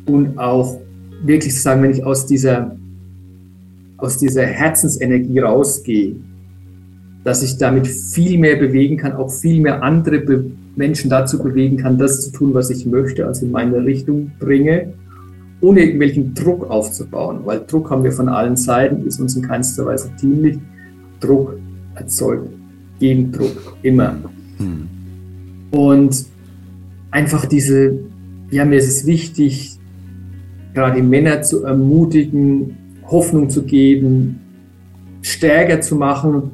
[0.06, 0.80] und auch
[1.22, 2.78] wirklich zu sagen, wenn ich aus dieser,
[3.98, 6.16] aus dieser Herzensenergie rausgehe,
[7.26, 10.46] dass ich damit viel mehr bewegen kann, auch viel mehr andere Be
[10.78, 14.94] Menschen dazu bewegen kann, das zu tun, was ich möchte, also in meine Richtung bringe,
[15.62, 19.86] ohne irgendwelchen Druck aufzubauen, weil Druck haben wir von allen Seiten, ist uns in keinster
[19.86, 20.58] Weise dienlich.
[21.20, 21.58] Druck
[21.96, 22.50] erzeugt
[23.00, 24.16] Gegendruck, immer.
[24.60, 24.88] Mhm.
[25.72, 26.26] Und
[27.10, 28.00] einfach diese,
[28.50, 29.78] ja, mir ist es wichtig,
[30.74, 32.78] gerade die Männer zu ermutigen,
[33.08, 34.40] Hoffnung zu geben,
[35.22, 36.52] stärker zu machen,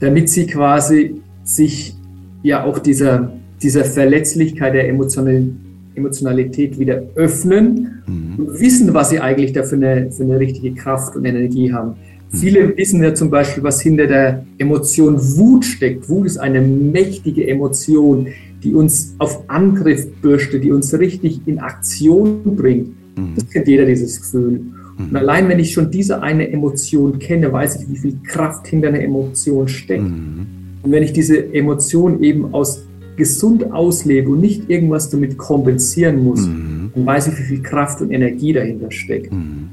[0.00, 1.94] damit sie quasi sich
[2.42, 8.34] ja auch dieser, dieser Verletzlichkeit der Emotionalität wieder öffnen mhm.
[8.36, 11.96] und wissen, was sie eigentlich da für eine, für eine richtige Kraft und Energie haben.
[12.32, 12.36] Mhm.
[12.36, 16.08] Viele wissen ja zum Beispiel, was hinter der Emotion Wut steckt.
[16.08, 18.28] Wut ist eine mächtige Emotion,
[18.62, 22.88] die uns auf Angriff bürstet, die uns richtig in Aktion bringt.
[23.16, 23.34] Mhm.
[23.34, 24.60] Das kennt jeder, dieses Gefühl.
[24.98, 25.16] Und mhm.
[25.16, 29.00] allein wenn ich schon diese eine Emotion kenne, weiß ich, wie viel Kraft hinter einer
[29.00, 30.02] Emotion steckt.
[30.02, 30.46] Mhm.
[30.82, 32.85] Und wenn ich diese Emotion eben aus
[33.16, 36.90] gesund auslebe und nicht irgendwas damit kompensieren muss, mhm.
[36.94, 39.32] dann weiß ich, wie viel Kraft und Energie dahinter steckt.
[39.32, 39.70] Mhm.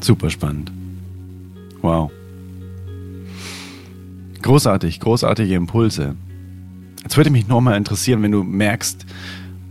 [0.00, 0.72] Super spannend.
[1.82, 2.10] Wow.
[4.42, 6.16] Großartig, großartige Impulse.
[7.02, 9.06] Jetzt würde mich nochmal interessieren, wenn du merkst,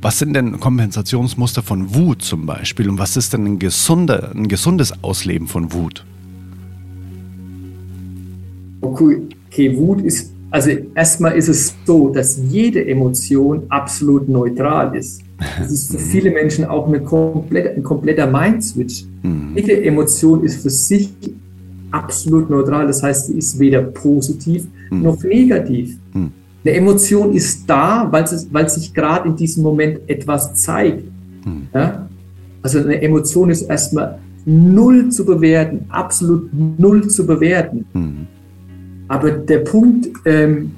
[0.01, 4.47] was sind denn Kompensationsmuster von Wut zum Beispiel und was ist denn ein, gesunder, ein
[4.47, 6.05] gesundes Ausleben von Wut?
[8.81, 15.23] Okay, okay, Wut ist, also erstmal ist es so, dass jede Emotion absolut neutral ist.
[15.57, 19.05] Das ist für viele Menschen auch komplette, ein kompletter Mind-Switch.
[19.23, 19.53] Mhm.
[19.55, 21.11] Jede Emotion ist für sich
[21.89, 22.85] absolut neutral.
[22.85, 25.01] Das heißt, sie ist weder positiv mhm.
[25.01, 25.97] noch negativ.
[26.13, 26.31] Mhm.
[26.63, 31.03] Eine Emotion ist da, weil, es, weil sich gerade in diesem Moment etwas zeigt.
[31.73, 32.07] Ja?
[32.61, 37.87] Also eine Emotion ist erstmal null zu bewerten, absolut null zu bewerten.
[39.07, 40.71] Aber der Punkt, ähm,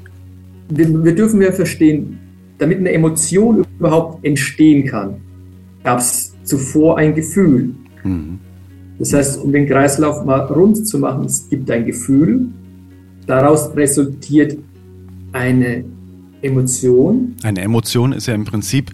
[0.70, 2.18] wir, wir, dürfen ja verstehen,
[2.58, 5.16] damit eine Emotion überhaupt entstehen kann,
[5.84, 7.76] gab es zuvor ein Gefühl.
[8.02, 8.40] Hm.
[8.98, 12.48] Das heißt, um den Kreislauf mal rund zu machen, es gibt ein Gefühl,
[13.28, 14.58] daraus resultiert
[15.34, 15.84] eine
[16.42, 17.36] Emotion.
[17.44, 18.92] Eine Emotion ist ja im Prinzip,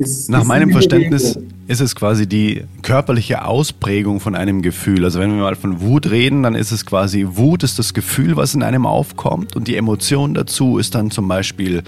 [0.00, 5.04] ist, nach ist meinem Verständnis, ist es quasi die körperliche Ausprägung von einem Gefühl.
[5.04, 8.36] Also wenn wir mal von Wut reden, dann ist es quasi, Wut ist das Gefühl,
[8.36, 11.82] was in einem aufkommt und die Emotion dazu ist dann zum Beispiel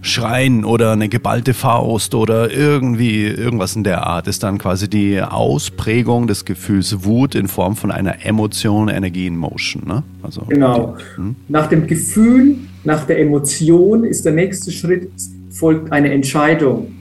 [0.00, 5.20] Schreien oder eine geballte Faust oder irgendwie irgendwas in der Art ist dann quasi die
[5.20, 9.82] Ausprägung des Gefühls Wut in Form von einer Emotion, Energie in Motion.
[9.86, 10.04] Ne?
[10.22, 10.96] Also genau.
[10.96, 11.36] Die, hm?
[11.48, 15.10] Nach dem Gefühl, nach der Emotion ist der nächste Schritt,
[15.50, 16.95] folgt eine Entscheidung.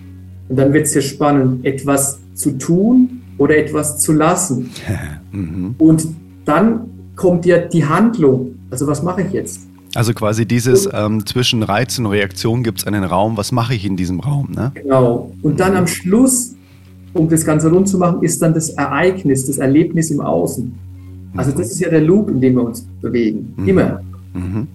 [0.49, 4.69] Und dann wird es ja spannend, etwas zu tun oder etwas zu lassen.
[5.31, 5.75] mhm.
[5.77, 6.07] Und
[6.45, 6.81] dann
[7.15, 8.55] kommt ja die Handlung.
[8.69, 9.61] Also was mache ich jetzt?
[9.95, 13.37] Also quasi dieses ähm, zwischen Reiz und Reaktion gibt es einen Raum.
[13.37, 14.49] Was mache ich in diesem Raum?
[14.53, 14.71] Ne?
[14.75, 15.31] Genau.
[15.41, 16.53] Und dann am Schluss,
[17.13, 20.73] um das Ganze rund zu machen, ist dann das Ereignis, das Erlebnis im Außen.
[21.37, 23.53] Also das ist ja der Loop, in dem wir uns bewegen.
[23.55, 23.67] Mhm.
[23.67, 24.01] Immer.
[24.33, 24.67] Mhm.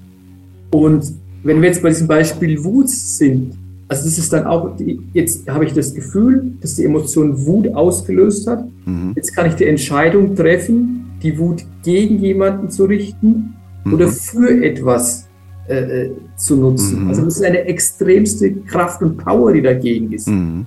[0.71, 1.05] Und
[1.43, 3.55] wenn wir jetzt bei diesem Beispiel Wut sind,
[3.91, 4.77] also das ist dann auch,
[5.15, 8.65] jetzt habe ich das Gefühl, dass die Emotion Wut ausgelöst hat.
[8.87, 9.15] Mhm.
[9.17, 13.95] Jetzt kann ich die Entscheidung treffen, die Wut gegen jemanden zu richten mhm.
[13.95, 15.27] oder für etwas
[15.69, 17.03] äh, äh, zu nutzen.
[17.03, 17.09] Mhm.
[17.09, 20.29] Also das ist eine extremste Kraft und Power, die dagegen ist.
[20.29, 20.67] Mhm.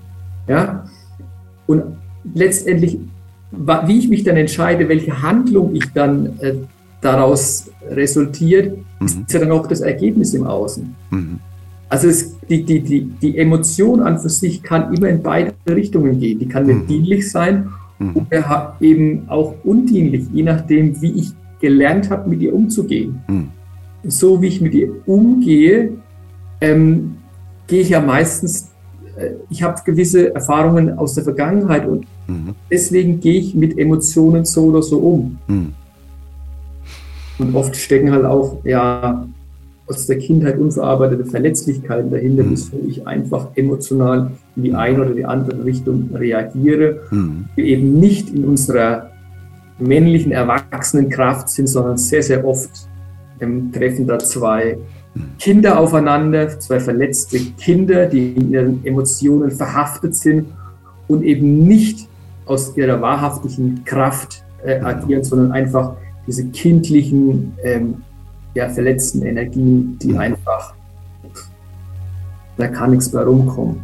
[0.49, 0.85] Ja?
[1.65, 1.81] Und
[2.33, 2.99] letztendlich,
[3.51, 6.55] wie ich mich dann entscheide, welche Handlung ich dann äh,
[6.99, 9.05] daraus resultiert, mhm.
[9.05, 10.93] ist ja dann auch das Ergebnis im Außen.
[11.93, 16.19] Also es, die, die, die, die Emotion an für sich kann immer in beide Richtungen
[16.19, 16.39] gehen.
[16.39, 16.87] Die kann mir mhm.
[16.87, 18.15] dienlich sein mhm.
[18.15, 23.21] oder eben auch undienlich, je nachdem, wie ich gelernt habe, mit ihr umzugehen.
[23.27, 23.49] Mhm.
[24.05, 25.91] So wie ich mit ihr umgehe,
[26.61, 27.17] ähm,
[27.67, 28.71] gehe ich ja meistens,
[29.15, 32.55] äh, ich habe gewisse Erfahrungen aus der Vergangenheit und mhm.
[32.71, 35.37] deswegen gehe ich mit Emotionen so oder so um.
[35.45, 35.73] Mhm.
[37.37, 39.27] Und oft stecken halt auch, ja,
[39.87, 42.51] aus der Kindheit unverarbeitete Verletzlichkeiten dahinter, mhm.
[42.51, 47.45] wieso ich einfach emotional in die eine oder die andere Richtung reagiere, mhm.
[47.55, 49.11] wir eben nicht in unserer
[49.79, 52.69] männlichen Erwachsenenkraft sind, sondern sehr, sehr oft
[53.39, 54.77] ähm, treffen da zwei
[55.37, 60.47] Kinder aufeinander, zwei verletzte Kinder, die in ihren Emotionen verhaftet sind
[61.07, 62.07] und eben nicht
[62.45, 65.95] aus ihrer wahrhaftigen Kraft äh, agieren, sondern einfach
[66.25, 67.95] diese kindlichen, ähm,
[68.53, 70.73] ja, verletzten Energien, die einfach,
[72.57, 73.81] da kann nichts mehr rumkommen.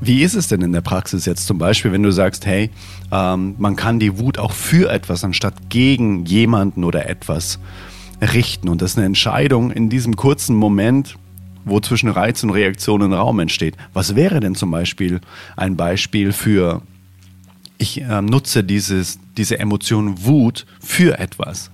[0.00, 2.70] Wie ist es denn in der Praxis jetzt zum Beispiel, wenn du sagst, hey,
[3.10, 7.58] ähm, man kann die Wut auch für etwas anstatt gegen jemanden oder etwas
[8.20, 8.68] richten.
[8.68, 11.16] Und das ist eine Entscheidung in diesem kurzen Moment,
[11.64, 13.76] wo zwischen Reiz und Reaktion ein Raum entsteht.
[13.92, 15.20] Was wäre denn zum Beispiel
[15.56, 16.82] ein Beispiel für,
[17.78, 21.70] ich äh, nutze dieses, diese Emotion Wut für etwas?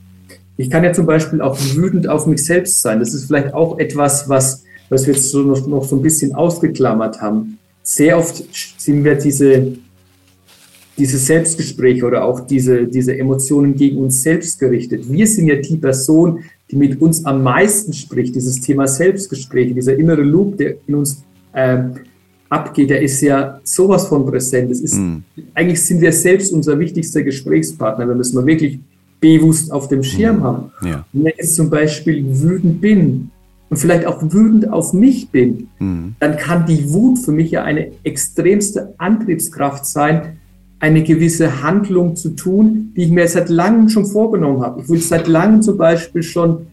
[0.57, 2.99] Ich kann ja zum Beispiel auch wütend auf mich selbst sein.
[2.99, 6.35] Das ist vielleicht auch etwas, was, was wir jetzt so noch, noch so ein bisschen
[6.35, 7.59] ausgeklammert haben.
[7.83, 8.45] Sehr oft
[8.79, 9.73] sind wir diese,
[10.99, 15.11] diese Selbstgespräche oder auch diese, diese Emotionen gegen uns selbst gerichtet.
[15.11, 18.35] Wir sind ja die Person, die mit uns am meisten spricht.
[18.35, 21.23] Dieses Thema Selbstgespräche, dieser innere Loop, der in uns
[21.53, 21.79] äh,
[22.49, 24.71] abgeht, der ist ja sowas von präsent.
[24.71, 25.25] Das ist, mm.
[25.55, 28.79] Eigentlich sind wir selbst unser wichtigster Gesprächspartner, wenn wir es mal wirklich
[29.23, 30.43] bewusst auf dem Schirm mm.
[30.43, 30.73] haben.
[30.85, 31.07] Ja.
[31.13, 33.31] Wenn ich jetzt zum Beispiel wütend bin
[33.71, 36.17] und vielleicht auch wütend auf mich bin, mm.
[36.21, 40.39] dann kann die Wut für mich ja eine extremste Antriebskraft sein,
[40.81, 44.83] eine gewisse Handlung zu tun, die ich mir seit langem schon vorgenommen habe.
[44.83, 46.67] Ich will seit langem zum Beispiel schon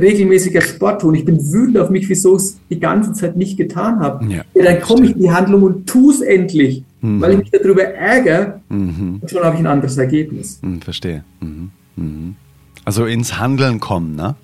[0.00, 1.14] regelmäßiger Sport tun.
[1.14, 4.24] Ich bin wütend auf mich, wieso ich es die ganze Zeit nicht getan habe.
[4.24, 7.20] Ja, ja, dann komme ich in die Handlung und tue es endlich, mhm.
[7.20, 9.18] weil ich mich darüber ärgere mhm.
[9.20, 10.58] und schon habe ich ein anderes Ergebnis.
[10.62, 11.24] Mhm, verstehe.
[11.40, 11.72] Mhm.
[12.00, 12.36] Mhm.
[12.84, 14.34] Also ins Handeln kommen, ne?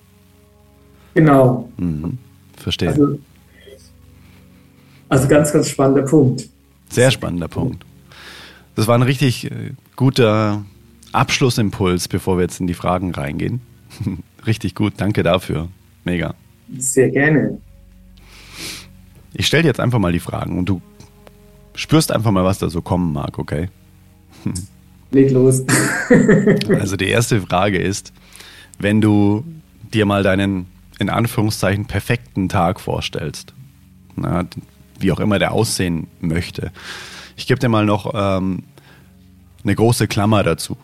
[1.15, 1.71] Genau.
[1.79, 2.19] Mhm.
[2.57, 2.91] Verstehe.
[2.91, 3.19] Also,
[5.09, 6.49] also ganz, ganz spannender Punkt.
[6.91, 7.85] Sehr spannender Punkt.
[8.75, 10.65] Das war ein richtig äh, guter
[11.13, 13.61] Abschlussimpuls, bevor wir jetzt in die Fragen reingehen.
[14.47, 15.69] richtig gut, danke dafür.
[16.05, 16.35] Mega.
[16.77, 17.59] Sehr gerne.
[19.33, 20.83] Ich stelle dir jetzt einfach mal die Fragen und du
[21.75, 23.69] spürst einfach mal, was da so kommen mag, okay?
[25.17, 25.65] Leg los.
[26.69, 28.13] also die erste Frage ist,
[28.79, 29.45] wenn du
[29.93, 30.67] dir mal deinen
[30.99, 33.53] in Anführungszeichen perfekten Tag vorstellst,
[34.15, 34.45] na,
[34.99, 36.73] wie auch immer der aussehen möchte,
[37.37, 38.63] ich gebe dir mal noch ähm,
[39.63, 40.77] eine große Klammer dazu.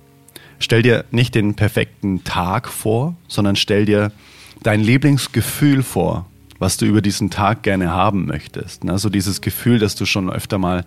[0.59, 4.13] Stell dir nicht den perfekten Tag vor, sondern stell dir
[4.63, 6.27] dein Lieblingsgefühl vor,
[6.59, 8.89] was du über diesen Tag gerne haben möchtest.
[8.89, 10.85] Also dieses Gefühl, das du schon öfter mal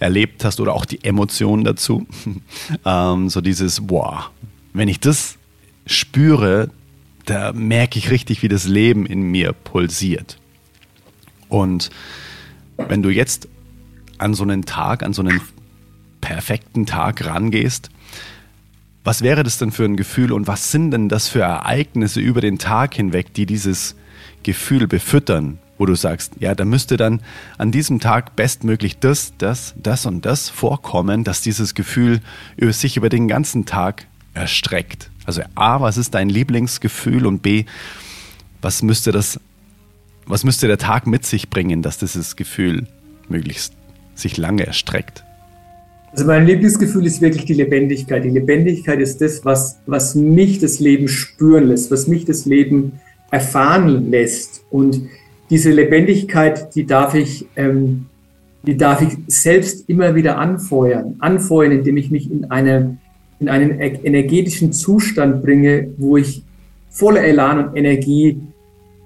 [0.00, 2.06] erlebt hast oder auch die Emotionen dazu.
[2.84, 4.30] ähm, so dieses, wow,
[4.72, 5.36] wenn ich das
[5.86, 6.70] spüre,
[7.26, 10.38] da merke ich richtig, wie das Leben in mir pulsiert.
[11.48, 11.90] Und
[12.76, 13.48] wenn du jetzt
[14.18, 15.40] an so einen Tag, an so einen
[16.20, 17.90] perfekten Tag rangehst,
[19.04, 22.40] was wäre das denn für ein Gefühl und was sind denn das für Ereignisse über
[22.40, 23.96] den Tag hinweg, die dieses
[24.42, 27.22] Gefühl befüttern, wo du sagst, ja, da müsste dann
[27.56, 32.20] an diesem Tag bestmöglich das, das, das und das vorkommen, dass dieses Gefühl
[32.58, 35.10] über sich über den ganzen Tag erstreckt.
[35.24, 37.64] Also A, was ist dein Lieblingsgefühl und B,
[38.60, 39.40] was müsste das,
[40.26, 42.86] was müsste der Tag mit sich bringen, dass dieses Gefühl
[43.30, 43.72] möglichst
[44.14, 45.24] sich lange erstreckt?
[46.12, 48.22] Also mein Lieblingsgefühl ist wirklich die Lebendigkeit.
[48.22, 53.00] Die Lebendigkeit ist das, was, was mich das Leben spüren lässt, was mich das Leben
[53.30, 54.62] erfahren lässt.
[54.68, 55.08] Und
[55.50, 58.06] diese Lebendigkeit, die darf ich, ähm,
[58.62, 61.16] die darf ich selbst immer wieder anfeuern.
[61.18, 62.98] Anfeuern, indem ich mich in, eine,
[63.40, 66.44] in einen energetischen Zustand bringe, wo ich
[66.88, 68.40] voller Elan und Energie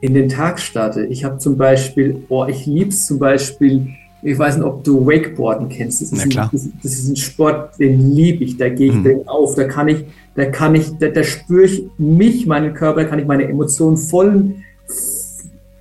[0.01, 1.07] in den Tag starte.
[1.07, 3.89] Ich habe zum Beispiel, oh, ich liebe es zum Beispiel,
[4.23, 6.03] ich weiß nicht, ob du Wakeboarden kennst.
[6.03, 8.57] Das ist, ein, das, das ist ein, Sport, den liebe ich.
[8.57, 9.23] Da gehe ich mhm.
[9.27, 9.55] auf.
[9.55, 10.05] Da kann ich,
[10.35, 14.57] da kann ich, da, da spüre ich mich, meinen Körper, kann ich meine Emotionen voll,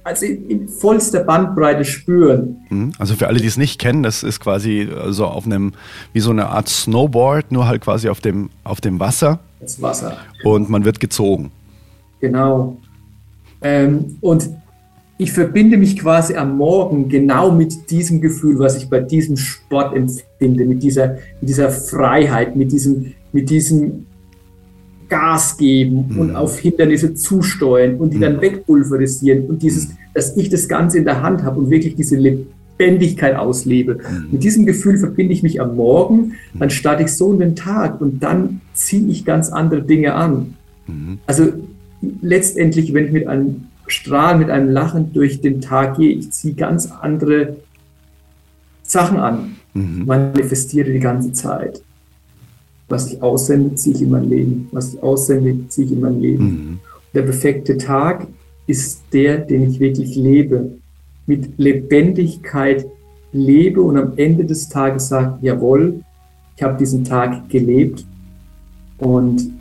[0.03, 2.57] also in vollster Bandbreite spüren.
[2.69, 2.91] Mhm.
[2.97, 5.73] Also für alle, die es nicht kennen, das ist quasi so auf einem,
[6.11, 9.39] wie so eine Art Snowboard, nur halt quasi auf dem, auf dem Wasser.
[9.59, 10.17] Das Wasser.
[10.43, 11.51] Und man wird gezogen.
[12.19, 12.77] Genau.
[13.61, 14.49] Ähm, und
[15.17, 19.95] ich verbinde mich quasi am Morgen genau mit diesem Gefühl, was ich bei diesem Sport
[19.95, 24.05] empfinde, mit dieser, mit dieser Freiheit, mit diesem, mit diesem
[25.13, 26.19] Gas geben mhm.
[26.19, 28.21] und auf Hindernisse zusteuern und die mhm.
[28.21, 32.15] dann wegpulverisieren und dieses, dass ich das Ganze in der Hand habe und wirklich diese
[32.17, 33.95] Lebendigkeit auslebe.
[33.95, 34.31] Mhm.
[34.31, 36.17] Mit diesem Gefühl verbinde ich mich am Morgen,
[36.53, 36.59] mhm.
[36.59, 40.55] dann starte ich so in den Tag und dann ziehe ich ganz andere Dinge an.
[40.87, 41.19] Mhm.
[41.27, 41.53] Also
[42.21, 46.09] letztendlich, wenn ich mit einem Strahlen, mit einem Lachen durch den Tag gehe.
[46.09, 47.57] Ich ziehe ganz andere
[48.81, 50.05] Sachen an, mhm.
[50.07, 51.83] manifestiere die ganze Zeit.
[52.89, 54.67] Was ich aussende, ziehe ich in mein Leben.
[54.71, 56.43] Was ich aussende, ziehe ich in mein Leben.
[56.45, 56.79] Mhm.
[57.13, 58.27] Der perfekte Tag
[58.67, 60.77] ist der, den ich wirklich lebe.
[61.25, 62.85] Mit Lebendigkeit
[63.31, 66.01] lebe und am Ende des Tages sage, jawohl,
[66.55, 68.05] ich habe diesen Tag gelebt
[68.99, 69.51] und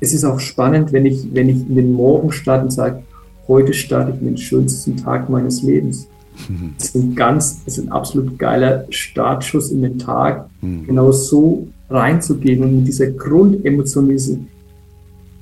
[0.00, 3.02] es ist auch spannend, wenn ich, wenn ich in den Morgen starte und sage,
[3.46, 6.08] heute starte ich mit dem schönsten Tag meines Lebens.
[6.48, 6.74] Mhm.
[6.78, 10.86] Das ist ein ganz, ist ein absolut geiler Startschuss in den Tag, mhm.
[10.86, 14.38] genau so reinzugehen und mit dieser Grundemotion, diese,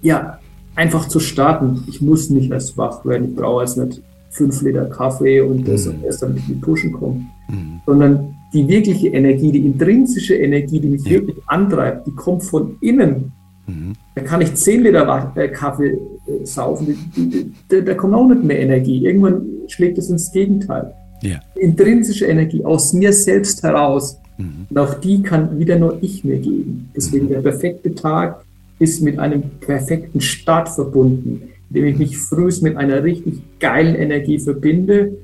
[0.03, 0.39] ja,
[0.75, 1.85] einfach zu starten.
[1.89, 5.87] Ich muss nicht erst wach werden, ich brauche jetzt nicht fünf Liter Kaffee und das
[5.87, 5.95] mhm.
[5.95, 7.27] und erst damit ich in die Pushen komme.
[7.49, 7.81] Mhm.
[7.87, 11.13] Sondern die wirkliche Energie, die intrinsische Energie, die mich ja.
[11.13, 13.33] wirklich antreibt, die kommt von innen.
[13.67, 13.93] Mhm.
[14.15, 15.99] Da kann ich zehn Liter äh, Kaffee
[16.45, 19.05] saufen, da, da kommt auch nicht mehr Energie.
[19.05, 20.93] Irgendwann schlägt es ins Gegenteil.
[21.23, 21.41] Ja.
[21.55, 24.19] Intrinsische Energie aus mir selbst heraus.
[24.37, 24.67] Mhm.
[24.71, 26.91] Und auch die kann wieder nur ich mir geben.
[26.95, 27.31] Deswegen mhm.
[27.31, 28.45] der perfekte Tag
[28.79, 34.39] ist mit einem perfekten Start verbunden, indem ich mich frühst mit einer richtig geilen Energie
[34.39, 35.17] verbinde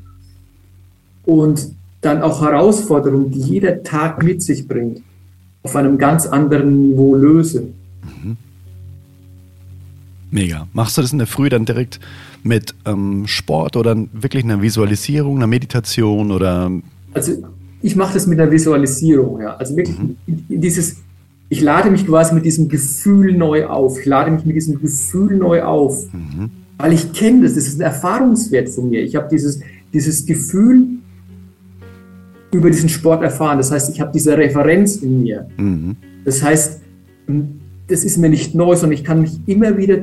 [1.24, 1.68] und
[2.00, 5.02] dann auch Herausforderungen, die jeder Tag mit sich bringt,
[5.62, 7.68] auf einem ganz anderen Niveau löse.
[8.22, 8.36] Mhm.
[10.34, 10.66] Mega.
[10.72, 12.00] Machst du das in der Früh dann direkt
[12.42, 16.72] mit ähm, Sport oder wirklich einer Visualisierung, einer Meditation oder?
[17.12, 17.34] Also
[17.82, 19.54] ich mache das mit einer Visualisierung, ja.
[19.54, 20.16] Also wirklich mhm.
[20.26, 20.96] dieses,
[21.50, 24.00] ich lade mich quasi mit diesem Gefühl neu auf.
[24.00, 26.50] Ich lade mich mit diesem Gefühl neu auf, mhm.
[26.78, 27.54] weil ich kenne das.
[27.54, 29.04] Das ist ein Erfahrungswert von mir.
[29.04, 29.60] Ich habe dieses,
[29.92, 30.84] dieses Gefühl
[32.50, 33.58] über diesen Sport erfahren.
[33.58, 35.46] Das heißt, ich habe diese Referenz in mir.
[35.58, 35.94] Mhm.
[36.24, 36.80] Das heißt,
[37.88, 39.98] das ist mir nicht neu, sondern ich kann mich immer wieder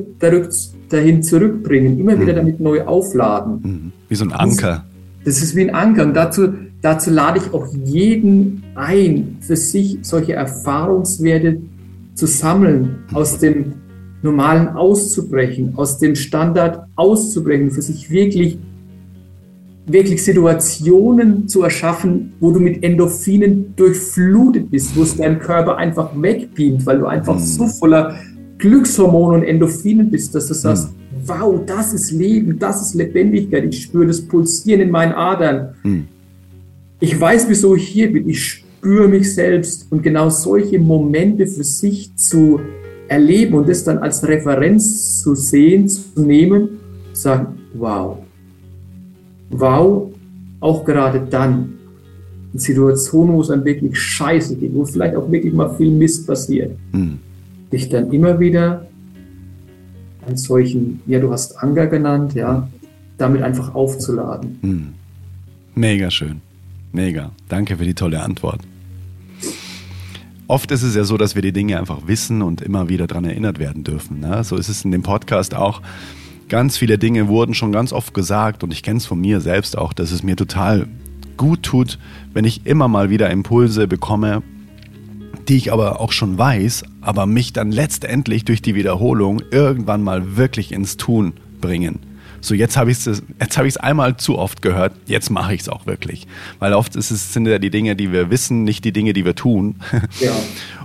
[0.90, 2.38] dahin zurückbringen, immer wieder mhm.
[2.38, 3.60] damit neu aufladen.
[3.62, 3.92] Mhm.
[4.08, 4.86] Wie so ein Anker.
[5.24, 6.04] Das, das ist wie ein Anker.
[6.04, 6.50] Und dazu,
[6.82, 11.62] dazu lade ich auch jeden ein, für sich solche Erfahrungswerte
[12.14, 13.74] zu sammeln, aus dem
[14.22, 18.60] Normalen auszubrechen, aus dem Standard auszubrechen, für sich wirklich
[19.92, 26.12] wirklich Situationen zu erschaffen, wo du mit Endorphinen durchflutet bist, wo es deinem Körper einfach
[26.16, 27.44] wegbeamt, weil du einfach mhm.
[27.44, 28.16] so voller
[28.58, 31.28] Glückshormone und Endorphinen bist, dass du sagst, mhm.
[31.28, 35.76] wow, das ist Leben, das ist Lebendigkeit, ich spüre das Pulsieren in meinen Adern.
[35.84, 36.08] Mhm.
[37.00, 41.64] Ich weiß, wieso ich hier bin, ich spüre mich selbst und genau solche Momente für
[41.64, 42.60] sich zu
[43.08, 46.80] erleben und das dann als Referenz zu sehen, zu nehmen,
[47.14, 48.20] sagen, wow,
[49.52, 50.12] wow,
[50.60, 51.74] auch gerade dann,
[52.54, 56.28] in Situationen, wo es dann wirklich scheiße geht, wo vielleicht auch wirklich mal viel Mist
[56.28, 57.20] passiert, mhm.
[57.72, 58.88] dich dann immer wieder
[60.28, 62.68] an solchen, ja, du hast Anger genannt, ja,
[63.18, 64.60] damit einfach aufzuladen.
[64.62, 64.88] Mhm.
[65.76, 66.42] Mega schön.
[66.92, 67.32] Mega.
[67.48, 68.60] Danke für die tolle Antwort.
[70.48, 73.24] Oft ist es ja so, dass wir die Dinge einfach wissen und immer wieder daran
[73.24, 74.20] erinnert werden dürfen.
[74.20, 74.44] Ne?
[74.44, 75.82] So ist es in dem Podcast auch.
[76.52, 79.78] Ganz viele Dinge wurden schon ganz oft gesagt und ich kenne es von mir selbst
[79.78, 80.90] auch, dass es mir total
[81.38, 81.98] gut tut,
[82.34, 84.44] wenn ich immer mal wieder Impulse bekomme,
[85.48, 90.36] die ich aber auch schon weiß, aber mich dann letztendlich durch die Wiederholung irgendwann mal
[90.36, 92.00] wirklich ins Tun bringen.
[92.42, 95.86] So, jetzt habe ich es jetzt einmal zu oft gehört, jetzt mache ich es auch
[95.86, 96.28] wirklich.
[96.60, 99.24] Weil oft ist es, sind ja die Dinge, die wir wissen, nicht die Dinge, die
[99.24, 99.76] wir tun.
[100.20, 100.34] Ja.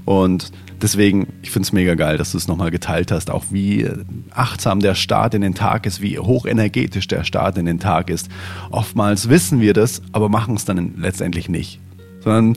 [0.05, 3.89] Und deswegen, ich finde es mega geil, dass du es nochmal geteilt hast, auch wie
[4.31, 8.29] achtsam der Start in den Tag ist, wie hochenergetisch der Start in den Tag ist.
[8.71, 11.81] Oftmals wissen wir das, aber machen es dann letztendlich nicht.
[12.21, 12.57] Sondern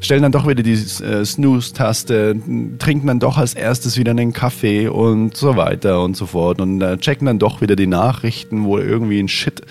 [0.00, 2.36] stellen dann doch wieder die äh, Snooze-Taste,
[2.78, 6.80] trinken dann doch als erstes wieder einen Kaffee und so weiter und so fort und
[6.82, 9.62] äh, checken dann doch wieder die Nachrichten, wo irgendwie ein Shit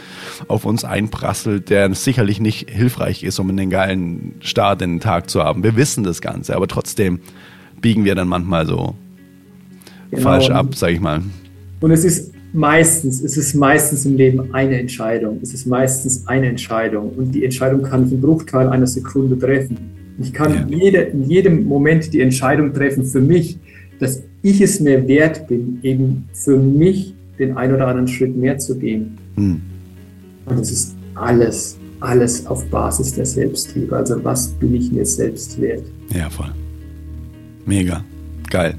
[0.47, 5.29] auf uns einprasselt, der sicherlich nicht hilfreich ist, um einen geilen Start in den Tag
[5.29, 5.63] zu haben.
[5.63, 7.19] Wir wissen das Ganze, aber trotzdem
[7.81, 8.95] biegen wir dann manchmal so
[10.11, 10.23] genau.
[10.23, 11.21] falsch ab, sag ich mal.
[11.81, 15.39] Und es ist meistens, es ist meistens im Leben eine Entscheidung.
[15.41, 17.11] Es ist meistens eine Entscheidung.
[17.11, 19.77] Und die Entscheidung kann ich im Bruchteil einer Sekunde treffen.
[20.19, 20.77] Ich kann ja.
[20.77, 23.59] jede, in jedem Moment die Entscheidung treffen für mich,
[23.99, 28.57] dass ich es mir wert bin, eben für mich den ein oder anderen Schritt mehr
[28.57, 29.17] zu gehen.
[29.35, 29.61] Hm.
[30.45, 33.95] Und es ist alles, alles auf Basis der Selbstliebe.
[33.95, 35.83] Also was bin ich mir selbst wert?
[36.13, 36.51] Ja, voll.
[37.65, 38.03] Mega.
[38.49, 38.77] Geil.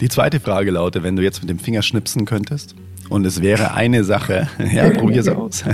[0.00, 2.74] Die zweite Frage lautet, wenn du jetzt mit dem Finger schnipsen könntest
[3.08, 5.64] und es wäre eine Sache, ja, probier es aus.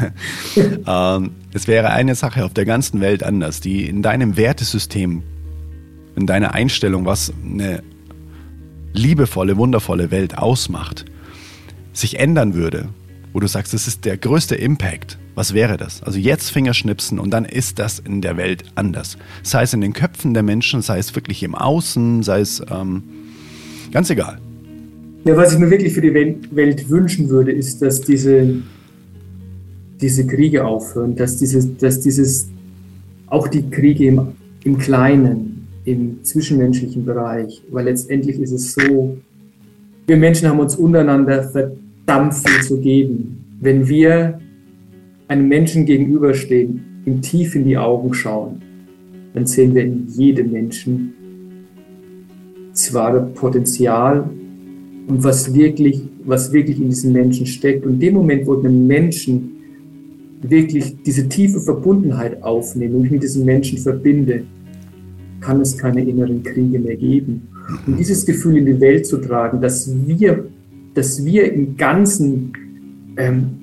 [0.86, 5.22] ähm, es wäre eine Sache auf der ganzen Welt anders, die in deinem Wertesystem,
[6.14, 7.82] in deiner Einstellung, was eine
[8.92, 11.06] liebevolle, wundervolle Welt ausmacht,
[11.92, 12.88] sich ändern würde,
[13.32, 16.02] wo du sagst, das ist der größte Impact, was wäre das?
[16.02, 19.16] Also jetzt Fingerschnipsen und dann ist das in der Welt anders.
[19.42, 23.02] Sei es in den Köpfen der Menschen, sei es wirklich im Außen, sei es ähm,
[23.92, 24.38] ganz egal.
[25.24, 28.56] Ja, was ich mir wirklich für die Welt wünschen würde, ist, dass diese,
[30.00, 32.48] diese Kriege aufhören, dass, dieses, dass dieses,
[33.28, 34.20] auch die Kriege im,
[34.64, 39.16] im Kleinen, im zwischenmenschlichen Bereich, weil letztendlich ist es so,
[40.06, 43.44] wir Menschen haben uns untereinander verdammt viel zu geben.
[43.60, 44.41] Wenn wir
[45.32, 48.60] einem Menschen gegenüberstehen, ihm tief in die Augen schauen,
[49.34, 51.14] dann sehen wir in jedem Menschen
[52.70, 54.28] das wahre Potenzial
[55.08, 57.84] und was wirklich, was wirklich in diesen Menschen steckt.
[57.84, 59.52] Und in dem Moment, wo einem Menschen
[60.42, 64.44] wirklich diese tiefe Verbundenheit aufnehme und mich mit diesem Menschen verbinde,
[65.40, 67.48] kann es keine inneren Kriege mehr geben.
[67.86, 70.46] Und dieses Gefühl in die Welt zu tragen, dass wir,
[70.94, 72.52] dass wir im Ganzen
[73.16, 73.61] ähm,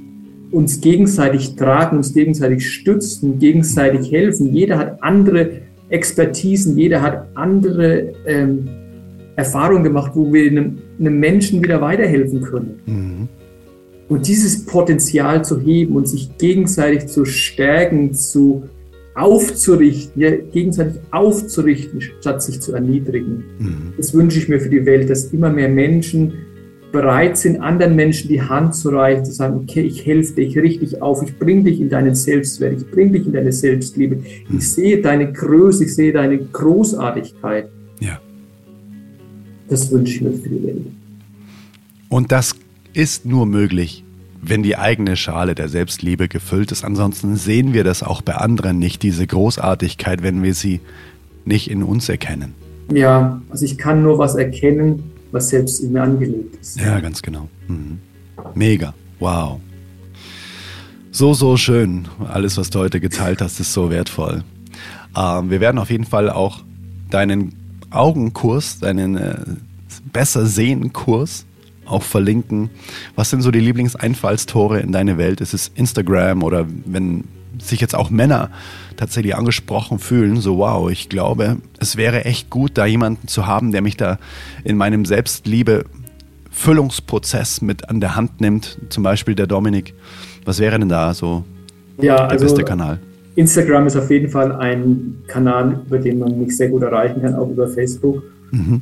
[0.52, 4.54] uns gegenseitig tragen, uns gegenseitig stützen, gegenseitig helfen.
[4.54, 8.68] Jeder hat andere Expertisen, jeder hat andere ähm,
[9.36, 12.80] Erfahrungen gemacht, wo wir einem, einem, Menschen wieder weiterhelfen können.
[12.86, 13.28] Mhm.
[14.08, 18.64] Und dieses Potenzial zu heben und sich gegenseitig zu stärken, zu
[19.16, 23.44] aufzurichten, ja, gegenseitig aufzurichten, statt sich zu erniedrigen.
[23.60, 23.94] Mhm.
[23.98, 26.34] Das wünsche ich mir für die Welt, dass immer mehr Menschen
[26.92, 30.58] bereit sind, anderen Menschen die Hand zu reichen, zu sagen, okay, ich helfe dir, ich
[30.58, 34.16] richte dich auf, ich bringe dich in deinen Selbstwert, ich bringe dich in deine Selbstliebe.
[34.16, 34.58] Mhm.
[34.58, 37.70] Ich sehe deine Größe, ich sehe deine Großartigkeit.
[38.00, 38.20] Ja.
[39.68, 40.86] Das wünsche ich mir für die Welt.
[42.10, 42.56] Und das
[42.94, 44.04] ist nur möglich,
[44.42, 46.84] wenn die eigene Schale der Selbstliebe gefüllt ist.
[46.84, 50.80] Ansonsten sehen wir das auch bei anderen nicht, diese Großartigkeit, wenn wir sie
[51.46, 52.56] nicht in uns erkennen.
[52.92, 56.80] Ja, also ich kann nur was erkennen, was selbst in mir angelegt ist.
[56.80, 57.50] Ja, ganz genau.
[57.68, 58.00] Mhm.
[58.56, 58.94] Mega.
[59.20, 59.60] Wow.
[61.12, 62.08] So, so schön.
[62.28, 64.44] Alles, was du heute geteilt hast, ist so wertvoll.
[65.18, 66.64] Ähm, wir werden auf jeden Fall auch
[67.10, 67.54] deinen
[67.90, 69.36] Augenkurs, deinen äh,
[70.14, 71.46] Besser sehen Kurs
[71.86, 72.70] auch verlinken.
[73.16, 75.42] Was sind so die Lieblingseinfallstore in deine Welt?
[75.42, 77.24] Ist es Instagram oder wenn
[77.60, 78.50] sich jetzt auch Männer
[78.98, 83.72] tatsächlich angesprochen fühlen, so wow, ich glaube, es wäre echt gut, da jemanden zu haben,
[83.72, 84.18] der mich da
[84.64, 85.86] in meinem Selbstliebe
[86.52, 89.94] Füllungsprozess mit an der Hand nimmt, zum Beispiel der Dominik.
[90.46, 91.44] Was wäre denn da so
[91.98, 93.00] ja, der also beste Kanal?
[93.36, 97.36] Instagram ist auf jeden Fall ein Kanal, über den man mich sehr gut erreichen kann,
[97.36, 98.24] auch über Facebook.
[98.52, 98.82] Mhm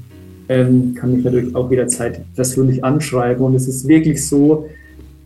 [0.50, 3.44] ähm, kann mich natürlich auch jederzeit persönlich anschreiben.
[3.46, 4.68] Und es ist wirklich so,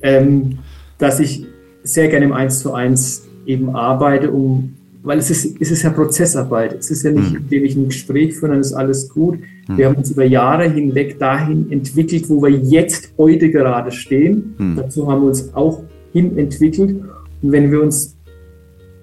[0.01, 0.59] ähm,
[0.97, 1.45] dass ich
[1.83, 4.73] sehr gerne im 1 zu 1 eben arbeite, um,
[5.03, 6.73] weil es ist, es ist ja Prozessarbeit.
[6.73, 7.37] Es ist ja nicht, mhm.
[7.37, 9.39] indem ich ein Gespräch führe, dann ist alles gut.
[9.67, 9.77] Mhm.
[9.77, 14.53] Wir haben uns über Jahre hinweg dahin entwickelt, wo wir jetzt heute gerade stehen.
[14.57, 14.75] Mhm.
[14.75, 17.01] Dazu haben wir uns auch hin entwickelt.
[17.41, 18.15] Und wenn wir uns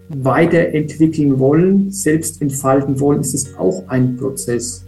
[0.08, 4.86] weiterentwickeln wollen, selbst entfalten wollen, ist es auch ein Prozess.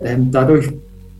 [0.00, 0.72] Ähm, dadurch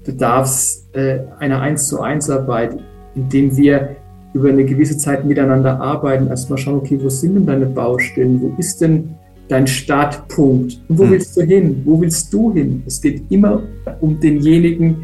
[0.04, 2.78] bedarf es äh, einer 1 zu 1 Arbeit,
[3.14, 3.96] indem wir
[4.36, 8.52] über eine gewisse Zeit miteinander arbeiten, erstmal schauen, okay, wo sind denn deine Baustellen, wo
[8.58, 9.14] ist denn
[9.48, 11.10] dein Startpunkt und wo mhm.
[11.12, 12.82] willst du hin, wo willst du hin?
[12.86, 13.62] Es geht immer
[14.00, 14.96] um denjenigen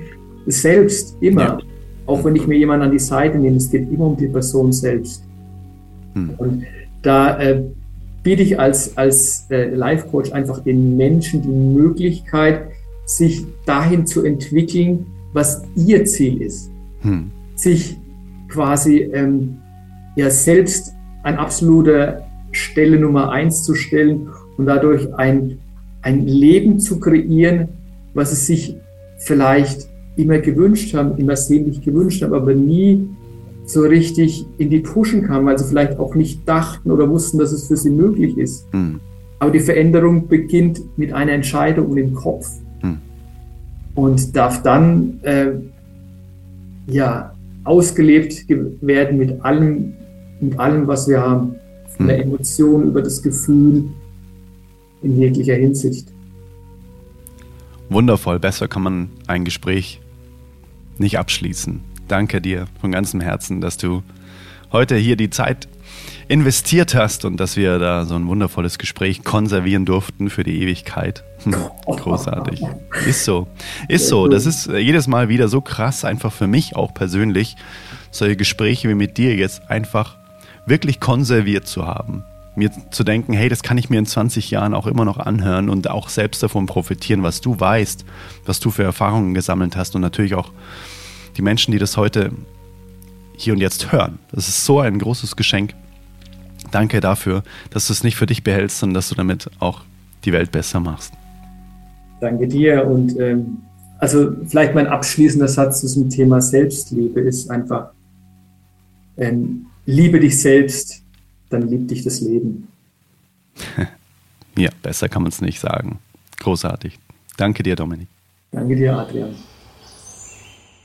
[0.47, 1.41] selbst, immer.
[1.41, 1.59] Ja.
[2.05, 4.71] Auch wenn ich mir jemanden an die Seite nehme, es geht immer um die Person
[4.73, 5.25] selbst.
[6.15, 6.31] Mhm.
[6.37, 6.63] Und
[7.01, 7.63] da äh,
[8.23, 12.67] biete ich als, als äh, Life-Coach einfach den Menschen die Möglichkeit,
[13.07, 16.71] sich dahin zu entwickeln, was ihr Ziel ist.
[17.01, 17.31] Hm.
[17.55, 17.99] Sich
[18.53, 19.59] quasi ähm,
[20.17, 22.23] ja selbst an absoluter
[22.53, 25.59] Stelle Nummer eins zu stellen und dadurch ein,
[26.03, 27.69] ein Leben zu kreieren,
[28.15, 28.77] was sie sich
[29.19, 33.09] vielleicht immer gewünscht haben, immer sehnlich gewünscht haben, aber nie
[33.65, 37.53] so richtig in die Pushen kam, weil sie vielleicht auch nicht dachten oder wussten, dass
[37.53, 38.67] es für sie möglich ist.
[38.73, 39.01] Hm.
[39.39, 42.49] Aber die Veränderung beginnt mit einer Entscheidung im Kopf
[43.95, 45.53] und darf dann äh,
[46.87, 47.32] ja,
[47.65, 48.45] ausgelebt
[48.81, 49.95] werden mit allem,
[50.41, 51.57] mit allem, was wir haben.
[51.97, 52.25] Von der hm.
[52.25, 53.85] Emotion über das Gefühl
[55.03, 56.13] in jeglicher Hinsicht.
[57.91, 60.01] Wundervoll, besser kann man ein Gespräch
[60.99, 61.81] nicht abschließen.
[62.09, 64.03] Danke dir von ganzem Herzen, dass du
[64.71, 65.69] heute hier die Zeit
[66.33, 71.25] investiert hast und dass wir da so ein wundervolles Gespräch konservieren durften für die Ewigkeit.
[71.45, 71.55] Hm,
[71.85, 72.63] großartig.
[73.07, 73.49] Ist so.
[73.87, 74.29] Ist so.
[74.29, 77.57] Das ist äh, jedes Mal wieder so krass, einfach für mich auch persönlich,
[78.11, 80.17] solche Gespräche wie mit dir jetzt einfach
[80.65, 82.25] wirklich konserviert zu haben.
[82.57, 85.69] Mir zu denken, hey, das kann ich mir in 20 Jahren auch immer noch anhören
[85.69, 88.07] und auch selbst davon profitieren, was du weißt,
[88.47, 90.51] was du für Erfahrungen gesammelt hast und natürlich auch
[91.37, 92.33] die Menschen, die das heute
[93.37, 94.19] hier und jetzt hören.
[94.31, 95.75] Das ist so ein großes Geschenk.
[96.73, 99.83] Danke dafür, dass du es nicht für dich behältst, sondern dass du damit auch
[100.25, 101.13] die Welt besser machst.
[102.21, 102.87] Danke dir.
[102.87, 103.59] Und ähm,
[103.99, 107.91] also vielleicht mein abschließender Satz zu diesem Thema Selbstliebe ist einfach,
[109.17, 111.03] ähm, liebe dich selbst,
[111.51, 112.69] dann liebt dich das Leben.
[114.57, 115.99] ja, besser kann man es nicht sagen.
[116.41, 116.99] Großartig.
[117.37, 118.09] Danke dir, Dominik.
[118.51, 119.35] Danke dir, Adrian.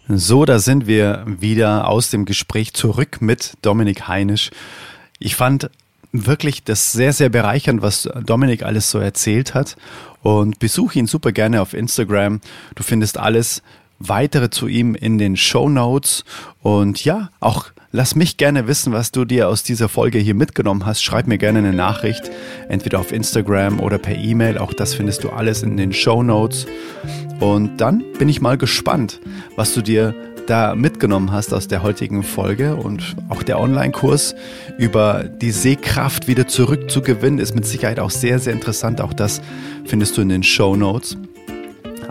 [0.09, 4.51] So, da sind wir wieder aus dem Gespräch zurück mit Dominik Heinisch.
[5.19, 5.69] Ich fand
[6.11, 9.76] wirklich das sehr, sehr bereichernd, was Dominik alles so erzählt hat.
[10.23, 12.41] Und besuche ihn super gerne auf Instagram.
[12.76, 13.61] Du findest alles
[13.99, 16.26] weitere zu ihm in den Show Notes.
[16.61, 20.85] Und ja, auch lass mich gerne wissen, was du dir aus dieser Folge hier mitgenommen
[20.85, 21.02] hast.
[21.03, 22.30] Schreib mir gerne eine Nachricht,
[22.68, 24.57] entweder auf Instagram oder per E-Mail.
[24.57, 26.68] Auch das findest du alles in den Show Notes.
[27.39, 29.19] Und dann bin ich mal gespannt,
[29.56, 30.15] was du dir
[30.49, 34.36] da mitgenommen hast aus der heutigen Folge und auch der Online-Kurs
[34.78, 39.02] über die Sehkraft wieder zurückzugewinnen ist mit Sicherheit auch sehr, sehr interessant.
[39.02, 39.41] Auch das
[39.86, 41.18] findest du in den Show Notes.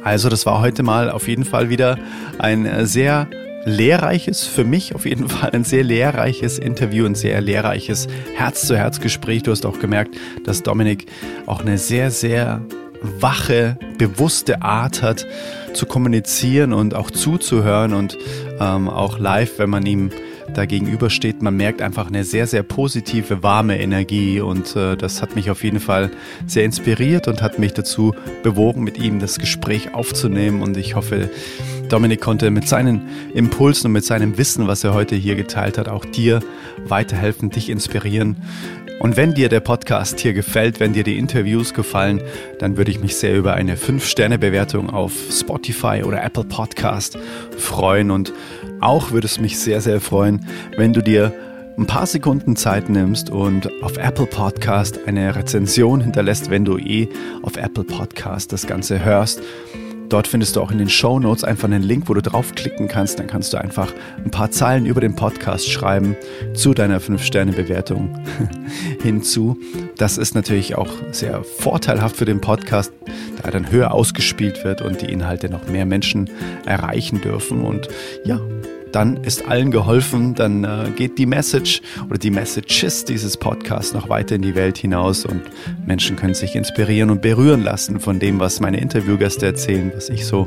[0.04, 1.98] Also das war heute mal auf jeden Fall wieder
[2.38, 3.26] ein sehr
[3.64, 8.06] lehrreiches, für mich auf jeden Fall ein sehr lehrreiches Interview, ein sehr lehrreiches
[8.36, 9.42] Herz-zu-Herz-Gespräch.
[9.42, 10.14] Du hast auch gemerkt,
[10.44, 11.06] dass Dominik
[11.46, 12.60] auch eine sehr, sehr
[13.02, 15.26] wache, bewusste Art hat,
[15.76, 18.18] zu kommunizieren und auch zuzuhören und
[18.58, 20.10] ähm, auch live, wenn man ihm
[20.54, 25.36] da gegenübersteht, man merkt einfach eine sehr, sehr positive, warme Energie und äh, das hat
[25.36, 26.10] mich auf jeden Fall
[26.46, 31.30] sehr inspiriert und hat mich dazu bewogen, mit ihm das Gespräch aufzunehmen und ich hoffe,
[31.88, 33.02] Dominik konnte mit seinen
[33.34, 36.40] Impulsen und mit seinem Wissen, was er heute hier geteilt hat, auch dir
[36.84, 38.36] weiterhelfen, dich inspirieren.
[38.98, 42.22] Und wenn dir der Podcast hier gefällt, wenn dir die Interviews gefallen,
[42.58, 47.18] dann würde ich mich sehr über eine 5-Sterne-Bewertung auf Spotify oder Apple Podcast
[47.58, 48.10] freuen.
[48.10, 48.32] Und
[48.80, 50.46] auch würde es mich sehr, sehr freuen,
[50.76, 51.32] wenn du dir
[51.78, 57.08] ein paar Sekunden Zeit nimmst und auf Apple Podcast eine Rezension hinterlässt, wenn du eh
[57.42, 59.42] auf Apple Podcast das Ganze hörst.
[60.08, 63.18] Dort findest du auch in den Show Notes einfach einen Link, wo du draufklicken kannst.
[63.18, 63.92] Dann kannst du einfach
[64.24, 66.16] ein paar Zeilen über den Podcast schreiben
[66.54, 68.18] zu deiner 5-Sterne-Bewertung
[69.02, 69.58] hinzu.
[69.96, 72.92] Das ist natürlich auch sehr vorteilhaft für den Podcast,
[73.36, 76.30] da er dann höher ausgespielt wird und die Inhalte noch mehr Menschen
[76.64, 77.64] erreichen dürfen.
[77.64, 77.88] Und
[78.24, 78.40] ja,
[78.92, 84.08] dann ist allen geholfen, dann äh, geht die Message oder die Messages dieses Podcasts noch
[84.08, 85.42] weiter in die Welt hinaus und
[85.86, 90.26] Menschen können sich inspirieren und berühren lassen von dem, was meine Interviewgäste erzählen, was ich
[90.26, 90.46] so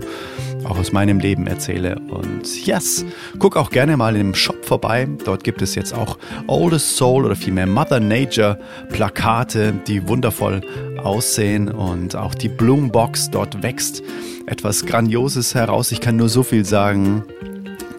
[0.63, 1.99] auch aus meinem Leben erzähle.
[2.09, 3.05] Und yes,
[3.37, 5.07] guck auch gerne mal im Shop vorbei.
[5.23, 6.17] Dort gibt es jetzt auch
[6.47, 8.59] Oldest Soul oder vielmehr Mother Nature
[8.89, 10.61] Plakate, die wundervoll
[10.97, 14.03] aussehen und auch die Bloombox dort wächst
[14.47, 15.91] etwas Grandioses heraus.
[15.91, 17.23] Ich kann nur so viel sagen.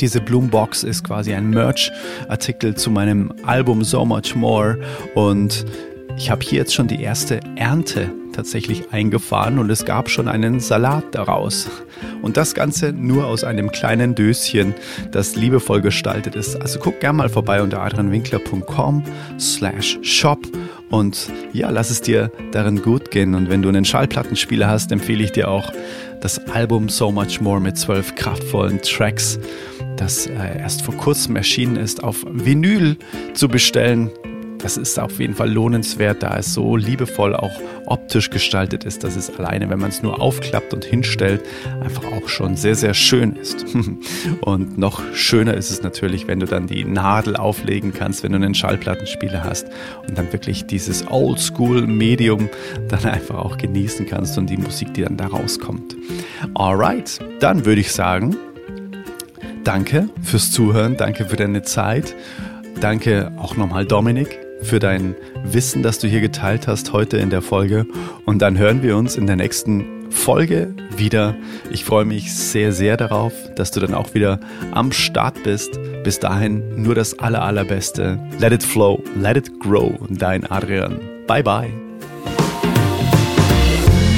[0.00, 4.78] Diese Bloombox ist quasi ein Merch-Artikel zu meinem Album So Much More
[5.14, 5.66] und
[6.16, 10.60] ich habe hier jetzt schon die erste Ernte tatsächlich eingefahren und es gab schon einen
[10.60, 11.68] Salat daraus.
[12.22, 14.74] Und das Ganze nur aus einem kleinen Döschen,
[15.10, 16.56] das liebevoll gestaltet ist.
[16.56, 19.02] Also guck gerne mal vorbei unter adrianwinkler.com
[19.38, 20.38] slash shop
[20.90, 23.34] und ja, lass es dir darin gut gehen.
[23.34, 25.72] Und wenn du einen Schallplattenspieler hast, empfehle ich dir auch
[26.20, 29.38] das Album So Much More mit zwölf kraftvollen Tracks,
[30.00, 32.96] das äh, erst vor kurzem erschienen ist, auf Vinyl
[33.34, 34.10] zu bestellen.
[34.58, 37.52] Das ist auf jeden Fall lohnenswert, da es so liebevoll auch
[37.86, 41.42] optisch gestaltet ist, dass es alleine, wenn man es nur aufklappt und hinstellt,
[41.80, 43.64] einfach auch schon sehr, sehr schön ist.
[44.42, 48.36] Und noch schöner ist es natürlich, wenn du dann die Nadel auflegen kannst, wenn du
[48.36, 49.66] einen Schallplattenspieler hast
[50.06, 52.50] und dann wirklich dieses Oldschool-Medium
[52.88, 55.96] dann einfach auch genießen kannst und die Musik, die dann da rauskommt.
[56.54, 58.36] Alright, dann würde ich sagen,
[59.64, 62.14] danke fürs Zuhören, danke für deine Zeit.
[62.80, 65.14] Danke auch nochmal Dominik für dein
[65.44, 67.86] Wissen, das du hier geteilt hast heute in der Folge.
[68.24, 71.34] Und dann hören wir uns in der nächsten Folge wieder.
[71.70, 74.40] Ich freue mich sehr, sehr darauf, dass du dann auch wieder
[74.72, 75.78] am Start bist.
[76.04, 78.18] Bis dahin nur das aller, allerbeste.
[78.38, 79.98] Let it flow, let it grow.
[80.08, 80.98] Dein Adrian.
[81.26, 81.70] Bye, bye.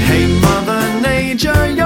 [0.07, 1.82] Hey, Mother Nature,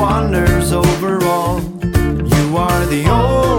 [0.00, 1.60] wanders over all.
[1.60, 3.49] You are the only.